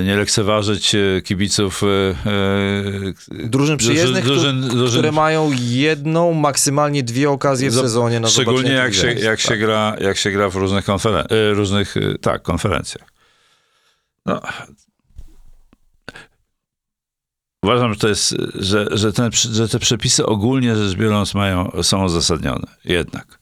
nie 0.04 0.16
lekceważyć 0.16 0.94
e, 0.94 1.22
kibiców 1.22 1.82
e, 1.82 3.48
drużyn 3.48 3.76
przyjezdnych, 3.76 4.24
drużyn, 4.24 4.68
drużyn, 4.68 4.98
które 4.98 5.12
mają 5.12 5.50
jedną, 5.58 6.32
maksymalnie 6.32 7.02
dwie 7.02 7.30
okazje 7.30 7.70
w 7.70 7.74
sezonie 7.74 8.20
na 8.20 8.28
Szczególnie 8.28 8.72
jak 8.72 8.94
się, 8.94 9.06
jak, 9.12 9.22
tak. 9.22 9.40
się 9.40 9.56
gra, 9.56 9.96
jak 10.00 10.16
się 10.16 10.30
gra 10.30 10.48
w 10.48 10.56
różnych, 10.56 10.84
konferen 10.84 11.26
różnych 11.52 11.94
tak, 12.20 12.42
konferencjach. 12.42 13.08
No. 14.26 14.40
Uważam, 17.62 17.94
że 17.94 18.00
to 18.00 18.08
jest, 18.08 18.36
że, 18.54 18.86
że, 18.90 19.12
ten, 19.12 19.30
że 19.32 19.68
te 19.68 19.78
przepisy 19.78 20.26
ogólnie 20.26 20.76
rzecz 20.76 20.98
biorąc 20.98 21.34
mają, 21.34 21.70
są 21.82 22.04
uzasadnione. 22.04 22.66
Jednak 22.84 23.38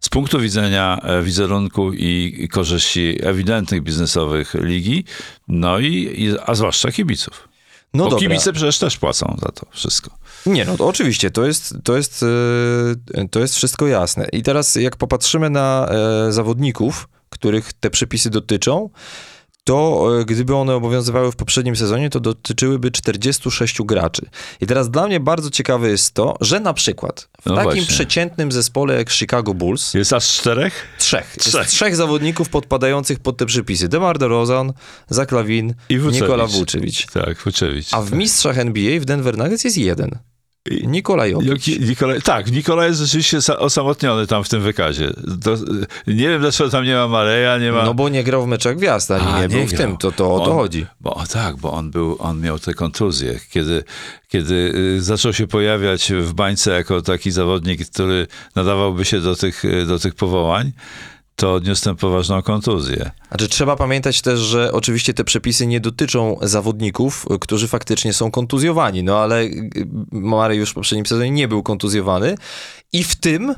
z 0.00 0.08
punktu 0.08 0.40
widzenia 0.40 1.00
e, 1.02 1.22
wizerunku 1.22 1.92
i 1.92 2.48
korzyści 2.52 3.18
ewidentnych 3.22 3.82
biznesowych 3.82 4.54
ligi, 4.54 5.04
no 5.48 5.78
i, 5.78 6.34
a 6.46 6.54
zwłaszcza 6.54 6.92
kibiców. 6.92 7.48
No 7.94 8.04
Bo 8.04 8.10
dobra. 8.10 8.28
kibice 8.28 8.52
przecież 8.52 8.78
też 8.78 8.96
płacą 8.96 9.36
za 9.42 9.52
to 9.52 9.66
wszystko. 9.70 10.10
Nie, 10.46 10.64
no 10.64 10.76
to 10.76 10.86
oczywiście, 10.86 11.30
to 11.30 11.46
jest, 11.46 11.74
to, 11.84 11.96
jest, 11.96 12.24
e, 13.14 13.28
to 13.28 13.40
jest 13.40 13.54
wszystko 13.54 13.86
jasne. 13.86 14.28
I 14.32 14.42
teraz 14.42 14.74
jak 14.74 14.96
popatrzymy 14.96 15.50
na 15.50 15.88
e, 15.88 16.32
zawodników, 16.32 17.08
których 17.30 17.72
te 17.72 17.90
przepisy 17.90 18.30
dotyczą, 18.30 18.90
to 19.68 20.08
e, 20.20 20.24
gdyby 20.24 20.54
one 20.54 20.74
obowiązywały 20.74 21.32
w 21.32 21.36
poprzednim 21.36 21.76
sezonie, 21.76 22.10
to 22.10 22.20
dotyczyłyby 22.20 22.90
46 22.90 23.82
graczy. 23.82 24.26
I 24.60 24.66
teraz 24.66 24.90
dla 24.90 25.06
mnie 25.06 25.20
bardzo 25.20 25.50
ciekawe 25.50 25.88
jest 25.88 26.14
to, 26.14 26.36
że 26.40 26.60
na 26.60 26.74
przykład 26.74 27.28
w 27.42 27.46
no 27.46 27.54
takim 27.54 27.70
właśnie. 27.70 27.86
przeciętnym 27.86 28.52
zespole 28.52 28.94
jak 28.94 29.10
Chicago 29.10 29.54
Bulls... 29.54 29.94
Jest 29.94 30.12
aż 30.12 30.28
czterech? 30.28 30.86
Trzech. 30.98 31.36
Trzech. 31.38 31.66
Trzech 31.66 31.96
zawodników 31.96 32.48
podpadających 32.48 33.20
pod 33.20 33.36
te 33.36 33.46
przepisy. 33.46 33.88
DeMar 33.88 34.18
DeRozan, 34.18 34.72
Zach 35.08 35.32
Lavin, 35.32 35.74
I 35.88 35.96
Nikola 35.96 36.46
Vucevic. 36.46 37.06
Tak, 37.06 37.42
Vucevic. 37.44 37.94
A 37.94 38.02
w 38.02 38.12
mistrzach 38.12 38.58
NBA 38.58 39.00
w 39.00 39.04
Denver 39.04 39.38
Nuggets 39.38 39.64
jest 39.64 39.78
jeden. 39.78 40.18
Nikolaj 40.86 41.30
Jokic. 41.30 41.48
Joki- 41.48 41.88
Nikola, 41.88 42.20
tak, 42.20 42.50
Nikola 42.52 42.86
jest 42.86 43.00
rzeczywiście 43.00 43.38
sa- 43.38 43.58
osamotniony 43.58 44.26
tam 44.26 44.44
w 44.44 44.48
tym 44.48 44.62
wykazie. 44.62 45.10
To, 45.44 45.56
nie 46.06 46.28
wiem, 46.28 46.40
dlaczego 46.40 46.70
tam 46.70 46.84
nie 46.84 46.94
ma 46.94 47.08
Mareja, 47.08 47.58
nie 47.58 47.72
ma... 47.72 47.84
No 47.84 47.94
bo 47.94 48.08
nie 48.08 48.24
grał 48.24 48.44
w 48.44 48.46
meczach 48.46 48.76
gwiazd, 48.76 49.10
ani 49.10 49.26
A, 49.26 49.40
nie, 49.42 49.48
był 49.48 49.58
nie 49.58 49.66
w 49.66 49.70
grał. 49.70 49.88
tym, 49.88 49.96
to, 49.96 50.12
to 50.12 50.34
o 50.34 50.40
to 50.46 50.54
chodzi. 50.54 50.86
Bo 51.00 51.14
o, 51.14 51.26
tak, 51.26 51.56
bo 51.56 51.72
on 51.72 51.90
był, 51.90 52.16
on 52.18 52.40
miał 52.40 52.58
te 52.58 52.74
kontuzje. 52.74 53.40
Kiedy, 53.50 53.84
kiedy 54.28 54.54
y, 54.96 55.02
zaczął 55.02 55.32
się 55.32 55.46
pojawiać 55.46 56.12
w 56.12 56.32
bańce 56.34 56.70
jako 56.70 57.02
taki 57.02 57.30
zawodnik, 57.30 57.90
który 57.90 58.26
nadawałby 58.56 59.04
się 59.04 59.20
do 59.20 59.36
tych, 59.36 59.64
y, 59.64 59.86
do 59.86 59.98
tych 59.98 60.14
powołań, 60.14 60.72
to 61.38 61.54
odniósł 61.54 61.94
poważną 61.94 62.42
kontuzję. 62.42 63.10
Znaczy, 63.28 63.48
trzeba 63.48 63.76
pamiętać 63.76 64.22
też, 64.22 64.40
że 64.40 64.72
oczywiście 64.72 65.14
te 65.14 65.24
przepisy 65.24 65.66
nie 65.66 65.80
dotyczą 65.80 66.36
zawodników, 66.42 67.26
którzy 67.40 67.68
faktycznie 67.68 68.12
są 68.12 68.30
kontuzjowani, 68.30 69.02
no 69.02 69.18
ale 69.18 69.42
y, 69.42 70.56
już 70.56 70.70
w 70.70 70.74
poprzednim 70.74 71.06
sezonie 71.06 71.30
nie 71.30 71.48
był 71.48 71.62
kontuzjowany 71.62 72.34
i 72.92 73.04
w 73.04 73.16
tym 73.16 73.54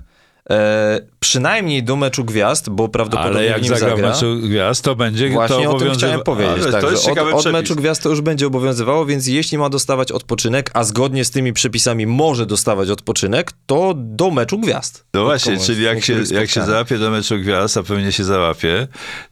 e, 0.50 1.00
przynajmniej 1.20 1.82
do 1.82 1.96
meczu 1.96 2.24
gwiazd, 2.24 2.68
bo 2.70 2.88
prawdopodobnie 2.88 3.38
Ale 3.38 3.46
jak 3.46 3.64
zagra 3.64 3.76
w 3.76 3.90
zagra. 3.90 4.08
meczu 4.08 4.36
gwiazd, 4.42 4.84
to 4.84 4.96
będzie 4.96 5.28
Właśnie 5.30 5.64
to 5.64 5.70
o 5.70 5.78
tym 5.78 5.92
chciałem 5.94 6.20
powiedzieć. 6.22 6.64
Ale 6.66 6.80
to 6.80 6.90
jest 6.90 7.08
od, 7.08 7.18
od 7.18 7.28
przepis. 7.28 7.52
meczu 7.52 7.76
gwiazd 7.76 8.02
to 8.02 8.08
już 8.08 8.20
będzie 8.20 8.46
obowiązywało, 8.46 9.06
więc 9.06 9.26
jeśli 9.26 9.58
ma 9.58 9.68
dostawać 9.68 10.12
odpoczynek, 10.12 10.70
a 10.74 10.84
zgodnie 10.84 11.24
z 11.24 11.30
tymi 11.30 11.52
przepisami 11.52 12.06
może 12.06 12.46
dostawać 12.46 12.90
odpoczynek, 12.90 13.52
to 13.66 13.94
do 13.96 14.30
meczu 14.30 14.58
gwiazd. 14.58 15.04
No 15.14 15.24
właśnie, 15.24 15.58
czyli 15.58 15.82
jak 15.82 16.04
się, 16.04 16.22
jak 16.30 16.50
się 16.50 16.62
załapie 16.62 16.98
do 16.98 17.10
meczu 17.10 17.38
gwiazd, 17.38 17.76
a 17.76 17.82
pewnie 17.82 18.12
się 18.12 18.24
załapie, 18.24 18.88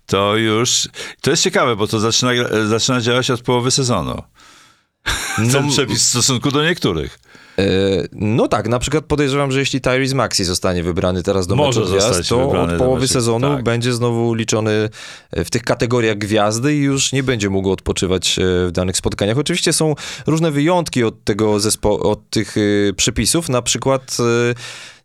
to 0.07 0.37
już... 0.37 0.89
To 1.21 1.31
jest 1.31 1.43
ciekawe, 1.43 1.77
bo 1.77 1.87
to 1.87 2.01
zaczyna, 2.01 2.31
zaczyna 2.69 3.01
działać 3.01 3.31
od 3.31 3.41
połowy 3.43 3.71
sezonu. 3.71 4.23
Ten 5.37 5.67
No, 5.67 5.71
przepis 5.73 6.03
w 6.03 6.09
stosunku 6.09 6.51
do 6.51 6.65
niektórych. 6.65 7.19
E, 7.59 7.63
No 8.13 8.49
tak, 8.49 8.69
na 8.69 8.79
przykład 8.79 9.05
podejrzewam, 9.05 9.53
że 9.53 9.59
jeśli 9.59 9.81
Tyrese 9.81 10.15
Maxi 10.15 10.45
zostanie 10.45 10.83
wybrany 10.83 11.23
teraz 11.23 11.47
do 11.47 11.57
Może 11.57 11.81
meczu 11.81 11.93
gwiazd, 11.93 12.29
to 12.29 12.51
od 12.51 12.73
połowy 12.73 13.01
meczu, 13.01 13.13
sezonu 13.13 13.55
tak. 13.55 13.65
będzie 13.65 13.93
znowu 13.93 14.35
liczony 14.35 14.89
e, 15.33 15.45
w 15.45 15.51
tych 15.51 15.63
kategoriach 15.63 16.19
gwiazdy 16.19 16.75
i 16.75 16.79
już 16.79 17.13
nie 17.13 17.23
będzie 17.23 17.51
mógł 17.51 17.71
odpoczywać 17.71 18.39
e, 18.39 18.67
w 18.67 18.73
danych 18.73 18.97
spotkaniach. 18.97 19.39
Oczywiście 19.39 19.73
są 19.73 19.95
różne 20.27 20.51
wyjątki 20.51 21.05
od 21.05 21.25
tego 21.25 21.55
zespo- 21.57 22.01
od 22.03 22.31
tych 22.31 22.55
przepisów, 22.97 23.49
na 23.49 23.63
przykład 23.63 24.17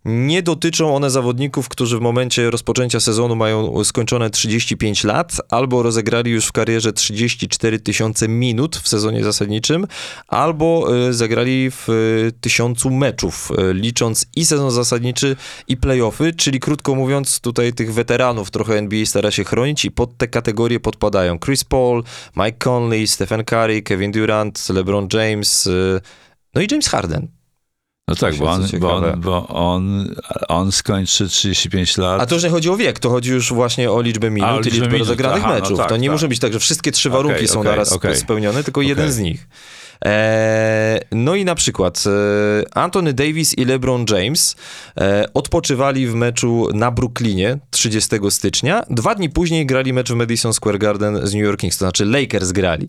nie 0.06 0.44
dotyczą 0.44 0.96
one 0.96 1.10
zawodników, 1.10 1.70
którzy 1.70 1.98
w 1.98 2.02
momencie 2.02 2.50
rozpoczęcia 2.50 3.00
sezonu 3.00 3.36
mają 3.36 3.84
skończone 3.84 4.30
35 4.30 5.04
lat, 5.04 5.32
albo 5.50 5.84
rozegrali 5.84 6.32
już 6.32 6.46
w 6.46 6.52
karierze 6.52 6.94
34 6.94 7.80
tysiące 7.80 8.28
minut 8.28 8.78
w 8.78 8.88
sezonie 8.88 9.24
zasadniczym, 9.24 9.88
albo 10.28 10.88
e, 11.08 11.14
zagrali 11.14 11.72
w 11.72 11.90
e, 11.90 11.94
tysiącu 12.42 12.90
meczów, 12.90 13.52
e, 13.58 13.74
licząc 13.74 14.26
i 14.36 14.46
sezon 14.46 14.72
zasadniczy, 14.72 15.36
i 15.68 15.78
playoffy, 15.78 16.34
czyli 16.34 16.60
krótko 16.60 16.96
mówiąc, 16.96 17.40
tutaj 17.40 17.74
tych 17.74 17.94
weteranów 17.94 18.52
trochę 18.52 18.78
NBA 18.78 19.06
stara 19.06 19.32
się 19.32 19.44
chronić 19.44 19.86
i 19.86 19.92
pod 19.92 20.18
te 20.18 20.28
kategorie 20.28 20.80
podpadają 20.80 21.40
Chris 21.40 21.64
Paul, 21.64 22.04
Mike 22.36 22.58
Conley, 22.70 23.08
Stephen 23.08 23.44
Curry, 23.44 23.82
Kevin 23.82 24.12
Durant, 24.12 24.70
LeBron 24.70 25.08
James, 25.14 25.70
no 26.56 26.62
i 26.62 26.68
James 26.72 26.88
Harden. 26.88 27.43
No 28.08 28.16
tak, 28.16 28.36
bo 28.36 28.50
on, 28.50 28.68
bo, 28.80 28.96
on, 28.96 29.22
bo 29.22 29.48
on, 29.48 30.16
on 30.48 30.72
skończy 30.72 31.28
35 31.28 31.98
lat. 31.98 32.22
A 32.22 32.26
to 32.26 32.36
już 32.36 32.44
nie 32.44 32.50
chodzi 32.50 32.70
o 32.70 32.78
wiek, 32.78 33.00
to 33.00 33.10
chodzi 33.10 33.32
już 33.32 33.54
właśnie 33.54 33.92
o 33.92 34.02
liczbę 34.02 34.30
minut 34.30 34.50
o 34.50 34.60
i 34.60 34.64
liczbę 34.64 34.86
minut. 34.86 35.00
rozegranych 35.00 35.44
Aha, 35.44 35.54
no 35.54 35.62
meczów. 35.62 35.78
tak, 35.78 35.90
to 35.90 35.98
nie 35.98 36.08
tak. 36.08 36.12
może 36.12 36.28
być 36.28 36.40
tak, 36.40 36.54
że 36.54 36.60
wszystkie 36.60 36.92
trzy 36.92 37.10
warunki 37.10 37.36
Okej, 37.36 37.48
są 37.48 37.60
okej, 37.60 37.72
naraz 37.72 37.92
okej. 37.92 38.18
spełnione, 38.18 38.64
tylko 38.64 38.82
jeden 38.82 39.12
z 39.12 39.20
nich. 39.20 39.48
Eee, 40.04 41.00
no 41.12 41.36
i 41.36 41.46
na 41.46 41.56
przykład 41.56 42.04
e, 42.08 42.78
Anthony 42.78 43.14
Davis 43.14 43.58
i 43.58 43.66
LeBron 43.66 44.06
James 44.10 44.56
e, 44.98 45.26
odpoczywali 45.34 46.08
w 46.08 46.16
meczu 46.16 46.68
na 46.74 46.92
Brooklynie 46.92 47.58
30 47.72 48.16
stycznia. 48.30 48.84
Dwa 48.90 49.16
dni 49.16 49.30
później 49.30 49.66
grali 49.66 49.94
mecz 49.94 50.12
w 50.12 50.16
Madison 50.16 50.54
Square 50.54 50.80
Garden 50.80 51.28
z 51.28 51.34
New 51.34 51.44
York 51.44 51.62
to 51.62 51.70
znaczy 51.78 52.06
Lakers 52.06 52.52
grali. 52.52 52.88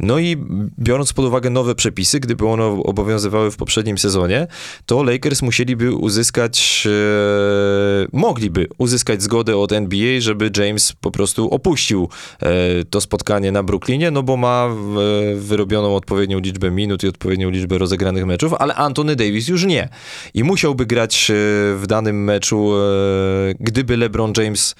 No 0.00 0.18
i 0.18 0.36
biorąc 0.78 1.12
pod 1.12 1.24
uwagę 1.24 1.50
nowe 1.50 1.74
przepisy, 1.74 2.20
gdyby 2.20 2.46
one 2.46 2.64
obowiązywały 2.64 3.50
w 3.50 3.56
poprzednim 3.56 3.98
sezonie, 3.98 4.46
to 4.86 5.02
Lakers 5.02 5.42
musieliby 5.42 5.94
uzyskać, 5.94 6.86
e, 6.86 8.08
mogliby 8.12 8.66
uzyskać 8.78 9.22
zgodę 9.22 9.56
od 9.56 9.72
NBA, 9.72 10.20
żeby 10.20 10.50
James 10.56 10.92
po 10.92 11.10
prostu 11.10 11.50
opuścił 11.50 12.08
e, 12.40 12.84
to 12.84 13.00
spotkanie 13.00 13.52
na 13.52 13.62
Brooklynie, 13.62 14.10
no 14.10 14.22
bo 14.22 14.36
ma 14.36 14.68
e, 14.68 15.34
wyrobioną 15.34 15.96
odpowiednią 15.96 16.38
liczbę 16.38 16.51
minut 16.60 17.02
i 17.02 17.08
odpowiednią 17.08 17.50
liczbę 17.50 17.78
rozegranych 17.78 18.26
meczów, 18.26 18.54
ale 18.54 18.74
Anthony 18.74 19.16
Davis 19.16 19.48
już 19.48 19.64
nie. 19.64 19.88
I 20.34 20.44
musiałby 20.44 20.86
grać 20.86 21.30
e, 21.30 21.34
w 21.76 21.84
danym 21.88 22.24
meczu, 22.24 22.72
e, 22.76 23.54
gdyby 23.60 23.96
LeBron 23.96 24.32
James 24.36 24.74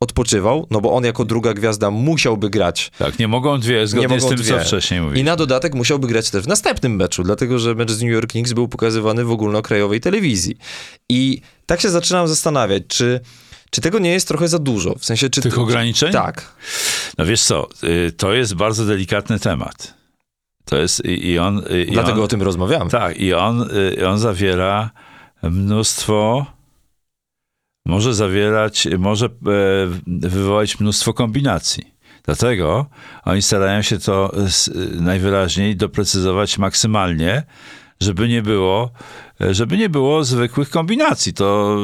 odpoczywał, 0.00 0.66
no 0.70 0.80
bo 0.80 0.92
on 0.92 1.04
jako 1.04 1.24
druga 1.24 1.54
gwiazda 1.54 1.90
musiałby 1.90 2.50
grać 2.50 2.90
Tak, 2.98 3.18
nie 3.18 3.28
mogą 3.28 3.60
dwie, 3.60 3.86
zgodnie 3.86 4.08
mogą 4.08 4.20
z 4.20 4.28
tym, 4.28 4.36
dwie. 4.36 4.58
co 4.58 4.60
wcześniej 4.64 5.00
i 5.00 5.02
mówiłem. 5.02 5.26
na 5.26 5.36
dodatek 5.36 5.74
musiałby 5.74 6.06
grać 6.06 6.30
też 6.30 6.44
w 6.44 6.48
następnym 6.48 6.96
meczu, 6.96 7.22
dlatego 7.22 7.58
że 7.58 7.74
mecz 7.74 7.90
z 7.90 8.02
New 8.02 8.12
York 8.12 8.30
Knicks 8.30 8.52
był 8.52 8.68
pokazywany 8.68 9.24
w 9.24 9.30
ogólnokrajowej 9.30 10.00
telewizji. 10.00 10.56
I 11.08 11.40
tak 11.66 11.80
się 11.80 11.90
zaczynam 11.90 12.28
zastanawiać, 12.28 12.82
czy, 12.88 13.20
czy 13.70 13.80
tego 13.80 13.98
nie 13.98 14.10
jest 14.10 14.28
trochę 14.28 14.48
za 14.48 14.58
dużo? 14.58 14.94
W 14.98 15.04
sensie, 15.04 15.30
czy... 15.30 15.40
Tych 15.40 15.58
ograniczeń? 15.58 16.12
Tak. 16.12 16.56
No 17.18 17.26
wiesz 17.26 17.42
co, 17.42 17.68
y, 17.84 18.12
to 18.12 18.34
jest 18.34 18.54
bardzo 18.54 18.84
delikatny 18.84 19.38
temat. 19.40 19.95
To 20.66 20.76
jest 20.76 21.04
i 21.04 21.26
i 21.26 21.38
on... 21.38 21.62
I 21.88 21.92
Dlatego 21.92 22.18
on, 22.18 22.24
o 22.24 22.28
tym 22.28 22.42
rozmawiamy. 22.42 22.90
Tak, 22.90 23.20
i 23.20 23.34
on, 23.34 23.70
y, 23.98 24.08
on 24.08 24.18
zawiera 24.18 24.90
mnóstwo, 25.42 26.46
może 27.86 28.14
zawierać, 28.14 28.88
może 28.98 29.26
e, 29.26 29.30
wywołać 30.06 30.80
mnóstwo 30.80 31.14
kombinacji. 31.14 31.94
Dlatego 32.24 32.86
oni 33.24 33.42
starają 33.42 33.82
się 33.82 33.98
to 33.98 34.32
najwyraźniej 35.00 35.76
doprecyzować 35.76 36.58
maksymalnie, 36.58 37.42
żeby 38.00 38.28
nie 38.28 38.42
było, 38.42 38.90
e, 39.40 39.54
żeby 39.54 39.76
nie 39.76 39.88
było 39.88 40.24
zwykłych 40.24 40.70
kombinacji. 40.70 41.34
To, 41.34 41.78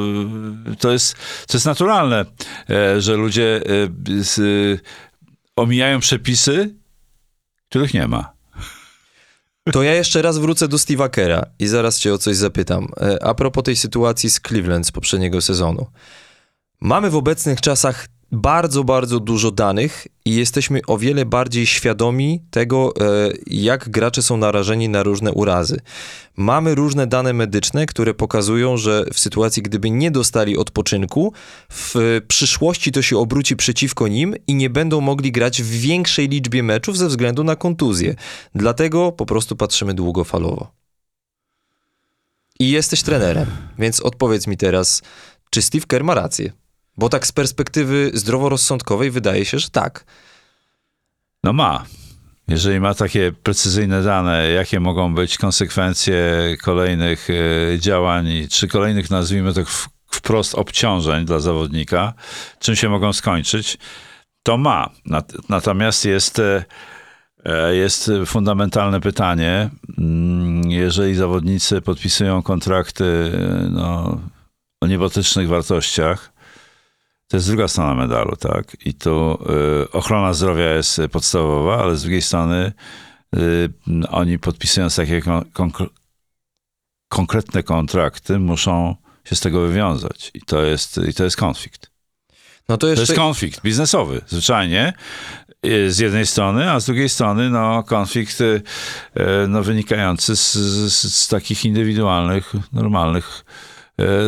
to, 0.79 0.91
jest, 0.91 1.15
to 1.47 1.57
jest 1.57 1.65
naturalne, 1.65 2.25
e, 2.69 3.01
że 3.01 3.15
ludzie 3.15 3.61
omijają 5.55 5.99
przepisy, 5.99 6.75
których 7.69 7.93
nie 7.93 8.07
ma. 8.07 8.33
To 9.71 9.83
ja 9.83 9.93
jeszcze 9.93 10.21
raz 10.21 10.37
wrócę 10.37 10.67
do 10.67 10.77
Steve'a 10.77 11.09
Kera 11.09 11.45
i 11.59 11.67
zaraz 11.67 11.99
cię 11.99 12.13
o 12.13 12.17
coś 12.17 12.35
zapytam. 12.35 12.87
E, 13.01 13.23
A 13.23 13.33
propos 13.33 13.63
tej 13.63 13.75
sytuacji 13.75 14.29
z 14.29 14.39
Cleveland 14.39 14.87
z 14.87 14.91
poprzedniego 14.91 15.41
sezonu. 15.41 15.87
Mamy 16.81 17.09
w 17.09 17.15
obecnych 17.15 17.61
czasach 17.61 18.07
bardzo, 18.33 18.83
bardzo 18.83 19.19
dużo 19.19 19.51
danych 19.51 20.07
i 20.25 20.35
jesteśmy 20.35 20.81
o 20.87 20.97
wiele 20.97 21.25
bardziej 21.25 21.65
świadomi 21.65 22.41
tego, 22.51 22.93
e, 22.99 23.31
jak 23.47 23.89
gracze 23.89 24.21
są 24.21 24.37
narażeni 24.37 24.89
na 24.89 25.03
różne 25.03 25.31
urazy. 25.31 25.79
Mamy 26.37 26.75
różne 26.75 27.07
dane 27.07 27.33
medyczne, 27.33 27.85
które 27.85 28.13
pokazują, 28.13 28.77
że 28.77 29.05
w 29.13 29.19
sytuacji, 29.19 29.63
gdyby 29.63 29.89
nie 29.89 30.11
dostali 30.11 30.57
odpoczynku, 30.57 31.33
w 31.71 32.21
przyszłości 32.27 32.91
to 32.91 33.01
się 33.01 33.17
obróci 33.17 33.55
przeciwko 33.55 34.07
nim 34.07 34.35
i 34.47 34.55
nie 34.55 34.69
będą 34.69 35.01
mogli 35.01 35.31
grać 35.31 35.63
w 35.63 35.69
większej 35.69 36.29
liczbie 36.29 36.63
meczów 36.63 36.97
ze 36.97 37.07
względu 37.07 37.43
na 37.43 37.55
kontuzję. 37.55 38.15
Dlatego 38.55 39.11
po 39.11 39.25
prostu 39.25 39.55
patrzymy 39.55 39.93
długofalowo. 39.93 40.71
I 42.59 42.69
jesteś 42.69 43.03
trenerem, 43.03 43.47
więc 43.79 44.01
odpowiedz 44.01 44.47
mi 44.47 44.57
teraz, 44.57 45.01
czy 45.49 45.61
Steve 45.61 45.85
Kerr 45.87 46.03
ma 46.03 46.13
rację? 46.13 46.62
Bo 46.97 47.09
tak 47.09 47.27
z 47.27 47.31
perspektywy 47.31 48.11
zdroworozsądkowej 48.13 49.11
wydaje 49.11 49.45
się, 49.45 49.59
że 49.59 49.69
tak. 49.69 50.05
No 51.43 51.53
ma. 51.53 51.85
Jeżeli 52.47 52.79
ma 52.79 52.93
takie 52.93 53.31
precyzyjne 53.43 54.03
dane, 54.03 54.49
jakie 54.49 54.79
mogą 54.79 55.15
być 55.15 55.37
konsekwencje 55.37 56.17
kolejnych 56.61 57.27
e, 57.29 57.79
działań, 57.79 58.27
czy 58.49 58.67
kolejnych, 58.67 59.09
nazwijmy 59.09 59.53
to 59.53 59.61
wprost, 60.11 60.55
obciążeń 60.55 61.25
dla 61.25 61.39
zawodnika, 61.39 62.13
czym 62.59 62.75
się 62.75 62.89
mogą 62.89 63.13
skończyć, 63.13 63.77
to 64.43 64.57
ma. 64.57 64.89
Nat- 65.05 65.37
Natomiast 65.49 66.05
jest, 66.05 66.39
e, 66.39 66.65
e, 67.45 67.75
jest 67.75 68.11
fundamentalne 68.25 69.01
pytanie, 69.01 69.69
mm, 69.97 70.71
jeżeli 70.71 71.15
zawodnicy 71.15 71.81
podpisują 71.81 72.43
kontrakty 72.43 73.31
no, 73.71 74.19
o 74.81 74.87
niebotycznych 74.87 75.47
wartościach, 75.47 76.32
to 77.33 77.37
jest 77.37 77.47
druga 77.47 77.67
strona 77.67 77.95
medalu, 77.95 78.35
tak? 78.35 78.77
I 78.85 78.93
tu 78.93 79.37
y, 79.83 79.91
ochrona 79.91 80.33
zdrowia 80.33 80.73
jest 80.73 80.99
y, 80.99 81.09
podstawowa, 81.09 81.77
ale 81.83 81.97
z 81.97 82.01
drugiej 82.01 82.21
strony 82.21 82.71
y, 83.35 83.69
oni 84.09 84.39
podpisując 84.39 84.95
takie 84.95 85.21
kon- 85.21 85.43
konkre- 85.53 85.89
konkretne 87.09 87.63
kontrakty 87.63 88.39
muszą 88.39 88.95
się 89.25 89.35
z 89.35 89.39
tego 89.39 89.59
wywiązać. 89.61 90.31
I 90.33 90.41
to 90.41 90.63
jest, 90.63 90.97
i 91.09 91.13
to 91.13 91.23
jest 91.23 91.37
konflikt. 91.37 91.91
No 92.69 92.77
to 92.77 92.81
To 92.81 92.87
jeszcze... 92.87 93.01
jest 93.01 93.15
konflikt 93.15 93.61
biznesowy, 93.61 94.21
zwyczajnie. 94.27 94.93
z 95.87 95.99
jednej 95.99 96.25
strony, 96.25 96.71
a 96.71 96.79
z 96.79 96.85
drugiej 96.85 97.09
strony 97.09 97.49
no, 97.49 97.83
konflikt 97.83 98.39
no, 99.47 99.63
wynikający 99.63 100.35
z, 100.35 100.53
z, 100.53 101.15
z 101.15 101.27
takich 101.27 101.65
indywidualnych, 101.65 102.53
normalnych 102.73 103.45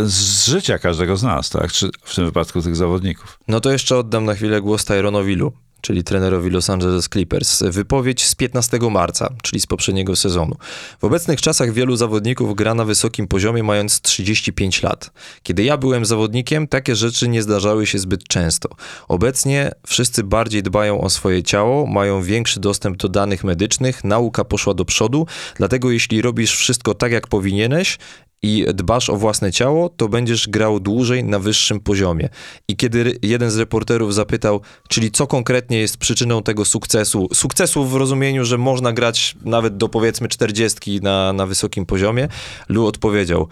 z 0.04 0.46
życia 0.46 0.80
każdego 0.80 1.18
z 1.18 1.24
nas, 1.24 1.50
tak? 1.50 1.72
Czy 1.72 1.90
w 2.04 2.16
tym 2.16 2.26
wypadku 2.26 2.62
tych 2.62 2.76
zawodników. 2.76 3.40
No 3.48 3.60
to 3.60 3.72
jeszcze 3.72 3.98
oddam 3.98 4.26
na 4.26 4.34
chwilę 4.36 4.62
głos 4.62 4.86
Tyronowi 4.86 5.36
Lu, 5.36 5.54
czyli 5.82 6.04
trenerowi 6.04 6.50
Los 6.50 6.70
Angeles 6.70 7.10
Clippers. 7.10 7.64
Wypowiedź 7.64 8.26
z 8.26 8.36
15 8.36 8.80
marca, 8.92 9.30
czyli 9.44 9.62
z 9.62 9.68
poprzedniego 9.68 10.16
sezonu. 10.16 10.56
W 11.02 11.04
obecnych 11.04 11.42
czasach 11.42 11.74
wielu 11.74 11.96
zawodników 11.96 12.56
gra 12.56 12.74
na 12.74 12.86
wysokim 12.86 13.28
poziomie 13.28 13.64
mając 13.64 14.02
35 14.02 14.84
lat. 14.84 15.12
Kiedy 15.44 15.64
ja 15.64 15.78
byłem 15.78 16.06
zawodnikiem, 16.06 16.68
takie 16.68 16.96
rzeczy 16.96 17.28
nie 17.28 17.44
zdarzały 17.44 17.88
się 17.88 18.00
zbyt 18.00 18.24
często. 18.28 18.70
Obecnie 19.08 19.72
wszyscy 19.88 20.24
bardziej 20.24 20.64
dbają 20.64 21.02
o 21.02 21.10
swoje 21.10 21.44
ciało, 21.44 21.86
mają 21.86 22.22
większy 22.22 22.60
dostęp 22.60 22.98
do 22.98 23.10
danych 23.10 23.44
medycznych, 23.44 24.04
nauka 24.04 24.44
poszła 24.44 24.74
do 24.74 24.86
przodu, 24.86 25.28
dlatego 25.56 25.92
jeśli 25.92 26.22
robisz 26.22 26.56
wszystko 26.56 26.94
tak 26.94 27.12
jak 27.12 27.28
powinieneś, 27.28 27.98
i 28.42 28.66
dbasz 28.74 29.10
o 29.10 29.16
własne 29.16 29.52
ciało, 29.52 29.90
to 29.90 30.10
będziesz 30.10 30.50
grał 30.50 30.80
dłużej 30.80 31.24
na 31.24 31.40
wyższym 31.40 31.80
poziomie. 31.80 32.30
I 32.68 32.76
kiedy 32.76 33.20
jeden 33.22 33.52
z 33.52 33.58
reporterów 33.58 34.14
zapytał, 34.14 34.62
czyli 34.90 35.12
co 35.12 35.28
konkretnie 35.28 35.80
jest 35.80 35.98
przyczyną 35.98 36.44
tego 36.44 36.66
sukcesu, 36.66 37.28
sukcesu 37.34 37.86
w 37.86 37.96
rozumieniu, 37.96 38.46
że 38.46 38.58
można 38.58 38.94
grać 38.94 39.36
nawet 39.46 39.78
do 39.78 39.90
powiedzmy 39.90 40.28
40 40.28 41.02
na, 41.02 41.34
na 41.34 41.46
wysokim 41.46 41.86
poziomie, 41.86 42.28
Lu 42.70 42.86
odpowiedział, 42.86 43.48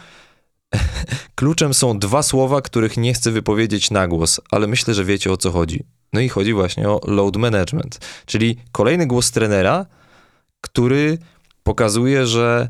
kluczem 1.36 1.74
są 1.74 2.00
dwa 2.00 2.24
słowa, 2.24 2.62
których 2.62 2.98
nie 2.98 3.14
chcę 3.14 3.32
wypowiedzieć 3.32 3.92
na 3.92 4.08
głos, 4.08 4.42
ale 4.52 4.68
myślę, 4.68 4.94
że 4.94 5.06
wiecie 5.06 5.32
o 5.32 5.38
co 5.38 5.52
chodzi. 5.52 5.84
No 6.14 6.20
i 6.20 6.30
chodzi 6.30 6.54
właśnie 6.54 6.90
o 6.90 7.02
load 7.08 7.38
management, 7.38 8.00
czyli 8.26 8.58
kolejny 8.72 9.08
głos 9.08 9.32
trenera, 9.32 9.86
który 10.62 11.18
pokazuje, 11.64 12.28
że 12.28 12.70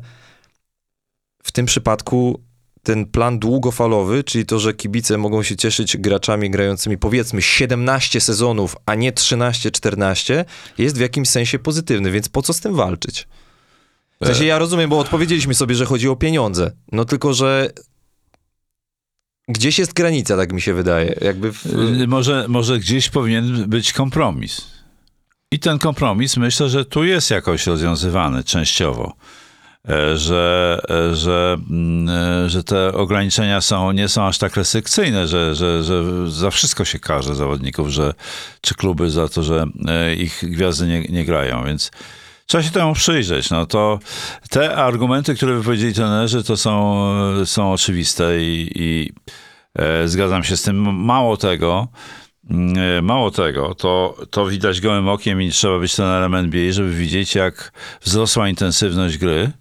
w 1.44 1.52
tym 1.52 1.66
przypadku 1.66 2.40
ten 2.82 3.06
plan 3.06 3.38
długofalowy, 3.38 4.24
czyli 4.24 4.46
to, 4.46 4.58
że 4.58 4.74
kibice 4.74 5.18
mogą 5.18 5.42
się 5.42 5.56
cieszyć 5.56 5.96
graczami 5.96 6.50
grającymi 6.50 6.98
powiedzmy 6.98 7.42
17 7.42 8.20
sezonów, 8.20 8.76
a 8.86 8.94
nie 8.94 9.12
13-14, 9.12 10.44
jest 10.78 10.96
w 10.96 11.00
jakimś 11.00 11.28
sensie 11.28 11.58
pozytywny, 11.58 12.10
więc 12.10 12.28
po 12.28 12.42
co 12.42 12.52
z 12.52 12.60
tym 12.60 12.74
walczyć? 12.74 13.28
W 14.20 14.26
sensie 14.26 14.44
ja 14.44 14.58
rozumiem, 14.58 14.90
bo 14.90 14.98
odpowiedzieliśmy 14.98 15.54
sobie, 15.54 15.74
że 15.74 15.86
chodzi 15.86 16.08
o 16.08 16.16
pieniądze, 16.16 16.72
no 16.92 17.04
tylko, 17.04 17.34
że 17.34 17.70
gdzieś 19.48 19.78
jest 19.78 19.92
granica, 19.92 20.36
tak 20.36 20.52
mi 20.52 20.60
się 20.60 20.74
wydaje. 20.74 21.18
Jakby 21.20 21.52
w... 21.52 21.66
Y, 21.66 22.06
Może, 22.06 22.46
może 22.48 22.78
gdzieś 22.78 23.10
powinien 23.10 23.68
być 23.68 23.92
kompromis. 23.92 24.66
I 25.50 25.58
ten 25.58 25.78
kompromis 25.78 26.36
myślę, 26.36 26.68
że 26.68 26.84
tu 26.84 27.04
jest 27.04 27.30
jakoś 27.30 27.66
rozwiązywany 27.66 28.44
częściowo. 28.44 29.16
E, 29.88 30.16
Że, 30.16 30.80
e, 30.90 31.14
że, 31.14 31.56
mm, 31.70 32.08
e, 32.08 32.48
że 32.50 32.64
te 32.64 32.92
ograniczenia 32.92 33.60
są, 33.60 33.92
nie 33.92 34.08
są 34.08 34.26
aż 34.26 34.38
tak 34.38 34.56
restrykcyjne, 34.56 35.28
że, 35.28 35.54
że, 35.54 35.82
że 35.82 36.30
za 36.30 36.50
wszystko 36.50 36.84
się 36.84 36.98
karze 36.98 37.34
zawodników, 37.34 37.88
że, 37.88 38.14
czy 38.60 38.74
kluby 38.74 39.10
za 39.10 39.28
to, 39.28 39.42
że 39.42 39.66
ich 40.16 40.40
gwiazdy 40.42 40.86
nie, 40.86 41.00
nie 41.00 41.24
grają, 41.24 41.64
więc 41.64 41.90
trzeba 42.46 42.64
się 42.64 42.70
temu 42.70 42.94
przyjrzeć. 42.94 43.50
No 43.50 43.66
to 43.66 43.98
te 44.50 44.76
argumenty, 44.76 45.34
które 45.34 45.54
wypowiedzieli 45.54 45.94
trenerzy, 45.94 46.44
to 46.44 46.56
są, 46.56 47.04
są 47.44 47.72
oczywiste 47.72 48.42
i, 48.42 48.72
i 48.74 49.12
e, 49.78 50.08
zgadzam 50.08 50.44
się 50.44 50.56
z 50.56 50.62
tym. 50.62 51.04
Mało 51.04 51.36
tego, 51.36 51.88
mm, 52.50 53.04
mało 53.04 53.30
tego, 53.30 53.74
to, 53.74 54.16
to 54.30 54.46
widać 54.46 54.80
gołym 54.80 55.08
okiem 55.08 55.42
i 55.42 55.50
trzeba 55.50 55.78
być 55.78 55.94
trenerem 55.94 56.34
NBA, 56.34 56.72
żeby 56.72 56.90
widzieć, 56.90 57.34
jak 57.34 57.72
wzrosła 58.02 58.48
intensywność 58.48 59.18
gry. 59.18 59.52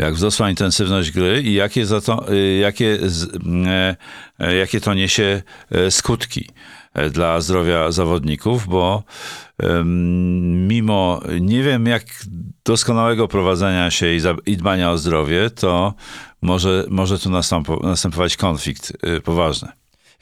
Jak 0.00 0.14
wzrosła 0.14 0.50
intensywność 0.50 1.10
gry 1.10 1.42
i 1.42 1.54
jakie, 1.54 1.86
za 1.86 2.00
to, 2.00 2.32
y, 2.32 2.56
jakie, 2.56 2.98
z- 3.02 3.28
e, 3.66 3.96
e, 4.38 4.54
jakie 4.56 4.80
to 4.80 4.94
niesie 4.94 5.42
e, 5.70 5.90
skutki 5.90 6.48
dla 7.10 7.40
zdrowia 7.40 7.90
zawodników, 7.92 8.66
bo 8.68 9.02
mimo 10.68 11.20
nie 11.40 11.62
wiem 11.62 11.86
jak 11.86 12.02
doskonałego 12.64 13.28
prowadzenia 13.28 13.90
się 13.90 14.06
i, 14.46 14.56
dbania 14.56 14.90
o 14.90 14.98
zdrowie, 14.98 15.50
to 15.50 15.94
może, 16.42 16.84
może 16.88 17.18
tu 17.18 17.30
następować 17.82 18.36
konflikt 18.36 18.92
y, 19.16 19.20
poważny. 19.20 19.68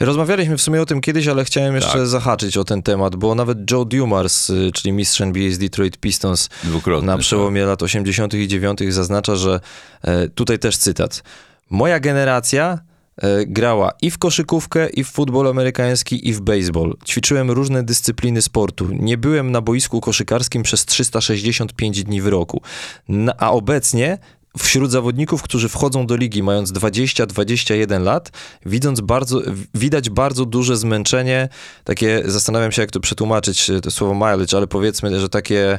Rozmawialiśmy 0.00 0.56
w 0.56 0.62
sumie 0.62 0.82
o 0.82 0.86
tym 0.86 1.00
kiedyś, 1.00 1.26
ale 1.28 1.44
chciałem 1.44 1.74
jeszcze 1.74 1.92
Tak. 1.98 2.06
zahaczyć 2.06 2.56
o 2.56 2.64
ten 2.64 2.82
temat, 2.82 3.16
bo 3.16 3.34
nawet 3.34 3.70
Joe 3.70 3.84
Dumars, 3.84 4.50
y, 4.50 4.70
czyli 4.74 4.92
mistrz 4.92 5.20
NBA 5.20 5.50
z 5.50 5.58
Detroit 5.58 5.96
Pistons, 5.98 6.48
Dwukrotny. 6.64 7.06
na 7.06 7.18
przełomie 7.18 7.64
lat 7.64 7.82
80. 7.82 8.34
i 8.34 8.48
9. 8.48 8.78
zaznacza, 8.92 9.36
że 9.36 9.60
e, 10.02 10.28
tutaj 10.28 10.58
też 10.58 10.76
cytat. 10.76 11.22
Moja 11.70 12.00
generacja 12.00 12.78
e, 13.16 13.46
grała 13.46 13.92
i 14.02 14.10
w 14.10 14.18
koszykówkę, 14.18 14.88
i 14.88 15.04
w 15.04 15.08
futbol 15.10 15.48
amerykański, 15.48 16.28
i 16.28 16.32
w 16.32 16.40
baseball. 16.40 16.96
Ćwiczyłem 17.06 17.50
różne 17.50 17.82
dyscypliny 17.82 18.42
sportu. 18.42 18.88
Nie 18.92 19.18
byłem 19.18 19.50
na 19.52 19.60
boisku 19.60 20.00
koszykarskim 20.00 20.62
przez 20.62 20.84
365 20.86 22.04
dni 22.04 22.22
w 22.22 22.26
roku. 22.26 22.62
Na, 23.08 23.32
a 23.38 23.50
obecnie 23.50 24.18
wśród 24.58 24.90
zawodników, 24.90 25.42
którzy 25.42 25.68
wchodzą 25.68 26.06
do 26.06 26.16
ligi 26.16 26.42
mając 26.42 26.72
20-21 26.72 28.02
lat, 28.02 28.30
widząc 28.66 29.00
bardzo, 29.00 29.40
widać 29.74 30.10
bardzo 30.10 30.44
duże 30.44 30.76
zmęczenie, 30.76 31.48
takie, 31.84 32.22
zastanawiam 32.26 32.72
się 32.72 32.82
jak 32.82 32.90
to 32.90 33.00
przetłumaczyć, 33.00 33.70
to 33.82 33.90
słowo 33.90 34.14
mileage, 34.14 34.56
ale 34.56 34.66
powiedzmy, 34.66 35.20
że 35.20 35.28
takie 35.28 35.78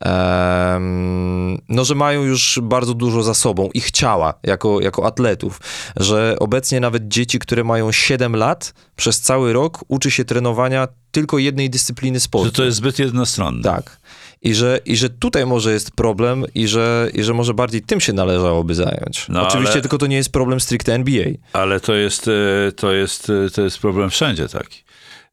Em, 0.00 1.58
no, 1.68 1.84
że 1.84 1.94
mają 1.94 2.22
już 2.22 2.58
bardzo 2.62 2.94
dużo 2.94 3.22
za 3.22 3.34
sobą, 3.34 3.68
ich 3.74 3.90
ciała 3.90 4.34
jako, 4.42 4.80
jako 4.80 5.06
atletów, 5.06 5.60
że 5.96 6.36
obecnie 6.38 6.80
nawet 6.80 7.08
dzieci, 7.08 7.38
które 7.38 7.64
mają 7.64 7.92
7 7.92 8.36
lat, 8.36 8.74
przez 8.96 9.20
cały 9.20 9.52
rok 9.52 9.84
uczy 9.88 10.10
się 10.10 10.24
trenowania 10.24 10.88
tylko 11.10 11.38
jednej 11.38 11.70
dyscypliny 11.70 12.20
sportu. 12.20 12.46
Że 12.46 12.52
to 12.52 12.64
jest 12.64 12.76
zbyt 12.76 12.98
jednostronne. 12.98 13.62
Tak. 13.62 13.99
I 14.42 14.54
że, 14.54 14.80
I 14.84 14.96
że 14.96 15.10
tutaj 15.10 15.46
może 15.46 15.72
jest 15.72 15.90
problem 15.90 16.44
i 16.54 16.68
że, 16.68 17.10
i 17.14 17.22
że 17.22 17.34
może 17.34 17.54
bardziej 17.54 17.82
tym 17.82 18.00
się 18.00 18.12
należałoby 18.12 18.74
zająć. 18.74 19.26
No, 19.28 19.48
Oczywiście 19.48 19.72
ale- 19.72 19.82
tylko 19.82 19.98
to 19.98 20.06
nie 20.06 20.16
jest 20.16 20.32
problem 20.32 20.60
stricte 20.60 20.94
NBA. 20.94 21.26
Ale 21.52 21.80
to 21.80 21.94
jest, 21.94 22.28
e, 22.28 22.72
to 22.72 22.92
jest, 22.92 23.30
e, 23.46 23.50
to 23.50 23.62
jest 23.62 23.78
problem 23.78 24.10
wszędzie 24.10 24.48
taki, 24.48 24.84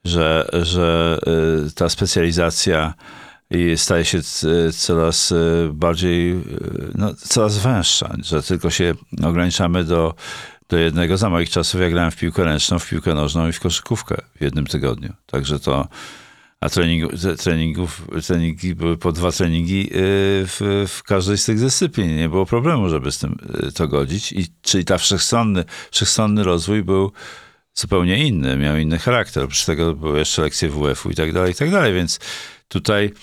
że, 0.05 0.47
że 0.53 1.17
e, 1.67 1.71
ta 1.75 1.89
specjalizacja 1.89 2.93
i 3.51 3.77
staje 3.77 4.05
się 4.05 4.19
coraz 4.73 5.33
bardziej, 5.69 6.35
no, 6.95 7.13
coraz 7.13 7.57
węższa, 7.57 8.15
że 8.23 8.43
tylko 8.43 8.69
się 8.69 8.93
ograniczamy 9.23 9.83
do, 9.83 10.13
do 10.69 10.77
jednego. 10.77 11.17
Za 11.17 11.29
moich 11.29 11.49
czasów 11.49 11.81
ja 11.81 11.89
grałem 11.89 12.11
w 12.11 12.15
piłkę 12.15 12.43
ręczną, 12.43 12.79
w 12.79 12.89
piłkę 12.89 13.13
nożną 13.13 13.47
i 13.47 13.51
w 13.51 13.59
koszykówkę 13.59 14.15
w 14.35 14.41
jednym 14.41 14.65
tygodniu. 14.65 15.13
Także 15.25 15.59
to, 15.59 15.87
a 16.61 16.69
treningów, 17.37 18.07
treningi 18.27 18.75
były 18.75 18.97
po 18.97 19.11
dwa 19.11 19.31
treningi 19.31 19.89
e, 19.89 19.91
w, 20.45 20.85
w 20.87 21.03
każdej 21.03 21.37
z 21.37 21.45
tych 21.45 21.59
dyscyplin. 21.59 22.15
Nie 22.15 22.29
było 22.29 22.45
problemu, 22.45 22.89
żeby 22.89 23.11
z 23.11 23.17
tym 23.17 23.37
e, 23.67 23.71
to 23.71 23.87
godzić. 23.87 24.31
I, 24.31 24.45
czyli 24.61 24.85
ta 24.85 24.97
wszechstronny, 24.97 25.63
wszechstronny 25.91 26.43
rozwój 26.43 26.83
był 26.83 27.11
zupełnie 27.73 28.27
inny, 28.27 28.57
miał 28.57 28.77
inny 28.77 28.99
charakter. 28.99 29.43
Oprócz 29.43 29.65
tego 29.65 29.93
były 29.93 30.19
jeszcze 30.19 30.41
lekcje 30.41 30.69
WF-u 30.69 31.09
i 31.09 31.15
tak 31.15 31.33
dalej, 31.33 31.51
i 31.51 31.55
tak 31.55 31.71
dalej. 31.71 31.93
Więc 31.93 32.19
tutaj 32.67 33.13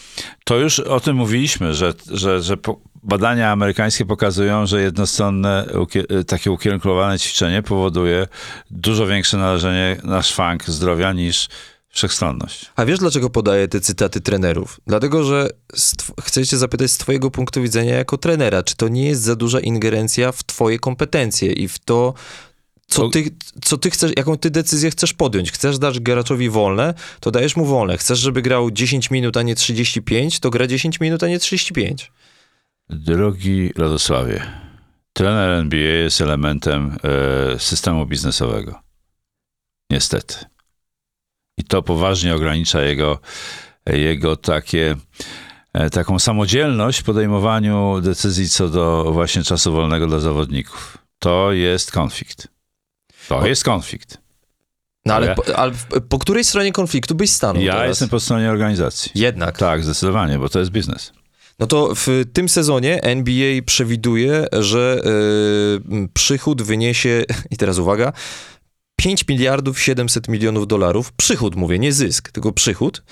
to 0.45 0.57
już 0.57 0.81
o 0.81 1.01
tym 1.01 1.17
mówiliśmy, 1.17 1.75
że, 1.75 1.95
że, 2.11 2.43
że 2.43 2.57
badania 3.03 3.51
amerykańskie 3.51 4.05
pokazują, 4.05 4.67
że 4.67 4.81
jednostronne 4.83 5.67
ukie- 5.73 6.25
takie 6.25 6.51
ukierunkowane 6.51 7.19
ćwiczenie 7.19 7.63
powoduje 7.63 8.27
dużo 8.71 9.07
większe 9.07 9.37
narażenie 9.37 9.97
na 10.05 10.23
szwank 10.23 10.65
zdrowia 10.65 11.13
niż 11.13 11.49
wszechstronność. 11.95 12.73
A 12.77 12.85
wiesz, 12.85 12.99
dlaczego 12.99 13.31
podaję 13.31 13.69
te 13.69 13.81
cytaty 13.81 14.21
trenerów? 14.21 14.81
Dlatego, 14.87 15.25
że 15.25 15.51
chcę 16.21 16.47
cię 16.47 16.57
zapytać 16.59 16.91
z 16.91 16.99
twojego 16.99 17.31
punktu 17.31 17.63
widzenia 17.63 17.95
jako 17.95 18.19
trenera, 18.19 18.63
czy 18.63 18.77
to 18.77 18.89
nie 18.89 19.07
jest 19.07 19.23
za 19.23 19.37
duża 19.37 19.61
ingerencja 19.61 20.33
w 20.33 20.45
twoje 20.45 20.79
kompetencje 20.79 21.53
i 21.53 21.69
w 21.69 21.79
to, 21.79 22.15
co 22.87 23.09
ty, 23.09 23.25
co 23.65 23.79
ty 23.79 23.91
chcesz, 23.91 24.13
jaką 24.17 24.37
ty 24.37 24.51
decyzję 24.51 24.91
chcesz 24.91 25.13
podjąć. 25.13 25.53
Chcesz 25.53 25.79
dać 25.79 26.01
graczowi 26.01 26.51
wolne, 26.51 26.95
to 27.21 27.31
dajesz 27.31 27.57
mu 27.57 27.65
wolne. 27.65 27.99
Chcesz, 27.99 28.19
żeby 28.19 28.43
grał 28.43 28.71
10 28.71 29.11
minut, 29.11 29.37
a 29.37 29.43
nie 29.43 29.55
35, 29.55 30.41
to 30.41 30.51
gra 30.51 30.67
10 30.67 31.01
minut, 31.01 31.23
a 31.23 31.29
nie 31.29 31.39
35. 31.39 32.13
Drogi 32.91 33.73
Radosławie, 33.77 34.47
trener 35.13 35.51
NBA 35.51 35.79
jest 35.79 36.21
elementem 36.21 36.97
e, 37.55 37.59
systemu 37.59 38.07
biznesowego. 38.07 38.81
Niestety. 39.91 40.54
I 41.59 41.65
to 41.65 41.83
poważnie 41.83 42.35
ogranicza 42.35 42.83
jego, 42.83 43.19
jego 43.87 44.37
takie, 44.37 44.97
e, 45.73 45.91
taką 45.91 46.19
samodzielność 46.19 47.01
w 47.01 47.05
podejmowaniu 47.05 48.01
decyzji 48.01 48.49
co 48.49 48.69
do 48.69 49.13
właśnie 49.13 49.43
czasu 49.43 49.73
wolnego 49.73 50.07
dla 50.07 50.19
zawodników. 50.19 50.99
To 51.19 51.53
jest 51.53 51.93
konflikt. 51.93 52.49
To 53.29 53.47
jest 53.47 53.65
konflikt. 53.65 54.19
No 55.07 55.15
ale, 55.15 55.35
po, 55.35 55.59
ale 55.59 55.73
po, 56.09 56.19
której 56.19 56.45
stronie 56.45 56.73
konfliktu 56.73 57.15
byś 57.15 57.31
stanął 57.31 57.63
Ja 57.63 57.73
teraz? 57.73 57.89
jestem 57.89 58.09
po 58.09 58.21
stronie 58.21 58.51
organizacji. 58.51 59.13
Jednak. 59.15 59.59
Tak, 59.59 59.85
zdecydowanie, 59.85 60.39
bo 60.39 60.49
to 60.49 60.59
jest 60.59 60.71
biznes. 60.71 61.13
No 61.59 61.67
to 61.67 61.95
w 61.95 62.25
tym 62.33 62.49
sezonie 62.49 63.03
NBA 63.03 63.63
przewiduje, 63.67 64.47
że 64.53 65.03
y, 66.03 66.09
przychód 66.15 66.63
wyniesie, 66.63 67.25
i 67.51 67.57
teraz 67.57 67.79
uwaga, 67.79 68.13
5 68.97 69.29
miliardów 69.29 69.81
700 69.81 70.29
milionów 70.29 70.67
dolarów. 70.67 71.13
Przychód 71.13 71.57
mówię, 71.57 71.79
nie 71.79 71.93
zysk, 71.93 72.33
tylko 72.33 72.53
przychód. 72.53 73.03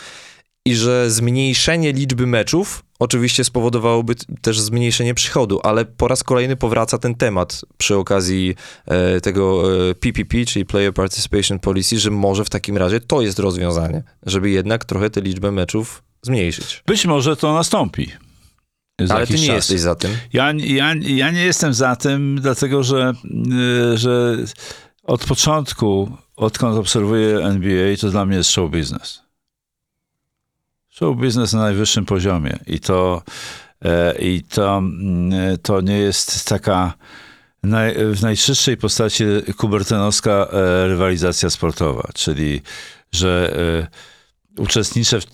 I 0.65 0.75
że 0.77 1.11
zmniejszenie 1.11 1.93
liczby 1.93 2.27
meczów 2.27 2.85
oczywiście 2.99 3.45
spowodowałoby 3.45 4.15
też 4.43 4.61
zmniejszenie 4.61 5.15
przychodu, 5.15 5.61
ale 5.63 5.85
po 5.85 6.09
raz 6.09 6.25
kolejny 6.25 6.57
powraca 6.57 6.99
ten 6.99 7.15
temat 7.15 7.61
przy 7.77 7.97
okazji 7.97 8.55
e, 8.87 9.21
tego 9.21 9.63
e, 9.91 9.95
PPP, 9.95 10.45
czyli 10.45 10.67
Player 10.67 10.95
Participation 10.95 11.59
Policy, 11.59 11.99
że 11.99 12.11
może 12.11 12.45
w 12.45 12.51
takim 12.51 12.77
razie 12.77 13.01
to 13.01 13.23
jest 13.23 13.39
rozwiązanie, 13.39 14.03
żeby 14.27 14.51
jednak 14.51 14.85
trochę 14.85 15.11
tę 15.11 15.21
liczbę 15.21 15.53
meczów 15.53 16.03
zmniejszyć. 16.23 16.83
Być 16.87 17.07
może 17.07 17.37
to 17.37 17.53
nastąpi. 17.53 18.11
Ale 19.09 19.27
ty 19.27 19.33
nie 19.33 19.47
czas. 19.47 19.57
jesteś 19.57 19.81
za 19.81 19.95
tym. 19.95 20.11
Ja, 20.33 20.53
ja, 20.53 20.95
ja 21.01 21.31
nie 21.31 21.45
jestem 21.45 21.75
za 21.75 21.97
tym, 21.97 22.39
dlatego 22.43 22.83
że, 22.83 23.13
y, 23.95 23.99
że 23.99 24.37
od 25.13 25.25
początku, 25.25 26.17
odkąd 26.37 26.79
obserwuję 26.79 27.39
NBA, 27.39 27.97
to 27.97 28.11
dla 28.11 28.25
mnie 28.27 28.37
jest 28.37 28.51
show 28.51 28.71
business. 28.71 29.23
Show 30.89 31.17
business 31.17 31.53
na 31.53 31.61
najwyższym 31.61 32.07
poziomie 32.07 32.59
i 32.67 32.81
to, 32.81 33.23
e, 33.85 34.19
i 34.19 34.43
to, 34.43 34.79
mm, 34.79 35.59
to 35.63 35.81
nie 35.81 35.99
jest 35.99 36.49
taka 36.49 36.95
naj, 37.63 37.95
w 38.15 38.23
najczystszej 38.23 38.77
postaci 38.77 39.25
kubertynowska 39.57 40.31
e, 40.33 40.87
rywalizacja 40.89 41.51
sportowa, 41.51 42.09
czyli 42.15 42.63
że 43.13 43.57
e, 44.59 44.63
uczestniczę 44.63 45.21
w, 45.21 45.27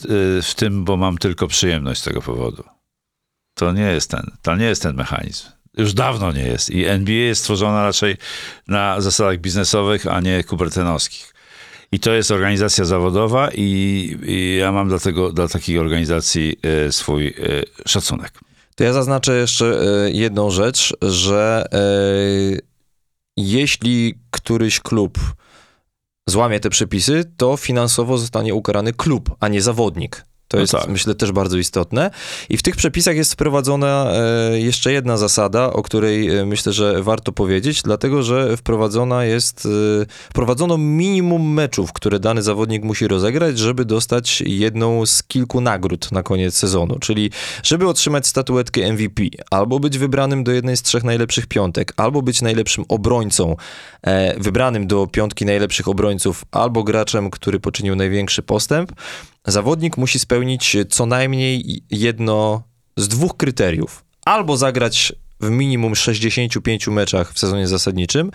w 0.42 0.54
tym, 0.54 0.84
bo 0.84 0.96
mam 0.96 1.18
tylko 1.18 1.46
przyjemność 1.46 2.00
z 2.00 2.04
tego 2.04 2.22
powodu. 2.22 2.64
To 3.54 3.72
nie 3.72 3.92
jest 3.92 4.10
ten, 4.10 4.30
to 4.42 4.56
nie 4.56 4.64
jest 4.64 4.82
ten 4.82 4.96
mechanizm. 4.96 5.57
Już 5.78 5.94
dawno 5.94 6.32
nie 6.32 6.42
jest. 6.42 6.70
I 6.70 6.84
NBA 6.84 7.14
jest 7.14 7.40
stworzona 7.40 7.82
raczej 7.82 8.16
na 8.68 9.00
zasadach 9.00 9.38
biznesowych, 9.38 10.06
a 10.06 10.20
nie 10.20 10.44
kubertynowskich. 10.44 11.34
I 11.92 12.00
to 12.00 12.12
jest 12.12 12.30
organizacja 12.30 12.84
zawodowa 12.84 13.50
i, 13.54 14.16
i 14.22 14.56
ja 14.60 14.72
mam 14.72 14.88
dla, 14.88 14.98
tego, 14.98 15.32
dla 15.32 15.48
takiej 15.48 15.78
organizacji 15.78 16.56
e, 16.62 16.92
swój 16.92 17.28
e, 17.28 17.32
szacunek. 17.86 18.32
To 18.74 18.84
ja 18.84 18.92
zaznaczę 18.92 19.38
jeszcze 19.38 19.80
e, 19.80 20.10
jedną 20.10 20.50
rzecz, 20.50 20.94
że 21.02 21.64
jeśli 23.36 24.14
któryś 24.30 24.80
klub 24.80 25.18
złamie 26.28 26.60
te 26.60 26.70
przepisy, 26.70 27.32
to 27.36 27.56
finansowo 27.56 28.18
zostanie 28.18 28.54
ukarany 28.54 28.92
klub, 28.92 29.36
a 29.40 29.48
nie 29.48 29.62
zawodnik. 29.62 30.24
To 30.48 30.56
No 30.56 30.60
jest, 30.60 30.72
tak. 30.72 30.88
myślę, 30.88 31.14
też 31.14 31.32
bardzo 31.32 31.58
istotne. 31.58 32.10
I 32.48 32.56
w 32.56 32.62
tych 32.62 32.76
przepisach 32.76 33.16
jest 33.16 33.32
wprowadzona 33.32 34.10
e, 34.12 34.60
jeszcze 34.60 34.92
jedna 34.92 35.16
zasada, 35.16 35.72
o 35.72 35.82
której 35.82 36.36
e, 36.36 36.46
myślę, 36.46 36.72
że 36.72 37.02
warto 37.02 37.32
powiedzieć, 37.32 37.82
dlatego 37.82 38.22
że 38.22 38.56
wprowadzona 38.56 39.24
jest, 39.24 39.66
e, 40.02 40.06
wprowadzono 40.30 40.78
minimum 40.78 41.52
meczów, 41.52 41.92
które 41.92 42.20
dany 42.20 42.42
zawodnik 42.42 42.82
musi 42.82 43.08
rozegrać, 43.08 43.58
żeby 43.58 43.84
dostać 43.84 44.40
jedną 44.46 45.06
z 45.06 45.22
kilku 45.22 45.60
nagród 45.60 46.12
na 46.12 46.22
koniec 46.22 46.54
sezonu. 46.54 46.98
Czyli, 46.98 47.30
żeby 47.62 47.88
otrzymać 47.88 48.26
statuetkę 48.26 48.92
MVP, 48.92 49.22
albo 49.50 49.80
być 49.80 49.98
wybranym 49.98 50.44
do 50.44 50.52
jednej 50.52 50.76
z 50.76 50.82
trzech 50.82 51.04
najlepszych 51.04 51.46
piątek, 51.46 51.92
albo 51.96 52.22
być 52.22 52.42
najlepszym 52.42 52.84
obrońcą, 52.88 53.56
wybranym 54.36 54.86
do 54.86 55.06
piątki 55.06 55.44
najlepszych 55.44 55.88
obrońców, 55.88 56.44
albo 56.50 56.84
graczem, 56.84 57.30
który 57.30 57.60
poczynił 57.60 57.96
największy 57.96 58.42
postęp, 58.42 58.92
zawodnik 59.50 59.96
musi 59.96 60.18
spełnić 60.18 60.76
co 60.90 61.06
najmniej 61.06 61.82
jedno 61.90 62.62
z 62.96 63.08
dwóch 63.08 63.36
kryteriów. 63.36 64.04
Albo 64.24 64.56
zagrać 64.56 65.12
w 65.40 65.50
minimum 65.50 65.96
65 65.96 66.88
meczach 66.88 67.32
w 67.32 67.38
sezonie 67.38 67.68
zasadniczym, 67.68 68.30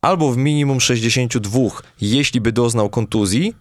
albo 0.00 0.32
w 0.32 0.36
minimum 0.36 0.80
62, 0.80 1.60
jeśli 2.00 2.40
by 2.40 2.52
doznał 2.52 2.90
kontuzji, 2.90 3.54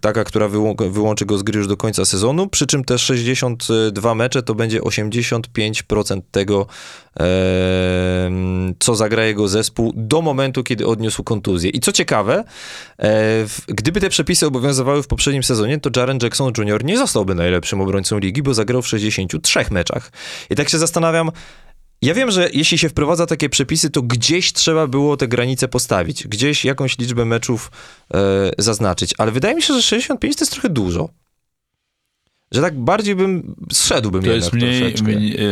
taka, 0.00 0.24
która 0.24 0.48
wyłą- 0.48 0.90
wyłączy 0.90 1.26
go 1.26 1.38
z 1.38 1.42
gry 1.42 1.58
już 1.58 1.66
do 1.66 1.76
końca 1.76 2.04
sezonu, 2.04 2.46
przy 2.48 2.66
czym 2.66 2.84
te 2.84 2.98
62 2.98 4.14
mecze 4.14 4.42
to 4.42 4.54
będzie 4.54 4.80
85% 4.80 6.20
tego, 6.30 6.66
co 8.78 8.94
zagra 8.94 9.24
jego 9.24 9.48
zespół 9.48 9.92
do 9.96 10.22
momentu, 10.22 10.62
kiedy 10.62 10.86
odniósł 10.86 11.24
kontuzję. 11.24 11.70
I 11.70 11.80
co 11.80 11.92
ciekawe, 11.92 12.44
e, 12.98 13.46
gdyby 13.66 14.00
te 14.00 14.08
przepisy 14.08 14.46
obowiązywały 14.46 15.02
w 15.02 15.06
poprzednim 15.06 15.42
sezonie, 15.42 15.80
to 15.80 15.90
Jaren 16.00 16.18
Jackson 16.22 16.52
Jr. 16.58 16.84
nie 16.84 16.98
zostałby 16.98 17.34
najlepszym 17.34 17.80
obrońcą 17.80 18.18
ligi, 18.18 18.42
bo 18.42 18.54
zagrał 18.54 18.82
w 18.82 18.88
63 18.88 19.70
meczach. 19.70 20.12
I 20.50 20.54
tak 20.54 20.68
się 20.68 20.78
zastanawiam, 20.78 21.30
ja 22.02 22.14
wiem, 22.14 22.30
że 22.30 22.50
jeśli 22.52 22.78
się 22.78 22.88
wprowadza 22.88 23.26
takie 23.26 23.48
przepisy, 23.48 23.90
to 23.90 24.02
gdzieś 24.02 24.52
trzeba 24.52 24.86
było 24.86 25.16
te 25.16 25.28
granice 25.28 25.68
postawić, 25.68 26.28
gdzieś 26.28 26.64
jakąś 26.64 26.98
liczbę 26.98 27.24
meczów 27.24 27.70
e, 28.14 28.50
zaznaczyć, 28.58 29.14
ale 29.18 29.32
wydaje 29.32 29.54
mi 29.54 29.62
się, 29.62 29.74
że 29.74 29.82
65 29.82 30.36
to 30.36 30.44
jest 30.44 30.52
trochę 30.52 30.68
dużo. 30.68 31.08
Że 32.52 32.60
tak 32.60 32.80
bardziej 32.80 33.14
bym, 33.14 33.54
zszedłbym 33.72 34.22
To 34.22 34.30
jest 34.30 34.52
mniej, 34.52 34.94
mniej 35.02 35.36
e, 35.36 35.44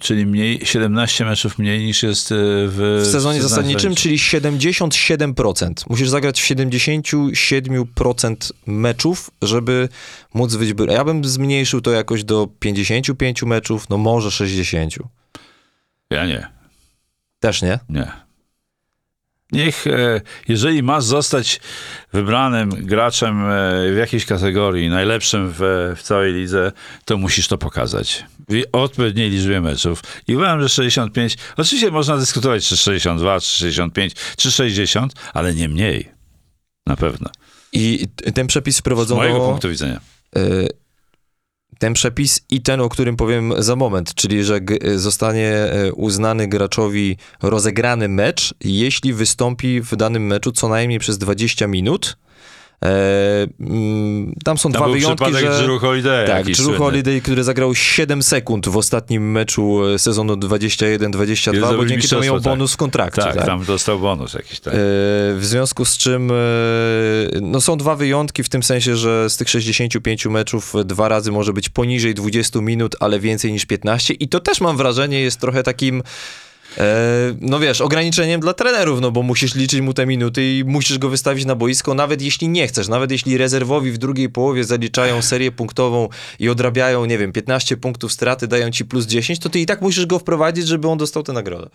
czyli 0.00 0.26
mniej, 0.26 0.60
17 0.64 1.24
meczów 1.24 1.58
mniej 1.58 1.84
niż 1.84 2.02
jest 2.02 2.32
e, 2.32 2.34
w, 2.38 3.02
W 3.04 3.10
sezonie 3.12 3.42
zasadniczym, 3.42 3.94
czy... 3.94 4.02
czyli 4.02 4.18
77%. 4.18 5.72
Musisz 5.88 6.08
zagrać 6.08 6.42
w 6.42 6.44
77% 6.44 8.36
meczów, 8.66 9.30
żeby 9.42 9.88
móc 10.34 10.56
być... 10.56 10.74
Ja 10.88 11.04
bym 11.04 11.24
zmniejszył 11.24 11.80
to 11.80 11.90
jakoś 11.90 12.24
do 12.24 12.48
55 12.60 13.42
meczów, 13.42 13.88
no 13.88 13.98
może 13.98 14.30
60. 14.30 14.94
Ja 16.14 16.26
nie. 16.26 16.46
Też 17.40 17.62
nie? 17.62 17.78
Nie. 17.88 18.12
Niech, 19.52 19.86
e, 19.86 20.20
jeżeli 20.48 20.82
masz 20.82 21.04
zostać 21.04 21.60
wybranym 22.12 22.70
graczem 22.70 23.44
e, 23.46 23.50
w 23.92 23.96
jakiejś 23.98 24.26
kategorii, 24.26 24.88
najlepszym 24.88 25.52
w, 25.58 25.58
w 25.96 26.02
całej 26.02 26.32
lidze, 26.32 26.72
to 27.04 27.16
musisz 27.16 27.48
to 27.48 27.58
pokazać. 27.58 28.24
W 28.48 28.62
odpowiedniej 28.72 29.30
liczbie 29.30 29.60
meczów. 29.60 30.02
I 30.28 30.36
uważam, 30.36 30.62
że 30.62 30.68
65, 30.68 31.36
oczywiście 31.56 31.90
można 31.90 32.16
dyskutować, 32.16 32.68
czy 32.68 32.76
62, 32.76 33.40
czy 33.40 33.46
65, 33.46 34.12
czy 34.36 34.50
60, 34.50 35.12
ale 35.34 35.54
nie 35.54 35.68
mniej. 35.68 36.10
Na 36.86 36.96
pewno. 36.96 37.30
I 37.72 38.06
ten 38.34 38.46
przepis 38.46 38.76
Z 38.76 38.80
wprowadzono... 38.80 39.20
mojego 39.20 39.40
punktu 39.40 39.68
widzenia. 39.68 40.00
y, 40.38 40.68
ten 41.84 41.94
przepis 41.94 42.40
i 42.50 42.62
ten, 42.62 42.80
o 42.80 42.88
którym 42.88 43.16
powiem 43.16 43.52
za 43.58 43.76
moment, 43.76 44.14
czyli 44.14 44.44
że 44.44 44.60
zostanie 44.96 45.72
y, 45.86 45.94
uznany 45.94 46.48
graczowi 46.48 47.16
rozegrany 47.42 48.08
mecz, 48.08 48.54
jeśli 48.60 49.12
wystąpi 49.12 49.80
w 49.80 49.96
danym 49.96 50.26
meczu 50.26 50.52
co 50.52 50.68
najmniej 50.68 50.98
przez 50.98 51.18
20 51.18 51.66
minut. 51.66 52.16
E, 52.84 53.46
mm, 53.60 54.34
tam 54.44 54.58
są 54.58 54.72
Tam 54.72 54.80
dwa 54.80 54.84
był 54.84 54.94
wyjątki, 54.94 55.32
że... 55.32 55.62
Drew 55.66 55.80
Holiday. 55.80 56.26
Tak, 56.26 56.44
Drew 56.44 56.56
słynny. 56.56 56.78
Holiday, 56.78 57.20
który 57.20 57.44
zagrał 57.44 57.74
7 57.74 58.22
sekund 58.22 58.68
w 58.68 58.76
ostatnim 58.76 59.30
meczu 59.30 59.86
e, 59.86 59.98
sezonu 59.98 60.34
21-22, 60.34 61.54
Jest 61.54 61.76
bo 61.76 61.86
dzięki 61.86 62.08
temu 62.08 62.22
miał 62.22 62.34
tak. 62.34 62.44
bonus 62.44 62.72
w 62.72 62.76
kontrakcie. 62.76 63.22
Tak, 63.22 63.34
tak. 63.34 63.46
tam 63.46 63.64
dostał 63.64 63.98
bonus 63.98 64.34
jakiś. 64.34 64.60
Tak. 64.60 64.74
E, 64.74 64.76
W 65.34 65.40
związku 65.42 65.84
z 65.84 65.96
czym 65.96 66.32
no 67.42 67.60
są 67.60 67.76
dwa 67.76 67.96
wyjątki 67.96 68.42
w 68.42 68.48
tym 68.48 68.62
sensie, 68.62 68.96
że 68.96 69.30
z 69.30 69.36
tych 69.36 69.48
65 69.48 70.26
meczów 70.26 70.74
dwa 70.84 71.08
razy 71.08 71.32
może 71.32 71.52
być 71.52 71.68
poniżej 71.68 72.14
20 72.14 72.60
minut, 72.60 72.96
ale 73.00 73.20
więcej 73.20 73.52
niż 73.52 73.66
15 73.66 74.14
i 74.14 74.28
to 74.28 74.40
też 74.40 74.60
mam 74.60 74.76
wrażenie 74.76 75.20
jest 75.20 75.40
trochę 75.40 75.62
takim 75.62 76.02
no 77.40 77.60
wiesz, 77.60 77.80
ograniczeniem 77.80 78.40
dla 78.40 78.54
trenerów, 78.54 79.00
no 79.00 79.10
bo 79.10 79.22
musisz 79.22 79.54
liczyć 79.54 79.80
mu 79.80 79.94
te 79.94 80.06
minuty 80.06 80.58
i 80.58 80.64
musisz 80.64 80.98
go 80.98 81.08
wystawić 81.08 81.44
na 81.44 81.54
boisko, 81.54 81.94
nawet 81.94 82.22
jeśli 82.22 82.48
nie 82.48 82.68
chcesz, 82.68 82.88
nawet 82.88 83.10
jeśli 83.10 83.36
rezerwowi 83.36 83.92
w 83.92 83.98
drugiej 83.98 84.28
połowie 84.28 84.64
zaliczają 84.64 85.22
serię 85.22 85.52
punktową 85.52 86.08
i 86.38 86.48
odrabiają, 86.48 87.04
nie 87.04 87.18
wiem, 87.18 87.32
15 87.32 87.76
punktów 87.76 88.12
straty, 88.12 88.48
dają 88.48 88.70
ci 88.70 88.84
plus 88.84 89.06
10, 89.06 89.38
to 89.38 89.48
ty 89.48 89.60
i 89.60 89.66
tak 89.66 89.82
musisz 89.82 90.06
go 90.06 90.18
wprowadzić, 90.18 90.68
żeby 90.68 90.88
on 90.88 90.98
dostał 90.98 91.22
tę 91.22 91.32
nagrodę. 91.32 91.68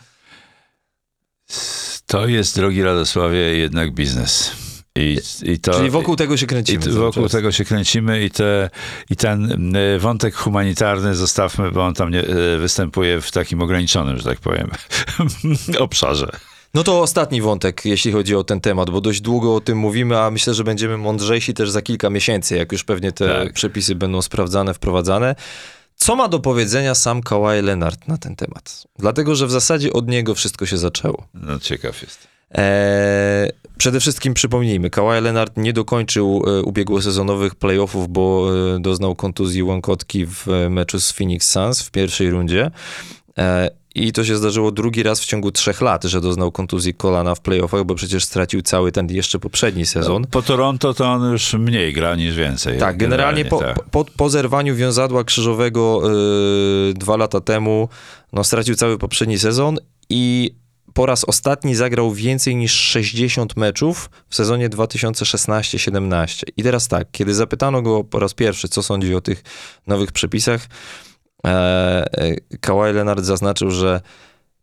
To 2.05 2.27
jest, 2.27 2.55
drogi 2.55 2.83
Radosławie, 2.83 3.37
jednak 3.37 3.93
biznes. 3.93 4.68
I, 4.99 5.17
i 5.43 5.59
to, 5.59 5.73
Czyli 5.73 5.89
wokół 5.89 6.15
tego 6.15 6.37
się 6.37 6.45
I 6.45 6.47
kręcimy. 6.47 6.83
cały 6.83 6.95
wokół 6.95 7.23
czas. 7.23 7.31
tego 7.31 7.51
się 7.51 7.65
kręcimy 7.65 8.23
i, 8.23 8.31
te, 8.31 8.69
i 9.09 9.15
ten 9.15 9.75
y, 9.75 9.99
wątek 9.99 10.35
humanitarny 10.35 11.15
zostawmy, 11.15 11.71
bo 11.71 11.85
on 11.85 11.93
tam 11.93 12.11
nie, 12.11 12.23
y, 12.29 12.57
występuje 12.57 13.21
w 13.21 13.31
takim 13.31 13.61
ograniczonym, 13.61 14.17
że 14.17 14.23
tak 14.23 14.39
powiem, 14.39 14.69
obszarze. 15.79 16.29
No 16.73 16.83
to 16.83 17.01
ostatni 17.01 17.41
wątek, 17.41 17.85
jeśli 17.85 18.11
chodzi 18.11 18.35
o 18.35 18.43
ten 18.43 18.61
temat, 18.61 18.89
bo 18.89 19.01
dość 19.01 19.21
długo 19.21 19.55
o 19.55 19.61
tym 19.61 19.77
mówimy, 19.77 20.19
a 20.19 20.31
myślę, 20.31 20.53
że 20.53 20.63
będziemy 20.63 20.97
mądrzejsi 20.97 21.53
też 21.53 21.69
za 21.71 21.81
kilka 21.81 22.09
miesięcy, 22.09 22.57
jak 22.57 22.71
już 22.71 22.83
pewnie 22.83 23.11
te 23.11 23.27
Tak. 23.27 23.53
przepisy 23.53 23.95
będą 23.95 24.21
sprawdzane, 24.21 24.73
wprowadzane. 24.73 25.35
Co 25.95 26.15
ma 26.15 26.27
do 26.27 26.39
powiedzenia 26.39 26.95
sam 26.95 27.21
Kawhi 27.21 27.61
Leonard 27.61 28.07
na 28.07 28.17
ten 28.17 28.35
temat? 28.35 28.83
Dlatego, 28.99 29.35
że 29.35 29.47
w 29.47 29.51
zasadzie 29.51 29.93
od 29.93 30.07
niego 30.07 30.35
wszystko 30.35 30.65
się 30.65 30.77
zaczęło. 30.77 31.27
No 31.33 31.59
ciekaw 31.59 32.01
jest. 32.01 32.27
E, 32.57 33.51
przede 33.77 33.99
wszystkim 33.99 34.33
przypomnijmy, 34.33 34.89
Kawhi 34.89 35.21
Leonard 35.21 35.57
nie 35.57 35.73
dokończył 35.73 36.43
e, 36.47 36.61
ubiegłosezonowych 36.61 37.55
playoffów, 37.55 38.09
bo 38.09 38.49
e, 38.75 38.79
doznał 38.79 39.15
kontuzji 39.15 39.63
łąkotki 39.63 40.25
w 40.25 40.47
e, 40.47 40.69
meczu 40.69 40.99
z 40.99 41.11
Phoenix 41.11 41.51
Suns 41.51 41.81
w 41.81 41.91
pierwszej 41.91 42.29
rundzie. 42.29 42.71
I 43.95 44.11
to 44.11 44.23
się 44.23 44.37
zdarzyło 44.37 44.71
drugi 44.71 45.03
raz 45.03 45.21
w 45.21 45.25
ciągu 45.25 45.51
trzech 45.51 45.81
lat, 45.81 46.03
że 46.03 46.21
doznał 46.21 46.51
kontuzji 46.51 46.93
kolana 46.93 47.35
w 47.35 47.41
playoffach, 47.41 47.83
bo 47.83 47.95
przecież 47.95 48.23
stracił 48.23 48.61
cały 48.61 48.91
ten 48.91 49.09
jeszcze 49.09 49.39
poprzedni 49.39 49.85
sezon. 49.85 50.27
Po 50.31 50.41
Toronto 50.41 50.93
to 50.93 51.05
on 51.05 51.31
już 51.31 51.53
mniej 51.53 51.93
gra 51.93 52.15
niż 52.15 52.35
więcej. 52.35 52.79
Tak, 52.79 52.97
generalnie 52.97 53.45
po, 53.45 53.57
tak. 53.57 53.83
po, 53.83 54.05
po 54.05 54.29
zerwaniu 54.29 54.75
wiązadła 54.75 55.23
krzyżowego 55.23 56.01
yy, 56.87 56.93
dwa 56.93 57.17
lata 57.17 57.41
temu 57.41 57.89
no, 58.33 58.43
stracił 58.43 58.75
cały 58.75 58.97
poprzedni 58.97 59.39
sezon 59.39 59.77
i 60.09 60.51
po 60.93 61.05
raz 61.05 61.23
ostatni 61.23 61.75
zagrał 61.75 62.13
więcej 62.13 62.55
niż 62.55 62.71
60 62.71 63.57
meczów 63.57 64.09
w 64.29 64.35
sezonie 64.35 64.69
2016-17. 64.69 66.43
I 66.57 66.63
teraz 66.63 66.87
tak, 66.87 67.07
kiedy 67.11 67.33
zapytano 67.33 67.81
go 67.81 68.03
po 68.03 68.19
raz 68.19 68.33
pierwszy, 68.33 68.69
co 68.69 68.83
sądzi 68.83 69.15
o 69.15 69.21
tych 69.21 69.43
nowych 69.87 70.11
przepisach, 70.11 70.67
e, 71.45 71.49
e, 71.49 72.35
Kawhi 72.61 72.93
Leonard 72.93 73.25
zaznaczył, 73.25 73.71
że 73.71 74.01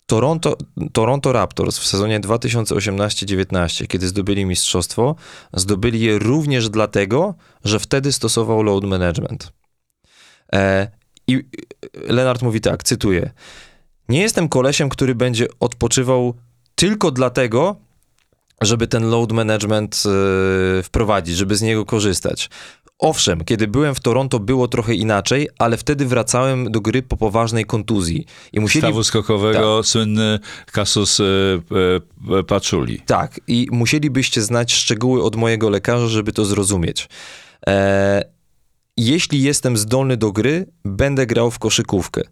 Toronto, 0.06 0.56
Toronto 0.92 1.32
Raptors 1.32 1.78
w 1.78 1.86
sezonie 1.86 2.20
2018-19, 2.20 3.86
kiedy 3.86 4.08
zdobyli 4.08 4.46
mistrzostwo, 4.46 5.16
zdobyli 5.52 6.00
je 6.00 6.18
również 6.18 6.68
dlatego, 6.68 7.34
że 7.64 7.78
wtedy 7.78 8.12
stosował 8.12 8.62
load 8.62 8.84
management. 8.84 9.52
E, 10.52 10.88
I 11.28 11.44
Leonard 11.94 12.42
mówi 12.42 12.60
tak, 12.60 12.82
cytuję: 12.82 13.30
Nie 14.08 14.20
jestem 14.20 14.48
kolesiem, 14.48 14.88
który 14.88 15.14
będzie 15.14 15.46
odpoczywał 15.60 16.34
tylko 16.74 17.10
dlatego, 17.10 17.76
żeby 18.62 18.86
ten 18.86 19.10
load 19.10 19.32
management 19.32 20.02
e, 20.06 20.82
wprowadzić, 20.82 21.36
żeby 21.36 21.56
z 21.56 21.62
niego 21.62 21.84
korzystać. 21.84 22.50
Owszem, 22.98 23.44
kiedy 23.44 23.68
byłem 23.68 23.94
w 23.94 24.00
Toronto 24.00 24.38
było 24.38 24.68
trochę 24.68 24.94
inaczej, 24.94 25.48
ale 25.58 25.76
wtedy 25.76 26.06
wracałem 26.06 26.72
do 26.72 26.80
gry 26.80 27.02
po 27.02 27.16
poważnej 27.16 27.64
kontuzji. 27.64 28.26
I 28.52 28.60
musieli 28.60 28.82
Stawu 28.82 29.04
skokowego, 29.04 29.78
Tak. 29.78 29.86
słynny 29.86 30.38
kasus 30.72 31.20
e, 31.20 31.24
e, 32.38 32.42
Paczuli. 32.42 33.00
Tak, 33.06 33.40
i 33.48 33.68
musielibyście 33.72 34.42
znać 34.42 34.74
szczegóły 34.74 35.22
od 35.22 35.36
mojego 35.36 35.70
lekarza, 35.70 36.06
żeby 36.06 36.32
to 36.32 36.44
zrozumieć. 36.44 37.08
E, 37.66 38.22
jeśli 38.96 39.42
jestem 39.42 39.76
zdolny 39.76 40.16
do 40.16 40.32
gry, 40.32 40.66
będę 40.84 41.26
grał 41.26 41.50
w 41.50 41.58
koszykówkę. 41.58 42.22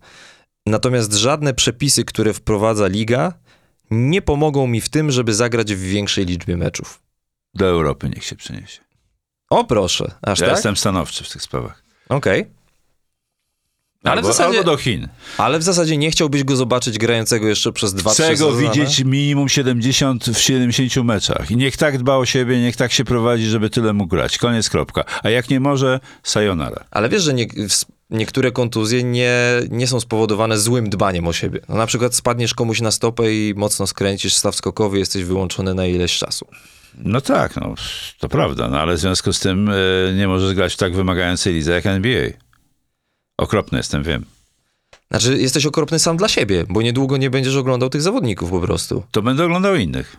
Natomiast 0.66 1.12
żadne 1.12 1.54
przepisy, 1.54 2.04
które 2.04 2.32
wprowadza 2.34 2.86
liga, 2.86 3.32
nie 3.90 4.22
pomogą 4.22 4.66
mi 4.66 4.80
w 4.80 4.88
tym, 4.88 5.10
żeby 5.10 5.34
zagrać 5.34 5.74
w 5.74 5.80
większej 5.80 6.26
liczbie 6.26 6.56
meczów. 6.56 7.02
Do 7.54 7.66
Europy 7.66 8.10
niech 8.14 8.24
się 8.24 8.36
przeniesie. 8.36 8.80
O 9.50 9.64
proszę, 9.64 10.14
aż 10.22 10.40
ja 10.40 10.46
tak? 10.46 10.54
jestem 10.56 10.76
stanowczy 10.76 11.24
w 11.24 11.28
tych 11.32 11.42
sprawach. 11.42 11.82
Okej. 12.08 12.46
Ale 14.04 14.14
w 14.14 14.24
albo, 14.24 14.28
zasadzie- 14.28 14.58
albo 14.58 14.70
do 14.70 14.76
Chin. 14.76 15.08
Ale 15.38 15.58
w 15.58 15.62
zasadzie 15.62 15.96
nie 15.96 16.10
chciałbyś 16.10 16.44
go 16.44 16.56
zobaczyć 16.56 16.98
grającego 16.98 17.48
jeszcze 17.48 17.72
przez 17.72 17.94
dwa, 17.94 18.10
Chcę 18.10 18.36
go 18.36 18.52
widzieć 18.56 19.04
minimum 19.04 19.48
70 19.48 20.24
w 20.24 20.38
70 20.40 21.04
meczach. 21.06 21.50
I 21.50 21.56
niech 21.56 21.76
tak 21.76 21.98
dba 21.98 22.16
o 22.16 22.26
siebie, 22.26 22.60
niech 22.60 22.76
tak 22.76 22.92
się 22.92 23.04
prowadzi, 23.04 23.44
żeby 23.46 23.70
tyle 23.70 23.92
mógł 23.92 24.10
grać. 24.10 24.38
Koniec, 24.38 24.70
kropka. 24.70 25.04
A 25.22 25.30
jak 25.30 25.50
nie 25.50 25.60
może, 25.60 26.00
sayonara. 26.22 26.84
Ale 26.90 27.08
wiesz, 27.08 27.22
że 27.22 27.34
nie, 27.34 27.46
w- 27.46 27.84
niektóre 28.14 28.52
kontuzje 28.52 29.04
nie, 29.04 29.34
nie 29.70 29.86
są 29.86 30.00
spowodowane 30.00 30.58
złym 30.58 30.90
dbaniem 30.90 31.26
o 31.26 31.32
siebie. 31.32 31.60
No, 31.68 31.74
na 31.74 31.86
przykład 31.86 32.14
spadniesz 32.14 32.54
komuś 32.54 32.80
na 32.80 32.90
stopę 32.90 33.34
i 33.34 33.54
mocno 33.56 33.86
skręcisz 33.86 34.34
staw 34.34 34.56
skokowy, 34.56 34.98
jesteś 34.98 35.24
wyłączony 35.24 35.74
na 35.74 35.86
ileś 35.86 36.18
czasu. 36.18 36.46
No 36.98 37.20
tak, 37.20 37.56
no, 37.56 37.74
to 38.18 38.28
prawda, 38.28 38.68
no, 38.68 38.80
ale 38.80 38.94
w 38.94 38.98
związku 38.98 39.32
z 39.32 39.40
tym 39.40 39.68
e, 39.68 39.74
nie 40.16 40.28
możesz 40.28 40.54
grać 40.54 40.74
w 40.74 40.76
tak 40.76 40.94
wymagającej 40.94 41.54
lidze 41.54 41.72
jak 41.72 41.86
NBA. 41.86 42.28
Okropny 43.38 43.78
jestem, 43.78 44.02
wiem. 44.02 44.24
Znaczy, 45.10 45.38
jesteś 45.38 45.66
okropny 45.66 45.98
sam 45.98 46.16
dla 46.16 46.28
siebie, 46.28 46.64
bo 46.68 46.82
niedługo 46.82 47.16
nie 47.16 47.30
będziesz 47.30 47.56
oglądał 47.56 47.90
tych 47.90 48.02
zawodników 48.02 48.50
po 48.50 48.60
prostu. 48.60 49.02
To 49.10 49.22
będę 49.22 49.44
oglądał 49.44 49.74
innych. 49.74 50.16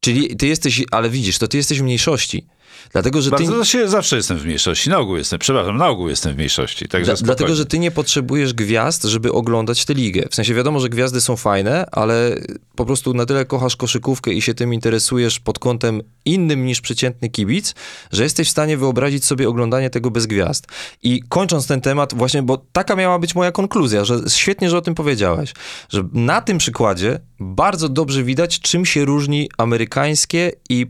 Czyli 0.00 0.36
ty 0.36 0.46
jesteś, 0.46 0.84
ale 0.90 1.10
widzisz, 1.10 1.38
to 1.38 1.48
ty 1.48 1.56
jesteś 1.56 1.80
w 1.80 1.82
mniejszości. 1.82 2.46
Dlatego, 2.92 3.22
że 3.22 3.30
ty... 3.30 3.44
Bardzo 3.44 3.64
się, 3.64 3.88
zawsze 3.88 4.16
jestem 4.16 4.38
w 4.38 4.44
mniejszości. 4.44 4.90
Na 4.90 4.98
ogół 4.98 5.16
jestem, 5.16 5.38
przepraszam, 5.38 5.76
na 5.76 5.88
ogół 5.88 6.08
jestem 6.08 6.32
w 6.32 6.36
mniejszości. 6.36 6.88
Także 6.88 7.14
Dla, 7.14 7.22
dlatego, 7.22 7.54
że 7.54 7.66
ty 7.66 7.78
nie 7.78 7.90
potrzebujesz 7.90 8.54
gwiazd, 8.54 9.04
żeby 9.04 9.32
oglądać 9.32 9.84
tę 9.84 9.94
ligę. 9.94 10.28
W 10.30 10.34
sensie 10.34 10.54
wiadomo, 10.54 10.80
że 10.80 10.88
gwiazdy 10.88 11.20
są 11.20 11.36
fajne, 11.36 11.86
ale 11.92 12.36
po 12.76 12.84
prostu 12.86 13.14
na 13.14 13.26
tyle 13.26 13.44
kochasz 13.44 13.76
koszykówkę 13.76 14.32
i 14.32 14.42
się 14.42 14.54
tym 14.54 14.74
interesujesz 14.74 15.40
pod 15.40 15.58
kątem 15.58 16.02
innym 16.24 16.66
niż 16.66 16.80
przeciętny 16.80 17.28
kibic, 17.28 17.74
że 18.12 18.22
jesteś 18.22 18.48
w 18.48 18.50
stanie 18.50 18.76
wyobrazić 18.76 19.24
sobie 19.24 19.48
oglądanie 19.48 19.90
tego 19.90 20.10
bez 20.10 20.26
gwiazd. 20.26 20.66
I 21.02 21.22
kończąc 21.28 21.66
ten 21.66 21.80
temat, 21.80 22.14
właśnie, 22.14 22.42
bo 22.42 22.64
taka 22.72 22.96
miała 22.96 23.18
być 23.18 23.34
moja 23.34 23.52
konkluzja, 23.52 24.04
że 24.04 24.20
świetnie, 24.28 24.70
że 24.70 24.78
o 24.78 24.82
tym 24.82 24.94
powiedziałeś, 24.94 25.52
że 25.88 26.04
na 26.12 26.40
tym 26.40 26.58
przykładzie 26.58 27.20
bardzo 27.40 27.88
dobrze 27.88 28.22
widać, 28.22 28.60
czym 28.60 28.86
się 28.86 29.04
różni 29.04 29.48
amerykańskie 29.58 30.52
i 30.68 30.86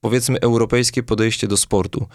powiedzmy 0.00 0.40
europejskie 0.40 1.02
podejście 1.02 1.48
do 1.48 1.56
sportu. 1.56 2.06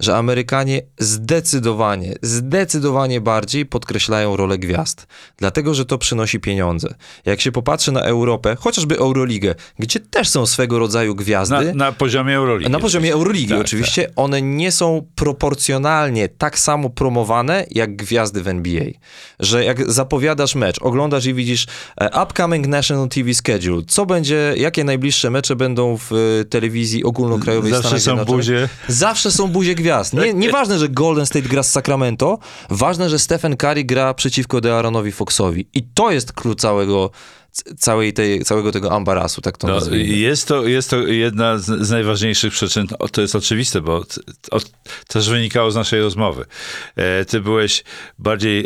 Że 0.00 0.16
Amerykanie 0.16 0.82
zdecydowanie, 0.98 2.14
zdecydowanie 2.22 3.20
bardziej 3.20 3.66
podkreślają 3.66 4.36
rolę 4.36 4.58
gwiazd. 4.58 5.06
Dlatego, 5.36 5.74
że 5.74 5.84
to 5.84 5.98
przynosi 5.98 6.40
pieniądze. 6.40 6.94
Jak 7.24 7.40
się 7.40 7.52
popatrzy 7.52 7.92
na 7.92 8.00
Europę, 8.00 8.56
chociażby 8.60 8.98
Euroligę, 8.98 9.54
gdzie 9.78 10.00
też 10.00 10.28
są 10.28 10.46
swego 10.46 10.78
rodzaju 10.78 11.14
gwiazdy, 11.14 11.54
na, 11.54 11.86
na 11.86 11.92
poziomie 11.92 12.36
Euroligi. 12.36 12.70
na 12.70 12.78
poziomie 12.78 13.12
Euroligi 13.12 13.48
Tak, 13.48 13.60
oczywiście, 13.60 14.10
one 14.16 14.42
nie 14.42 14.72
są 14.72 15.06
proporcjonalnie 15.14 16.28
tak 16.28 16.58
samo 16.58 16.90
promowane 16.90 17.66
jak 17.70 17.96
gwiazdy 17.96 18.42
w 18.42 18.48
NBA. 18.48 18.84
Że 19.40 19.64
jak 19.64 19.92
zapowiadasz 19.92 20.54
mecz, 20.54 20.82
oglądasz 20.82 21.26
i 21.26 21.34
widzisz 21.34 21.66
e, 22.00 22.22
upcoming 22.22 22.66
national 22.66 23.08
TV 23.08 23.34
schedule, 23.34 23.82
co 23.88 24.06
będzie, 24.06 24.54
jakie 24.56 24.84
najbliższe 24.84 25.30
mecze 25.30 25.56
będą 25.56 25.96
w 25.96 26.12
e, 26.12 26.44
telewizji 26.44 27.04
ogólnokrajowej 27.04 27.72
Zawsze 27.72 27.88
Stanach 27.88 28.02
są 28.02 28.04
Zjednoczonych. 28.04 28.36
buzie. 28.36 28.68
Zawsze 28.88 29.30
są 29.30 29.48
buzie 29.48 29.74
gwiazd. 29.74 29.85
Nie, 30.26 30.34
nieważne, 30.46 30.78
że 30.78 30.88
Golden 30.88 31.26
State 31.26 31.48
gra 31.48 31.62
z 31.62 31.70
Sacramento, 31.70 32.38
ważne, 32.70 33.10
że 33.10 33.18
Stephen 33.18 33.56
Curry 33.56 33.84
gra 33.84 34.14
przeciwko 34.14 34.58
De'Aaronowi 34.58 35.12
Foxowi. 35.12 35.68
I 35.74 35.82
to 35.82 36.10
jest 36.10 36.32
klucz 36.32 36.60
całego, 36.60 37.10
całej 37.78 38.12
tej, 38.12 38.44
całego 38.44 38.72
tego 38.72 38.92
ambarasu, 38.92 39.40
tak 39.40 39.58
to 39.58 39.66
No, 39.66 39.74
nazwijmy. 39.74 40.14
jest, 40.14 40.48
to, 40.48 40.66
jest 40.66 40.90
to 40.90 40.96
jedna 40.96 41.58
z, 41.58 41.64
z 41.86 41.90
najważniejszych 41.90 42.52
przyczyn. 42.52 42.86
O, 42.98 43.08
to 43.08 43.20
jest 43.20 43.36
oczywiste, 43.36 43.80
bo 43.80 44.04
t, 44.04 44.20
o, 44.50 44.58
też 45.08 45.30
wynikało 45.30 45.70
z 45.70 45.74
naszej 45.74 46.00
rozmowy. 46.00 46.44
E, 46.96 47.24
ty 47.24 47.40
byłeś 47.40 47.84
bardziej 48.18 48.60
e, 48.60 48.64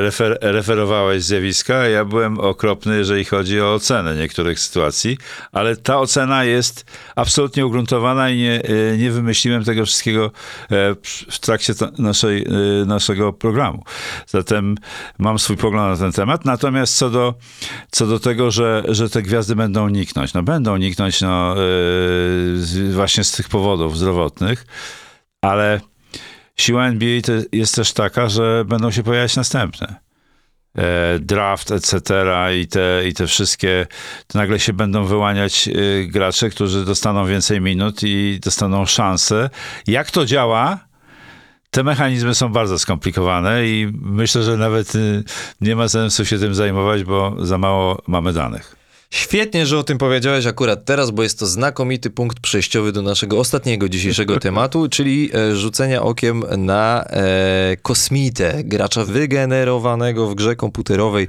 refer, 0.00 0.38
referowałeś 0.40 1.22
zjawiska, 1.22 1.76
a 1.76 1.86
ja 1.88 2.04
byłem 2.04 2.38
okropny, 2.40 2.98
jeżeli 2.98 3.24
chodzi 3.24 3.60
o 3.60 3.74
ocenę 3.74 4.16
niektórych 4.16 4.60
sytuacji, 4.60 5.18
ale 5.52 5.76
ta 5.76 5.98
ocena 5.98 6.44
jest 6.44 6.84
absolutnie 7.16 7.66
ugruntowana 7.66 8.30
i 8.30 8.36
nie, 8.36 8.62
e, 8.92 8.96
nie 8.98 9.10
wymyśliłem 9.10 9.64
tego 9.64 9.86
wszystkiego 9.86 10.30
e, 10.70 10.94
w 11.30 11.38
trakcie 11.38 11.74
ta, 11.74 11.90
naszej, 11.98 12.42
e, 12.82 12.84
naszego 12.86 13.32
programu. 13.32 13.84
Zatem 14.26 14.74
mam 15.18 15.38
swój 15.38 15.56
pogląd 15.56 16.00
na 16.00 16.04
ten 16.06 16.12
temat. 16.12 16.44
Natomiast 16.44 16.96
co 16.96 17.10
do, 17.10 17.34
co 17.90 18.06
do 18.06 18.18
tego, 18.18 18.27
że, 18.48 18.84
że 18.88 19.10
te 19.10 19.22
gwiazdy 19.22 19.56
będą 19.56 19.88
niknąć. 19.88 20.34
No 20.34 20.42
będą 20.42 20.76
niknąć 20.76 21.20
no, 21.20 21.54
z, 22.54 22.94
właśnie 22.94 23.24
z 23.24 23.32
tych 23.32 23.48
powodów 23.48 23.98
zdrowotnych, 23.98 24.66
ale 25.42 25.80
siła 26.56 26.86
NBA 26.86 27.20
jest 27.52 27.74
też 27.74 27.92
taka, 27.92 28.28
że 28.28 28.64
będą 28.64 28.90
się 28.90 29.02
pojawiać 29.02 29.36
następne. 29.36 30.08
E, 30.78 31.18
draft, 31.18 31.70
etc. 31.70 32.24
I 32.60 32.66
te, 32.66 33.08
i 33.08 33.14
te 33.14 33.26
wszystkie, 33.26 33.86
to 34.26 34.38
nagle 34.38 34.60
się 34.60 34.72
będą 34.72 35.04
wyłaniać 35.04 35.68
e, 35.68 35.72
gracze, 36.06 36.50
którzy 36.50 36.84
dostaną 36.84 37.26
więcej 37.26 37.60
minut 37.60 38.02
i 38.02 38.40
dostaną 38.42 38.86
szansę. 38.86 39.50
Jak 39.86 40.10
to 40.10 40.26
działa? 40.26 40.87
Te 41.70 41.84
mechanizmy 41.84 42.34
są 42.34 42.48
bardzo 42.48 42.78
skomplikowane 42.78 43.66
i 43.66 43.92
myślę, 44.02 44.42
że 44.42 44.56
nawet 44.56 44.94
y, 44.94 45.24
nie 45.60 45.76
ma 45.76 45.88
sensu 45.88 46.24
się 46.24 46.38
tym 46.38 46.54
zajmować, 46.54 47.04
bo 47.04 47.36
za 47.46 47.58
mało 47.58 48.02
mamy 48.06 48.32
danych. 48.32 48.76
Świetnie, 49.10 49.66
że 49.66 49.78
o 49.78 49.82
tym 49.82 49.98
powiedziałeś 49.98 50.46
akurat 50.46 50.84
teraz, 50.84 51.10
bo 51.10 51.22
jest 51.22 51.38
to 51.38 51.46
znakomity 51.46 52.10
punkt 52.10 52.40
przejściowy 52.40 52.92
do 52.92 53.02
naszego 53.02 53.38
ostatniego 53.38 53.88
dzisiejszego 53.88 54.40
tematu, 54.40 54.88
czyli 54.88 55.30
e, 55.34 55.56
rzucenia 55.56 56.02
okiem 56.02 56.44
na 56.56 57.04
e, 57.04 57.76
kosmitę, 57.82 58.64
gracza 58.64 59.04
wygenerowanego 59.04 60.26
w 60.26 60.34
grze 60.34 60.56
komputerowej. 60.56 61.28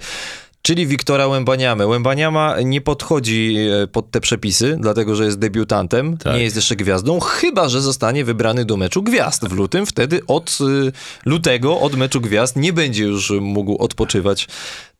Czyli 0.69 0.87
Wiktora 0.87 1.27
Łębaniamy. 1.27 1.87
Łębaniama 1.87 2.55
nie 2.61 2.81
podchodzi 2.81 3.55
e, 3.83 3.87
pod 3.87 4.11
te 4.11 4.21
przepisy, 4.21 4.77
dlatego 4.79 5.15
że 5.15 5.25
jest 5.25 5.39
debiutantem, 5.39 6.17
Tak. 6.17 6.33
nie 6.35 6.43
jest 6.43 6.55
jeszcze 6.55 6.75
gwiazdą, 6.75 7.19
chyba 7.19 7.69
że 7.69 7.81
zostanie 7.81 8.25
wybrany 8.25 8.65
do 8.65 8.77
meczu 8.77 9.03
gwiazd 9.03 9.47
w 9.47 9.51
lutym. 9.51 9.85
Wtedy 9.85 10.21
od 10.27 10.57
y, 10.87 10.91
lutego, 11.25 11.79
od 11.79 11.95
meczu 11.95 12.21
gwiazd 12.21 12.55
nie 12.55 12.73
będzie 12.73 13.03
już 13.03 13.31
mógł 13.41 13.77
odpoczywać 13.77 14.47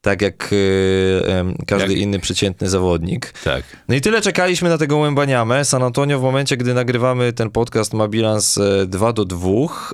tak 0.01 0.21
jak 0.21 0.53
y, 0.53 1.21
em, 1.27 1.55
każdy 1.67 1.93
Jak- 1.93 2.01
inny 2.01 2.19
przeciętny 2.19 2.69
zawodnik. 2.69 3.33
Tak. 3.43 3.63
No 3.87 3.95
i 3.95 4.01
tyle 4.01 4.21
czekaliśmy 4.21 4.69
na 4.69 4.77
tego 4.77 4.97
Łębaniamę. 4.97 5.65
San 5.65 5.83
Antonio 5.83 6.19
w 6.19 6.21
momencie, 6.21 6.57
gdy 6.57 6.73
nagrywamy 6.73 7.33
ten 7.33 7.49
podcast 7.49 7.93
ma 7.93 8.07
bilans 8.07 8.57
e, 8.57 8.85
2 8.87 9.13
do 9.13 9.25
2. 9.25 9.49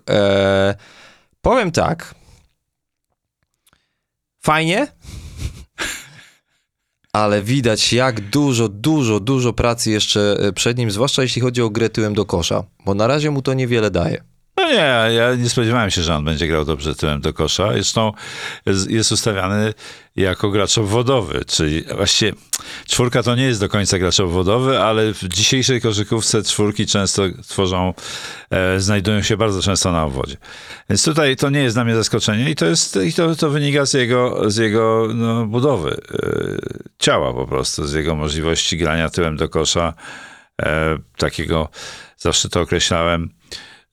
E, 0.09 0.75
powiem 1.41 1.71
tak. 1.71 2.15
Fajnie, 4.41 4.87
ale 7.15 7.41
widać 7.41 7.93
jak 7.93 8.21
dużo, 8.29 8.69
dużo, 8.69 9.19
dużo 9.19 9.53
pracy 9.53 9.91
jeszcze 9.91 10.37
e, 10.39 10.53
przed 10.53 10.77
nim, 10.77 10.91
zwłaszcza 10.91 11.21
jeśli 11.21 11.41
chodzi 11.41 11.61
o 11.61 11.69
grę 11.69 11.89
tyłem 11.89 12.13
do 12.13 12.25
kosza, 12.25 12.63
bo 12.85 12.93
na 12.93 13.07
razie 13.07 13.31
mu 13.31 13.41
to 13.41 13.53
niewiele 13.53 13.91
daje. 13.91 14.23
Nie, 14.75 15.13
ja 15.13 15.35
nie 15.35 15.49
spodziewałem 15.49 15.91
się, 15.91 16.01
że 16.01 16.15
on 16.15 16.25
będzie 16.25 16.47
grał 16.47 16.65
dobrze 16.65 16.95
tyłem 16.95 17.21
do 17.21 17.33
kosza. 17.33 17.73
Zresztą 17.73 18.11
jest 18.89 19.11
ustawiany 19.11 19.73
jako 20.15 20.49
gracz 20.49 20.77
obwodowy, 20.77 21.45
czyli 21.47 21.83
właściwie 21.95 22.33
czwórka 22.87 23.23
to 23.23 23.35
nie 23.35 23.43
jest 23.43 23.59
do 23.59 23.69
końca 23.69 23.99
gracz 23.99 24.19
obwodowy, 24.19 24.79
ale 24.79 25.13
w 25.13 25.23
dzisiejszej 25.23 25.81
koszykówce 25.81 26.43
czwórki 26.43 26.85
często 26.85 27.23
tworzą, 27.47 27.93
e, 28.49 28.79
znajdują 28.79 29.21
się 29.21 29.37
bardzo 29.37 29.61
często 29.61 29.91
na 29.91 30.03
obwodzie. 30.03 30.37
Więc 30.89 31.03
tutaj 31.03 31.35
to 31.35 31.49
nie 31.49 31.59
jest 31.59 31.75
dla 31.75 31.85
mnie 31.85 31.95
zaskoczenie 31.95 32.49
i 32.49 32.55
to, 32.55 32.65
jest, 32.65 32.95
i 32.95 33.13
to, 33.13 33.35
to 33.35 33.49
wynika 33.49 33.85
z 33.85 33.93
jego, 33.93 34.51
z 34.51 34.57
jego 34.57 35.07
no, 35.13 35.45
budowy 35.45 35.91
e, 35.91 35.97
ciała 36.99 37.33
po 37.33 37.47
prostu, 37.47 37.87
z 37.87 37.93
jego 37.93 38.15
możliwości 38.15 38.77
grania 38.77 39.09
tyłem 39.09 39.37
do 39.37 39.49
kosza. 39.49 39.93
E, 40.61 40.97
takiego, 41.17 41.69
zawsze 42.17 42.49
to 42.49 42.61
określałem, 42.61 43.29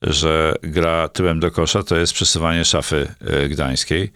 że 0.03 0.55
gra 0.61 1.09
tyłem 1.09 1.39
do 1.39 1.51
kosza 1.51 1.83
to 1.83 1.97
jest 1.97 2.13
przesuwanie 2.13 2.65
szafy 2.65 3.07
e, 3.21 3.49
gdańskiej. 3.49 4.11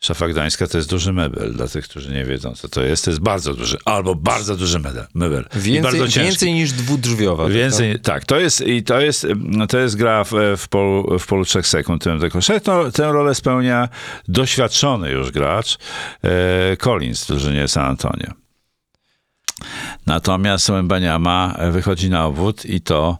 Szafa 0.00 0.28
gdańska 0.28 0.66
to 0.66 0.78
jest 0.78 0.90
duży 0.90 1.12
mebel, 1.12 1.52
dla 1.52 1.68
tych, 1.68 1.84
którzy 1.84 2.12
nie 2.12 2.24
wiedzą, 2.24 2.52
co 2.52 2.68
to 2.68 2.82
jest. 2.82 3.04
To 3.04 3.10
jest 3.10 3.20
bardzo 3.20 3.54
duży, 3.54 3.76
albo 3.84 4.14
bardzo 4.14 4.56
duży 4.56 4.78
mebel. 4.78 5.06
mebel. 5.14 5.44
Więcej, 5.54 6.08
więcej 6.08 6.54
niż 6.54 6.72
dwudrzwiowa. 6.72 7.48
Więcej, 7.48 8.00
tak, 8.00 8.24
to 8.24 8.40
jest, 8.40 8.60
i 8.60 8.82
to 8.82 9.00
jest, 9.00 9.26
to 9.68 9.78
jest 9.78 9.96
gra 9.96 10.24
w, 10.24 10.30
w, 10.56 10.68
polu, 10.68 11.18
w 11.18 11.26
polu 11.26 11.44
3 11.44 11.62
sekund 11.62 12.02
tyłem 12.02 12.18
do 12.18 12.30
kosza. 12.30 12.60
To, 12.60 12.90
tę 12.92 13.12
rolę 13.12 13.34
spełnia 13.34 13.88
doświadczony 14.28 15.10
już 15.10 15.30
gracz 15.30 15.78
e, 16.22 16.76
Collins 16.76 17.24
w 17.24 17.26
drużynie 17.26 17.68
San 17.68 17.84
Antonio. 17.84 18.30
Natomiast 20.06 20.70
Łębaniama 20.70 21.56
wychodzi 21.70 22.10
na 22.10 22.26
obwód 22.26 22.64
i 22.64 22.80
to, 22.80 23.18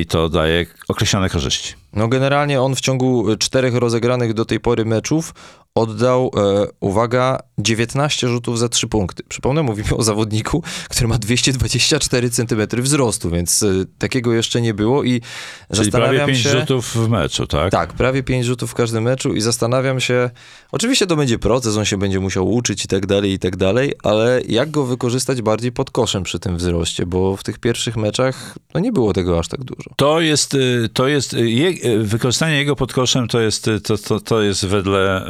i 0.00 0.06
to 0.06 0.28
daje 0.28 0.66
określone 0.88 1.28
korzyści. 1.28 1.74
No 1.92 2.08
generalnie 2.08 2.62
on 2.62 2.74
w 2.74 2.80
ciągu 2.80 3.36
czterech 3.36 3.74
rozegranych 3.74 4.34
do 4.34 4.44
tej 4.44 4.60
pory 4.60 4.84
meczów 4.84 5.34
oddał, 5.76 6.30
e, 6.36 6.66
uwaga, 6.80 7.38
19 7.58 8.28
rzutów 8.28 8.58
za 8.58 8.68
3 8.68 8.88
punkty. 8.88 9.22
Przypomnę, 9.28 9.62
mówimy 9.62 9.96
o 9.96 10.02
zawodniku, 10.02 10.62
który 10.88 11.08
ma 11.08 11.18
224 11.18 12.30
cm 12.30 12.82
wzrostu, 12.82 13.30
więc 13.30 13.62
e, 13.62 13.66
takiego 13.98 14.34
jeszcze 14.34 14.60
nie 14.60 14.74
było 14.74 15.04
i 15.04 15.10
Czyli 15.10 15.84
zastanawiam 15.84 16.16
prawie 16.16 16.32
5 16.32 16.44
się... 16.44 16.60
rzutów 16.60 16.94
w 16.94 17.08
meczu, 17.08 17.46
tak? 17.46 17.70
Tak, 17.72 17.92
prawie 17.92 18.22
5 18.22 18.46
rzutów 18.46 18.70
w 18.70 18.74
każdym 18.74 19.04
meczu 19.04 19.34
i 19.34 19.40
zastanawiam 19.40 20.00
się, 20.00 20.30
oczywiście 20.72 21.06
to 21.06 21.16
będzie 21.16 21.38
proces, 21.38 21.76
on 21.76 21.84
się 21.84 21.96
będzie 21.96 22.20
musiał 22.20 22.52
uczyć 22.52 22.84
i 22.84 22.88
tak 22.88 23.06
dalej, 23.06 23.32
i 23.32 23.38
tak 23.38 23.56
dalej, 23.56 23.92
ale 24.02 24.40
jak 24.48 24.70
go 24.70 24.84
wykorzystać 24.84 25.42
bardziej 25.42 25.72
pod 25.72 25.90
koszem 25.90 26.22
przy 26.22 26.38
tym 26.38 26.56
wzroście, 26.56 27.06
bo 27.06 27.36
w 27.36 27.42
tych 27.42 27.58
pierwszych 27.58 27.96
meczach 27.96 28.54
no 28.74 28.80
nie 28.80 28.92
było 28.92 29.12
tego 29.12 29.38
aż 29.38 29.48
tak 29.48 29.64
dużo. 29.64 29.90
To 29.96 30.20
jest, 30.20 30.54
y, 30.54 30.88
to 30.92 31.08
jest 31.08 31.34
y, 31.34 31.50
je, 31.50 31.68
y, 31.68 31.98
wykorzystanie 32.04 32.56
jego 32.56 32.76
pod 32.76 32.92
koszem 32.92 33.28
to 33.28 33.40
jest, 33.40 33.70
to, 33.84 33.98
to, 33.98 34.20
to 34.20 34.42
jest 34.42 34.66
wedle 34.66 35.26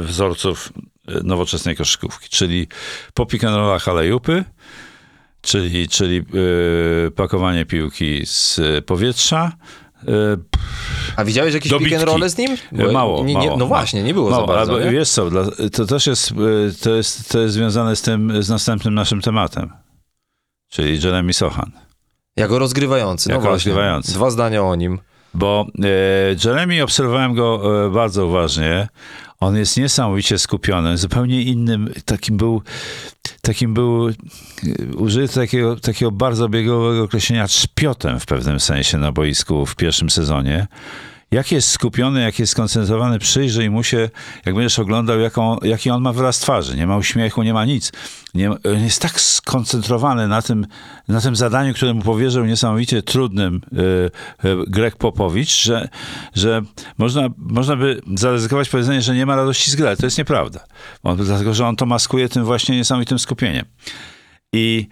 wzorców 0.00 0.72
y, 1.10 1.20
nowoczesnej 1.24 1.76
koszykówki, 1.76 2.28
czyli 2.28 2.68
po 3.14 3.26
pick 3.26 3.44
and 3.44 3.56
rollach 3.56 3.88
alejupy, 3.88 4.44
czyli, 5.42 5.88
czyli 5.88 6.16
y, 7.06 7.10
pakowanie 7.10 7.66
piłki 7.66 8.26
z 8.26 8.60
powietrza. 8.86 9.52
Y, 10.02 10.08
A 11.16 11.24
widziałeś 11.24 11.54
jakieś 11.54 11.72
pick 11.72 11.92
and 11.92 12.02
rolle 12.04 12.28
z 12.30 12.38
nim? 12.38 12.56
Bo 12.72 12.92
mało, 12.92 13.24
nie, 13.24 13.34
nie, 13.34 13.46
mało, 13.46 13.56
No 13.56 13.66
właśnie, 13.66 14.02
nie 14.02 14.14
było 14.14 14.30
mało, 14.30 14.46
za 14.46 14.52
bardzo, 14.52 14.72
ale? 14.74 14.90
Wiesz 14.90 15.08
co, 15.10 15.30
to 15.72 15.86
też 15.86 16.06
jest, 16.06 16.32
to 16.82 16.90
jest, 16.90 17.28
to 17.32 17.38
jest 17.38 17.54
związane 17.54 17.96
z 17.96 18.02
tym, 18.02 18.42
z 18.42 18.48
następnym 18.48 18.94
naszym 18.94 19.20
tematem, 19.20 19.70
czyli 20.68 21.02
Jeremy 21.04 21.32
Sochan. 21.32 21.72
Jako 22.36 22.58
rozgrywający, 22.58 23.28
no 23.28 23.34
Jako 23.34 23.42
właśnie. 23.42 23.54
rozgrywający. 23.72 24.12
Dwa 24.12 24.30
zdania 24.30 24.62
o 24.62 24.74
nim. 24.74 24.98
Bo 25.36 25.66
e, 25.84 25.88
Jeremy, 26.44 26.82
obserwowałem 26.82 27.34
go 27.34 27.62
e, 27.86 27.90
bardzo 27.90 28.26
uważnie. 28.26 28.88
On 29.40 29.56
jest 29.56 29.76
niesamowicie 29.76 30.38
skupiony, 30.38 30.96
zupełnie 30.96 31.42
innym, 31.42 31.92
takim 32.04 32.36
był, 32.36 32.62
takim 33.42 33.74
był, 33.74 34.08
e, 34.08 34.12
użyję 34.96 35.28
takiego, 35.28 35.76
takiego 35.76 36.10
bardzo 36.10 36.48
biegowego 36.48 37.02
określenia, 37.02 37.46
trzpiotem 37.46 38.20
w 38.20 38.26
pewnym 38.26 38.60
sensie 38.60 38.98
na 38.98 39.12
boisku 39.12 39.66
w 39.66 39.76
pierwszym 39.76 40.10
sezonie. 40.10 40.66
Jak 41.30 41.52
jest 41.52 41.68
skupiony, 41.68 42.20
jak 42.20 42.38
jest 42.38 42.52
skoncentrowany, 42.52 43.18
przyjrzyj 43.18 43.70
mu 43.70 43.82
się, 43.82 44.10
jak 44.46 44.54
będziesz 44.54 44.78
oglądał, 44.78 45.20
jaką, 45.20 45.58
jaki 45.62 45.90
on 45.90 46.02
ma 46.02 46.12
wyraz 46.12 46.38
twarzy. 46.38 46.76
Nie 46.76 46.86
ma 46.86 46.96
uśmiechu, 46.96 47.42
nie 47.42 47.54
ma 47.54 47.64
nic. 47.64 47.92
Nie, 48.34 48.50
jest 48.64 49.02
tak 49.02 49.20
skoncentrowany 49.20 50.28
na 50.28 50.42
tym, 50.42 50.66
na 51.08 51.20
tym 51.20 51.36
zadaniu, 51.36 51.74
które 51.74 51.94
mu 51.94 52.02
powierzył 52.02 52.44
niesamowicie 52.44 53.02
trudnym 53.02 53.60
y, 53.72 54.48
y, 54.48 54.56
Greg 54.66 54.96
Popowicz, 54.96 55.62
że, 55.62 55.88
że 56.34 56.62
można, 56.98 57.28
można 57.36 57.76
by 57.76 58.00
zaryzykować 58.14 58.68
powiedzenie, 58.68 59.02
że 59.02 59.14
nie 59.14 59.26
ma 59.26 59.36
radości 59.36 59.70
z 59.70 59.76
gry, 59.76 59.96
to 59.96 60.06
jest 60.06 60.18
nieprawda. 60.18 60.64
On, 61.02 61.16
dlatego, 61.16 61.54
że 61.54 61.66
on 61.66 61.76
to 61.76 61.86
maskuje 61.86 62.28
tym 62.28 62.44
właśnie 62.44 62.76
niesamowitym 62.76 63.18
skupieniem. 63.18 63.64
I, 64.52 64.88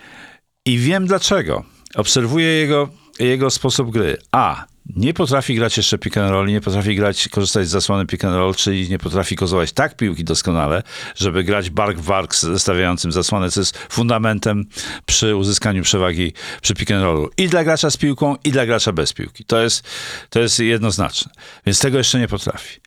i 0.67 0.79
wiem 0.79 1.07
dlaczego. 1.07 1.65
Obserwuję 1.95 2.47
jego, 2.47 2.89
jego 3.19 3.51
sposób 3.51 3.91
gry. 3.91 4.17
A. 4.33 4.74
Nie 4.87 5.15
potrafi 5.15 5.55
grać 5.55 5.77
jeszcze 5.77 5.99
pick 5.99 6.17
and 6.17 6.31
roll, 6.31 6.47
nie 6.47 6.61
potrafi 6.61 6.97
grać, 6.97 7.29
korzystać 7.29 7.69
z 7.69 7.71
zasłony 7.71 8.07
pick 8.07 8.25
and 8.25 8.37
roll, 8.37 8.55
czyli 8.55 8.89
nie 8.89 8.99
potrafi 8.99 9.37
kozować 9.37 9.73
tak 9.73 9.97
piłki 9.97 10.25
doskonale, 10.25 10.83
żeby 11.17 11.45
grać 11.45 11.71
bark 11.71 11.99
w 11.99 12.07
bark 12.07 12.35
z 12.35 12.41
zestawiającym 12.43 13.13
zasłonę, 13.13 13.51
co 13.51 13.61
jest 13.61 13.79
fundamentem 13.79 14.65
przy 15.07 15.37
uzyskaniu 15.37 15.83
przewagi 15.83 16.33
przy 16.63 16.75
pick 16.75 16.91
and 16.91 17.03
rollu. 17.03 17.31
I 17.37 17.49
dla 17.49 17.65
gracza 17.65 17.91
z 17.91 17.97
piłką, 17.97 18.37
i 18.45 18.53
dla 18.53 18.67
gracza 18.67 18.93
bez 18.93 19.13
piłki. 19.13 19.45
To 19.45 19.61
jest, 19.61 19.89
to 20.31 20.41
jest 20.41 20.59
jednoznaczne. 20.59 21.33
Więc 21.67 21.79
tego 21.79 21.99
jeszcze 21.99 22.19
nie 22.19 22.29
potrafi. 22.29 22.81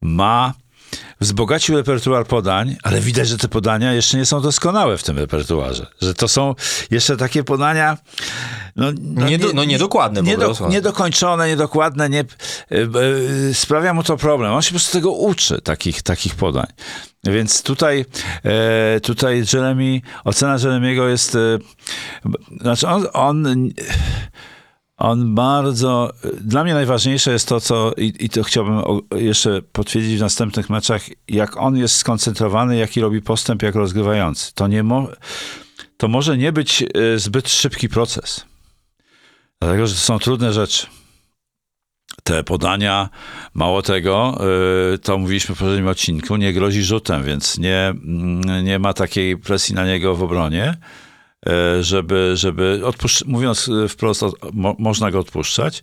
Ma 0.00 0.54
wzbogacił 1.20 1.76
repertuar 1.76 2.26
podań, 2.26 2.76
ale 2.82 3.00
widać, 3.00 3.28
że 3.28 3.38
te 3.38 3.48
podania 3.48 3.92
jeszcze 3.92 4.16
nie 4.18 4.26
są 4.26 4.40
doskonałe 4.40 4.98
w 4.98 5.02
tym 5.02 5.18
repertuarze. 5.18 5.86
Że 6.02 6.14
to 6.14 6.28
są 6.28 6.54
jeszcze 6.90 7.16
takie 7.16 7.44
podania. 7.44 7.98
No, 8.76 8.86
no, 9.00 9.26
Nie 9.28 9.38
do- 9.38 9.52
no 9.54 9.64
niedokładne 9.64 10.22
nie, 10.22 10.36
prostu. 10.36 10.68
Niedokończone, 10.68 11.48
niedokładne. 11.48 12.08
Nie, 12.10 12.20
y, 12.20 12.88
y, 13.50 13.54
sprawia 13.54 13.94
mu 13.94 14.02
to 14.02 14.16
problem. 14.16 14.52
On 14.52 14.62
się 14.62 14.68
po 14.68 14.74
prostu 14.74 14.92
tego 14.92 15.12
uczy, 15.12 15.60
takich, 15.62 16.02
takich 16.02 16.34
podań. 16.34 16.66
Więc 17.24 17.62
tutaj, 17.62 18.04
e, 18.44 19.00
tutaj 19.00 19.44
Jeremy, 19.52 20.00
ocena 20.24 20.56
Jeremiego 20.62 21.08
jest. 21.08 21.36
Znaczy, 22.60 22.88
on. 22.88 23.06
on 23.12 23.46
on 25.00 25.34
bardzo. 25.34 26.12
Dla 26.40 26.64
mnie 26.64 26.74
najważniejsze 26.74 27.32
jest 27.32 27.48
to, 27.48 27.60
co. 27.60 27.92
I, 27.96 28.12
i 28.20 28.28
to 28.28 28.42
chciałbym 28.42 28.82
jeszcze 29.16 29.62
potwierdzić 29.62 30.16
w 30.16 30.20
następnych 30.20 30.70
meczach, 30.70 31.02
jak 31.28 31.56
on 31.56 31.76
jest 31.76 31.96
skoncentrowany, 31.96 32.76
jaki 32.76 33.00
robi 33.00 33.22
postęp, 33.22 33.62
jak 33.62 33.74
rozgrywający. 33.74 34.54
To 34.54 34.68
nie 34.68 34.82
mo, 34.82 35.08
to 35.96 36.08
może 36.08 36.38
nie 36.38 36.52
być 36.52 36.82
e, 36.82 37.18
zbyt 37.18 37.48
szybki 37.48 37.88
proces. 37.88 38.44
Dlatego, 39.60 39.86
że 39.86 39.94
to 39.94 40.00
są 40.00 40.18
trudne 40.18 40.52
rzeczy. 40.52 40.86
Te 42.22 42.44
podania, 42.44 43.08
mało 43.54 43.82
tego, 43.82 44.40
e, 44.94 44.98
to 44.98 45.18
mówiliśmy 45.18 45.54
w 45.54 45.58
poprzednim 45.58 45.88
odcinku, 45.88 46.36
nie 46.36 46.52
grozi 46.52 46.82
rzutem, 46.82 47.24
więc 47.24 47.58
nie, 47.58 47.78
mm, 47.78 48.64
nie 48.64 48.78
ma 48.78 48.92
takiej 48.92 49.36
presji 49.36 49.74
na 49.74 49.86
niego 49.86 50.14
w 50.14 50.22
obronie 50.22 50.76
żeby, 51.80 52.32
żeby 52.34 52.80
odpuszcz- 52.84 53.26
mówiąc 53.26 53.68
e, 53.84 53.88
wprost, 53.88 54.22
mo, 54.52 54.76
można 54.78 55.10
go 55.10 55.18
odpuszczać. 55.18 55.82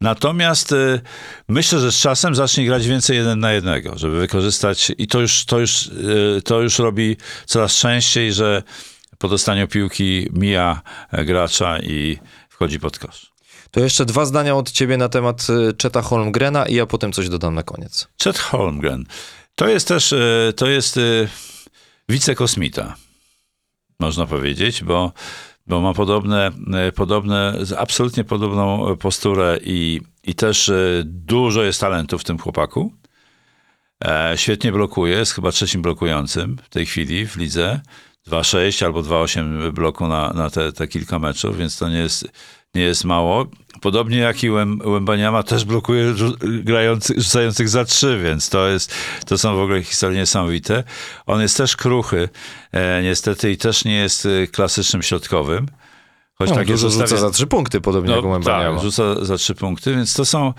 Natomiast 0.00 0.72
e, 0.72 1.00
myślę, 1.48 1.80
że 1.80 1.92
z 1.92 2.00
czasem 2.00 2.34
zacznie 2.34 2.66
grać 2.66 2.86
więcej 2.86 3.16
jeden 3.16 3.40
na 3.40 3.52
jednego, 3.52 3.98
żeby 3.98 4.18
wykorzystać 4.20 4.92
i 4.98 5.06
to 5.06 5.20
już, 5.20 5.44
to 5.44 5.58
już, 5.58 5.86
e, 5.86 6.42
to 6.42 6.60
już 6.60 6.78
robi 6.78 7.16
coraz 7.46 7.78
częściej, 7.78 8.32
że 8.32 8.62
po 9.18 9.28
dostaniu 9.28 9.68
piłki 9.68 10.28
mija 10.32 10.82
e, 11.10 11.24
gracza 11.24 11.78
i 11.78 12.18
wchodzi 12.48 12.80
pod 12.80 12.98
kosz. 12.98 13.32
To 13.70 13.80
jeszcze 13.80 14.04
dwa 14.04 14.24
zdania 14.24 14.56
od 14.56 14.70
ciebie 14.70 14.96
na 14.96 15.08
temat 15.08 15.46
y, 15.50 15.72
Czeta 15.76 16.02
Holmgrena 16.02 16.66
i 16.66 16.74
ja 16.74 16.86
potem 16.86 17.12
coś 17.12 17.28
dodam 17.28 17.54
na 17.54 17.62
koniec. 17.62 18.08
Chet 18.24 18.38
Holmgren. 18.38 19.04
To 19.54 19.68
jest 19.68 19.88
też, 19.88 20.12
e, 20.12 20.52
to 20.56 20.66
jest... 20.66 20.96
e, 20.96 21.00
wicekosmita, 22.08 22.96
można 24.00 24.26
powiedzieć, 24.26 24.84
bo, 24.84 25.12
bo 25.66 25.80
ma 25.80 25.94
podobne, 25.94 26.50
e, 26.74 26.92
podobne, 26.92 27.58
absolutnie 27.78 28.24
podobną 28.24 28.96
posturę 28.96 29.58
i, 29.64 30.00
i 30.24 30.34
też 30.34 30.68
e, 30.68 31.02
dużo 31.04 31.62
jest 31.62 31.80
talentu 31.80 32.18
w 32.18 32.24
tym 32.24 32.38
chłopaku. 32.38 32.92
E, 34.04 34.32
świetnie 34.36 34.72
blokuje, 34.72 35.16
jest 35.16 35.32
chyba 35.32 35.52
trzecim 35.52 35.82
blokującym 35.82 36.56
w 36.62 36.68
tej 36.68 36.86
chwili 36.86 37.26
w 37.26 37.36
lidze. 37.36 37.80
2,6 38.28 38.84
albo 38.84 39.02
2,8 39.02 39.72
bloku 39.72 40.08
na, 40.08 40.32
na 40.32 40.50
te, 40.50 40.72
te 40.72 40.88
kilka 40.88 41.18
meczów, 41.18 41.58
więc 41.58 41.78
to 41.78 41.88
nie 41.88 41.98
jest, 41.98 42.28
nie 42.74 42.82
jest 42.82 43.04
mało. 43.04 43.46
Podobnie 43.80 44.18
jak 44.18 44.44
i 44.44 44.50
Łę- 44.50 44.86
Łębaniama 44.86 45.42
też 45.42 45.64
blokuje 45.64 46.14
grający, 46.44 47.14
rzucających 47.16 47.68
za 47.68 47.84
trzy, 47.84 48.20
więc 48.24 48.48
to, 48.48 48.68
jest, 48.68 48.94
to 49.26 49.38
są 49.38 49.56
w 49.56 49.60
ogóle 49.60 49.82
historie 49.82 50.18
niesamowite. 50.18 50.84
On 51.26 51.40
jest 51.40 51.56
też 51.56 51.76
kruchy, 51.76 52.28
e, 52.72 53.02
niestety, 53.02 53.50
i 53.50 53.56
też 53.56 53.84
nie 53.84 53.94
jest 53.96 54.26
e, 54.26 54.46
klasycznym 54.46 55.02
środkowym. 55.02 55.66
Choć 56.34 56.48
No, 56.50 56.56
takie 56.56 56.72
dużo 56.72 56.88
zostawia- 56.88 57.06
rzuca 57.08 57.20
za 57.20 57.30
trzy 57.30 57.46
punkty, 57.46 57.80
podobnie 57.80 58.14
jak 58.14 58.24
u 58.24 58.30
Wembanyama. 58.30 58.74
tak, 58.76 58.84
rzuca 58.84 59.24
za 59.24 59.36
trzy 59.36 59.54
punkty, 59.54 59.94
więc 59.94 60.14
to 60.14 60.24
są, 60.24 60.52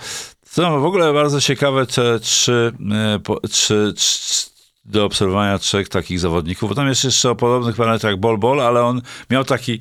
to 0.55 0.61
są 0.61 0.81
w 0.81 0.85
ogóle 0.85 1.13
bardzo 1.13 1.41
ciekawe 1.41 1.85
te 1.85 2.19
trzy, 2.19 2.71
e, 3.15 3.19
po, 3.19 3.39
trzy, 3.47 3.93
trzy 3.97 4.47
do 4.85 5.05
obserwowania 5.05 5.59
trzech 5.59 5.89
takich 5.89 6.19
zawodników, 6.19 6.69
bo 6.69 6.75
tam 6.75 6.87
jest 6.87 7.03
jeszcze 7.03 7.29
o 7.29 7.35
podobnych 7.35 7.75
parametrach 7.75 8.17
Bol 8.17 8.37
Bol, 8.37 8.61
ale 8.61 8.83
on 8.83 9.01
miał 9.29 9.43
taki 9.43 9.79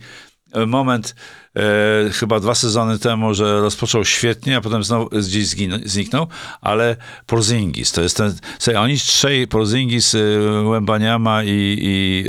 e, 0.53 0.67
moment 0.67 1.15
e, 1.57 2.11
chyba 2.11 2.41
dwa 2.41 2.55
sezony 2.55 2.99
temu, 2.99 3.35
że 3.35 3.61
rozpoczął 3.61 4.05
świetnie, 4.05 4.57
a 4.57 4.61
potem 4.61 4.85
znowu 4.85 5.09
gdzieś 5.09 5.47
zginął, 5.47 5.79
zniknął, 5.85 6.27
ale 6.61 6.97
Porzingis, 7.27 7.93
to 7.93 8.03
jest 8.03 8.17
ten, 8.17 8.35
słuchaj, 8.59 8.83
oni 8.83 8.99
trzej, 8.99 9.49
Porzingis, 9.49 10.15
e, 10.15 10.19
Łębaniama 10.65 11.45
i, 11.45 11.79
i 11.81 12.25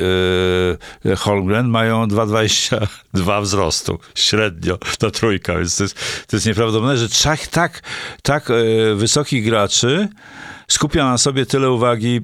e, 1.12 1.16
Holmgren 1.16 1.68
mają 1.68 2.08
2,22 2.08 3.42
wzrostu 3.42 4.00
średnio, 4.16 4.78
ta 5.00 5.12
trójka, 5.12 5.58
więc 5.58 5.78
to 5.78 5.84
jest, 5.84 5.96
to 6.28 6.36
jest 6.36 6.46
nieprawdopodobne, 6.46 6.98
że 6.98 7.10
trzech 7.10 7.48
tak, 7.48 7.82
tak 8.22 8.50
e, 8.52 8.96
wysokich 8.96 9.46
graczy 9.46 10.10
skupia 10.74 11.06
na 11.06 11.18
sobie 11.18 11.46
tyle 11.46 11.72
uwagi, 11.72 12.22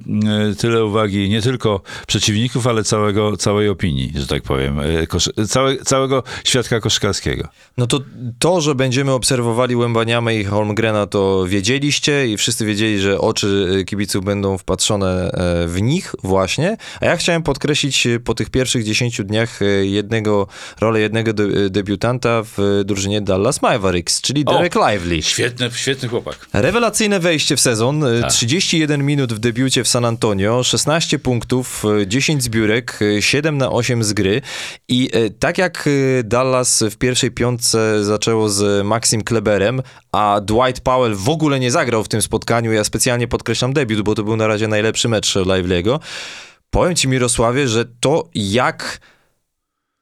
e, 0.52 0.56
tyle 0.56 0.86
uwagi 0.86 1.30
nie 1.30 1.42
tylko 1.42 1.82
przeciwników, 2.08 2.68
ale 2.68 2.84
całego, 2.84 3.38
całej 3.38 3.70
opinii, 3.70 4.14
że 4.16 4.28
tak 4.28 4.44
powiem, 4.44 4.80
e, 4.80 5.08
kosz, 5.08 5.30
całe, 5.48 5.78
całego 5.78 6.24
świadka 6.44 6.80
koszykarskiego. 6.80 7.48
No 7.78 7.88
to 7.88 8.00
to, 8.40 8.62
że 8.62 8.76
będziemy 8.76 9.12
obserwowali 9.12 9.76
Łębaniamę 9.76 10.36
i 10.36 10.44
Holmgrena, 10.44 11.08
to 11.08 11.46
wiedzieliście 11.48 12.28
i 12.28 12.38
wszyscy 12.38 12.66
wiedzieli, 12.66 13.00
że 13.00 13.22
oczy 13.22 13.78
e, 13.82 13.84
kibiców 13.84 14.26
będą 14.26 14.58
wpatrzone 14.58 15.32
e, 15.32 15.68
w 15.68 15.82
nich 15.82 16.16
właśnie. 16.24 16.78
A 17.02 17.06
ja 17.06 17.18
chciałem 17.18 17.44
podkreślić 17.44 18.08
e, 18.08 18.20
po 18.20 18.34
tych 18.34 18.50
pierwszych 18.50 18.84
10 18.84 19.22
dniach 19.26 19.62
e, 19.62 19.66
jednego, 19.66 20.48
rolę 20.80 21.00
jednego 21.00 21.34
de, 21.34 21.44
e, 21.44 21.70
debiutanta 21.70 22.44
w 22.44 22.82
drużynie 22.86 23.22
Dallas 23.22 23.62
Mavericks, 23.62 24.22
czyli 24.22 24.46
O! 24.46 24.54
Derek 24.54 24.76
Lively. 24.76 25.22
Świetny, 25.22 25.70
świetny 25.76 26.10
chłopak. 26.10 26.48
Rewelacyjne 26.54 27.20
wejście 27.20 27.56
w 27.56 27.62
sezon. 27.62 28.02
Tak. 28.22 28.32
31 28.40 29.04
minut 29.04 29.34
w 29.34 29.40
debiucie 29.40 29.84
w 29.84 29.88
San 29.88 30.06
Antonio, 30.06 30.64
16 30.64 31.20
punktów, 31.20 31.84
e, 32.02 32.08
10 32.08 32.44
zbiórek, 32.44 33.00
e, 33.18 33.22
7 33.22 33.58
na 33.58 33.72
8 33.72 34.04
z 34.04 34.14
gry. 34.14 34.42
I 34.88 35.10
e, 35.14 35.30
tak 35.30 35.58
jak 35.58 35.88
e, 35.88 36.24
Dallas 36.24 36.84
w 36.92 36.98
pierwszej 36.98 37.32
piątce 37.32 38.04
zaczęło 38.04 38.50
z 38.50 38.86
Maxim 38.86 39.24
Kleberem, 39.24 39.82
a 40.12 40.42
Dwight 40.42 40.82
Powell 40.82 41.16
w 41.16 41.30
ogóle 41.30 41.60
nie 41.60 41.72
zagrał 41.72 42.04
w 42.04 42.08
tym 42.08 42.22
spotkaniu, 42.22 42.72
ja 42.72 42.84
specjalnie 42.84 43.28
podkreślam 43.28 43.74
debiut, 43.74 44.02
bo 44.02 44.16
to 44.16 44.24
był 44.24 44.36
na 44.36 44.48
razie 44.48 44.68
najlepszy 44.68 45.10
mecz 45.10 45.36
Lively'ego. 45.36 46.00
Powiem 46.70 46.96
ci 46.96 47.08
Mirosławie, 47.08 47.68
że 47.68 47.86
to 48.00 48.30
jak 48.36 49.00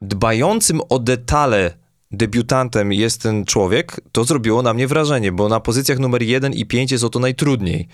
dbającym 0.01 0.81
o 0.89 0.99
detale 0.99 1.77
debiutantem 2.11 2.93
jest 2.93 3.21
ten 3.21 3.45
człowiek, 3.45 4.01
to 4.11 4.23
zrobiło 4.23 4.61
na 4.61 4.73
mnie 4.73 4.87
wrażenie, 4.87 5.31
bo 5.31 5.49
na 5.49 5.59
pozycjach 5.59 5.99
numer 5.99 6.21
1 6.21 6.53
i 6.53 6.65
5 6.65 6.91
jest 6.91 7.03
o 7.03 7.09
to 7.09 7.19
najtrudniej. 7.19 7.87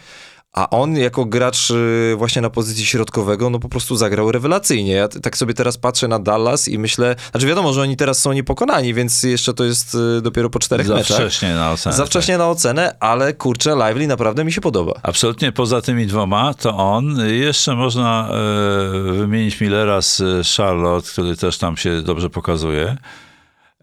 A 0.53 0.69
on 0.69 0.97
jako 0.97 1.25
gracz 1.25 1.69
y, 1.69 2.15
właśnie 2.17 2.41
na 2.41 2.49
pozycji 2.49 2.85
środkowego, 2.85 3.49
no 3.49 3.59
po 3.59 3.69
prostu 3.69 3.95
zagrał 3.95 4.31
rewelacyjnie. 4.31 4.91
Ja 4.91 5.07
tak 5.07 5.37
sobie 5.37 5.53
teraz 5.53 5.77
patrzę 5.77 6.07
na 6.07 6.19
Dallas 6.19 6.67
i 6.67 6.79
myślę, 6.79 7.15
znaczy 7.31 7.47
wiadomo, 7.47 7.73
że 7.73 7.81
oni 7.81 7.97
teraz 7.97 8.19
są 8.19 8.33
niepokonani, 8.33 8.93
więc 8.93 9.23
jeszcze 9.23 9.53
to 9.53 9.63
jest 9.63 9.95
y, 9.95 10.21
dopiero 10.21 10.49
po 10.49 10.59
czterech 10.59 10.87
Za 10.87 10.95
meczach. 10.95 11.17
wcześnie 11.17 11.55
na 11.55 11.71
ocenę. 11.71 11.95
Za 11.95 12.05
wcześnie 12.05 12.37
na 12.37 12.49
ocenę, 12.49 12.95
ale 12.99 13.33
kurczę, 13.33 13.75
Lively 13.75 14.07
naprawdę 14.07 14.43
mi 14.43 14.51
się 14.51 14.61
podoba. 14.61 14.93
Absolutnie 15.03 15.51
poza 15.51 15.81
tymi 15.81 16.07
dwoma, 16.07 16.53
to 16.53 16.77
on. 16.77 17.17
Jeszcze 17.29 17.75
można 17.75 18.29
e, 18.29 19.11
wymienić 19.13 19.61
Millera 19.61 20.01
z 20.01 20.21
Charlotte, 20.57 21.09
który 21.11 21.37
też 21.37 21.57
tam 21.57 21.77
się 21.77 22.01
dobrze 22.01 22.29
pokazuje. 22.29 22.97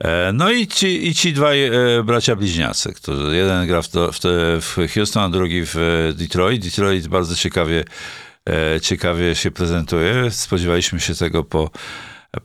E, 0.05 0.33
no 0.33 0.51
i 0.51 0.67
ci, 0.67 1.09
i 1.09 1.15
ci 1.15 1.33
dwaj 1.33 1.65
e, 1.65 1.73
bracia 2.05 2.37
bliźniacy, 2.37 2.93
którzy 2.93 3.37
jeden 3.37 3.67
gra 3.67 3.83
w, 3.83 3.89
to, 3.89 4.13
w, 4.13 4.21
te, 4.21 4.29
w 4.61 4.77
Houston, 4.95 5.23
a 5.23 5.29
drugi 5.29 5.67
w 5.67 5.77
e, 5.77 6.13
Detroit. 6.13 6.65
Detroit 6.65 7.09
bardzo 7.09 7.37
ciekawie, 7.37 7.85
ciekawie 8.83 9.35
się 9.35 9.51
prezentuje. 9.51 10.31
Spodziewaliśmy 10.31 11.01
się 11.01 11.15
tego 11.15 11.45
po, 11.45 11.71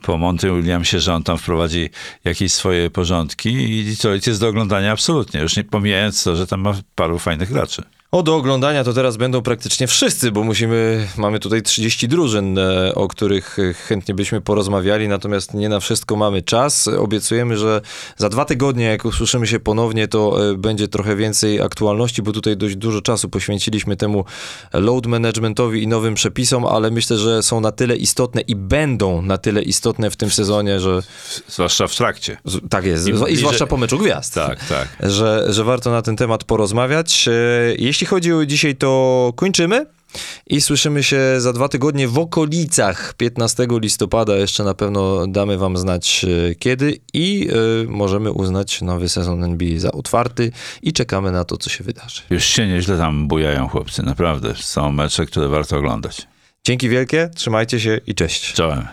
po 0.02 0.16
Monty 0.16 0.50
Williamsie, 0.50 1.00
że 1.00 1.14
on 1.14 1.22
tam 1.22 1.38
wprowadzi 1.38 1.90
jakieś 2.24 2.52
swoje 2.52 2.90
porządki 2.90 3.48
i 3.50 3.84
Detroit 3.84 4.26
jest 4.26 4.40
do 4.40 4.48
oglądania 4.48 4.92
absolutnie, 4.92 5.40
już 5.40 5.56
nie 5.56 5.64
pomijając 5.64 6.24
to, 6.24 6.36
że 6.36 6.46
tam 6.46 6.60
ma 6.60 6.74
paru 6.94 7.18
fajnych 7.18 7.52
graczy. 7.52 7.82
O, 8.16 8.22
do 8.22 8.36
oglądania 8.36 8.84
to 8.84 8.92
teraz 8.92 9.16
będą 9.16 9.42
praktycznie 9.42 9.86
wszyscy, 9.86 10.32
bo 10.32 10.44
musimy, 10.44 11.08
mamy 11.16 11.40
tutaj 11.40 11.62
30 11.62 12.08
drużyn, 12.08 12.58
e, 12.58 12.94
o 12.94 13.08
których 13.08 13.58
e, 13.58 13.74
chętnie 13.74 14.14
byśmy 14.14 14.40
porozmawiali, 14.40 15.08
natomiast 15.08 15.54
nie 15.54 15.68
na 15.68 15.80
wszystko 15.80 16.16
mamy 16.16 16.42
czas. 16.42 16.88
Obiecujemy, 16.88 17.58
że 17.58 17.80
za 18.16 18.28
dwa 18.28 18.44
tygodnie, 18.44 18.84
jak 18.84 19.04
usłyszymy 19.04 19.46
się 19.46 19.60
ponownie, 19.60 20.08
to 20.08 20.50
e, 20.50 20.54
będzie 20.54 20.88
trochę 20.88 21.16
więcej 21.16 21.60
aktualności, 21.60 22.22
bo 22.22 22.32
tutaj 22.32 22.56
dość 22.56 22.76
dużo 22.76 23.02
czasu 23.02 23.28
poświęciliśmy 23.28 23.96
temu 23.96 24.24
load 24.72 25.06
managementowi 25.06 25.82
i 25.82 25.88
nowym 25.88 26.14
przepisom, 26.14 26.64
ale 26.64 26.90
myślę, 26.90 27.18
że 27.18 27.42
są 27.42 27.60
na 27.60 27.72
tyle 27.72 27.96
istotne 27.96 28.40
i 28.40 28.56
będą 28.56 29.22
na 29.22 29.38
tyle 29.38 29.62
istotne 29.62 30.10
w 30.10 30.16
tym 30.16 30.30
sezonie, 30.30 30.80
że 30.80 31.02
Zwłaszcza 31.48 31.86
w 31.86 31.94
trakcie. 31.94 32.36
tak 32.70 32.84
jest, 32.84 33.08
I 33.08 33.32
I, 33.32 33.36
zwłaszcza 33.36 33.66
po 33.66 33.76
meczu 33.76 33.98
gwiazd 33.98 34.34
Tak, 34.34 34.64
tak. 34.64 34.88
że, 35.00 35.46
że 35.48 35.64
warto 35.64 35.90
na 35.90 36.02
ten 36.02 36.16
temat 36.16 36.44
porozmawiać. 36.44 37.28
E, 37.28 37.74
Jeśli 38.06 38.14
chodzi 38.16 38.32
o 38.32 38.46
dzisiaj, 38.46 38.76
to 38.76 39.32
kończymy. 39.36 39.86
I 40.46 40.60
słyszymy 40.60 41.02
się 41.02 41.20
za 41.38 41.52
dwa 41.52 41.68
tygodnie 41.68 42.08
w 42.08 42.18
okolicach 42.18 43.14
15 43.14 43.66
listopada. 43.70 44.36
Jeszcze 44.36 44.64
na 44.64 44.74
pewno 44.74 45.26
damy 45.26 45.58
Wam 45.58 45.76
znać 45.76 46.26
e, 46.50 46.54
kiedy 46.54 46.98
i 47.14 47.48
e, 47.48 47.90
możemy 47.90 48.32
uznać 48.32 48.82
nowy 48.82 49.08
sezon 49.08 49.44
NBA 49.44 49.78
za 49.78 49.92
otwarty 49.92 50.52
i 50.82 50.92
czekamy 50.92 51.32
na 51.32 51.44
to, 51.44 51.56
co 51.56 51.70
się 51.70 51.84
wydarzy. 51.84 52.22
Już 52.30 52.44
się 52.44 52.66
nieźle 52.66 52.98
tam 52.98 53.28
bujają 53.28 53.68
chłopcy, 53.68 54.02
naprawdę. 54.02 54.54
Są 54.54 54.92
mecze, 54.92 55.26
które 55.26 55.48
warto 55.48 55.76
oglądać. 55.76 56.26
Dzięki 56.64 56.88
wielkie, 56.88 57.30
trzymajcie 57.34 57.80
się 57.80 58.00
i 58.06 58.14
cześć. 58.14 58.52
Czołem. 58.52 58.86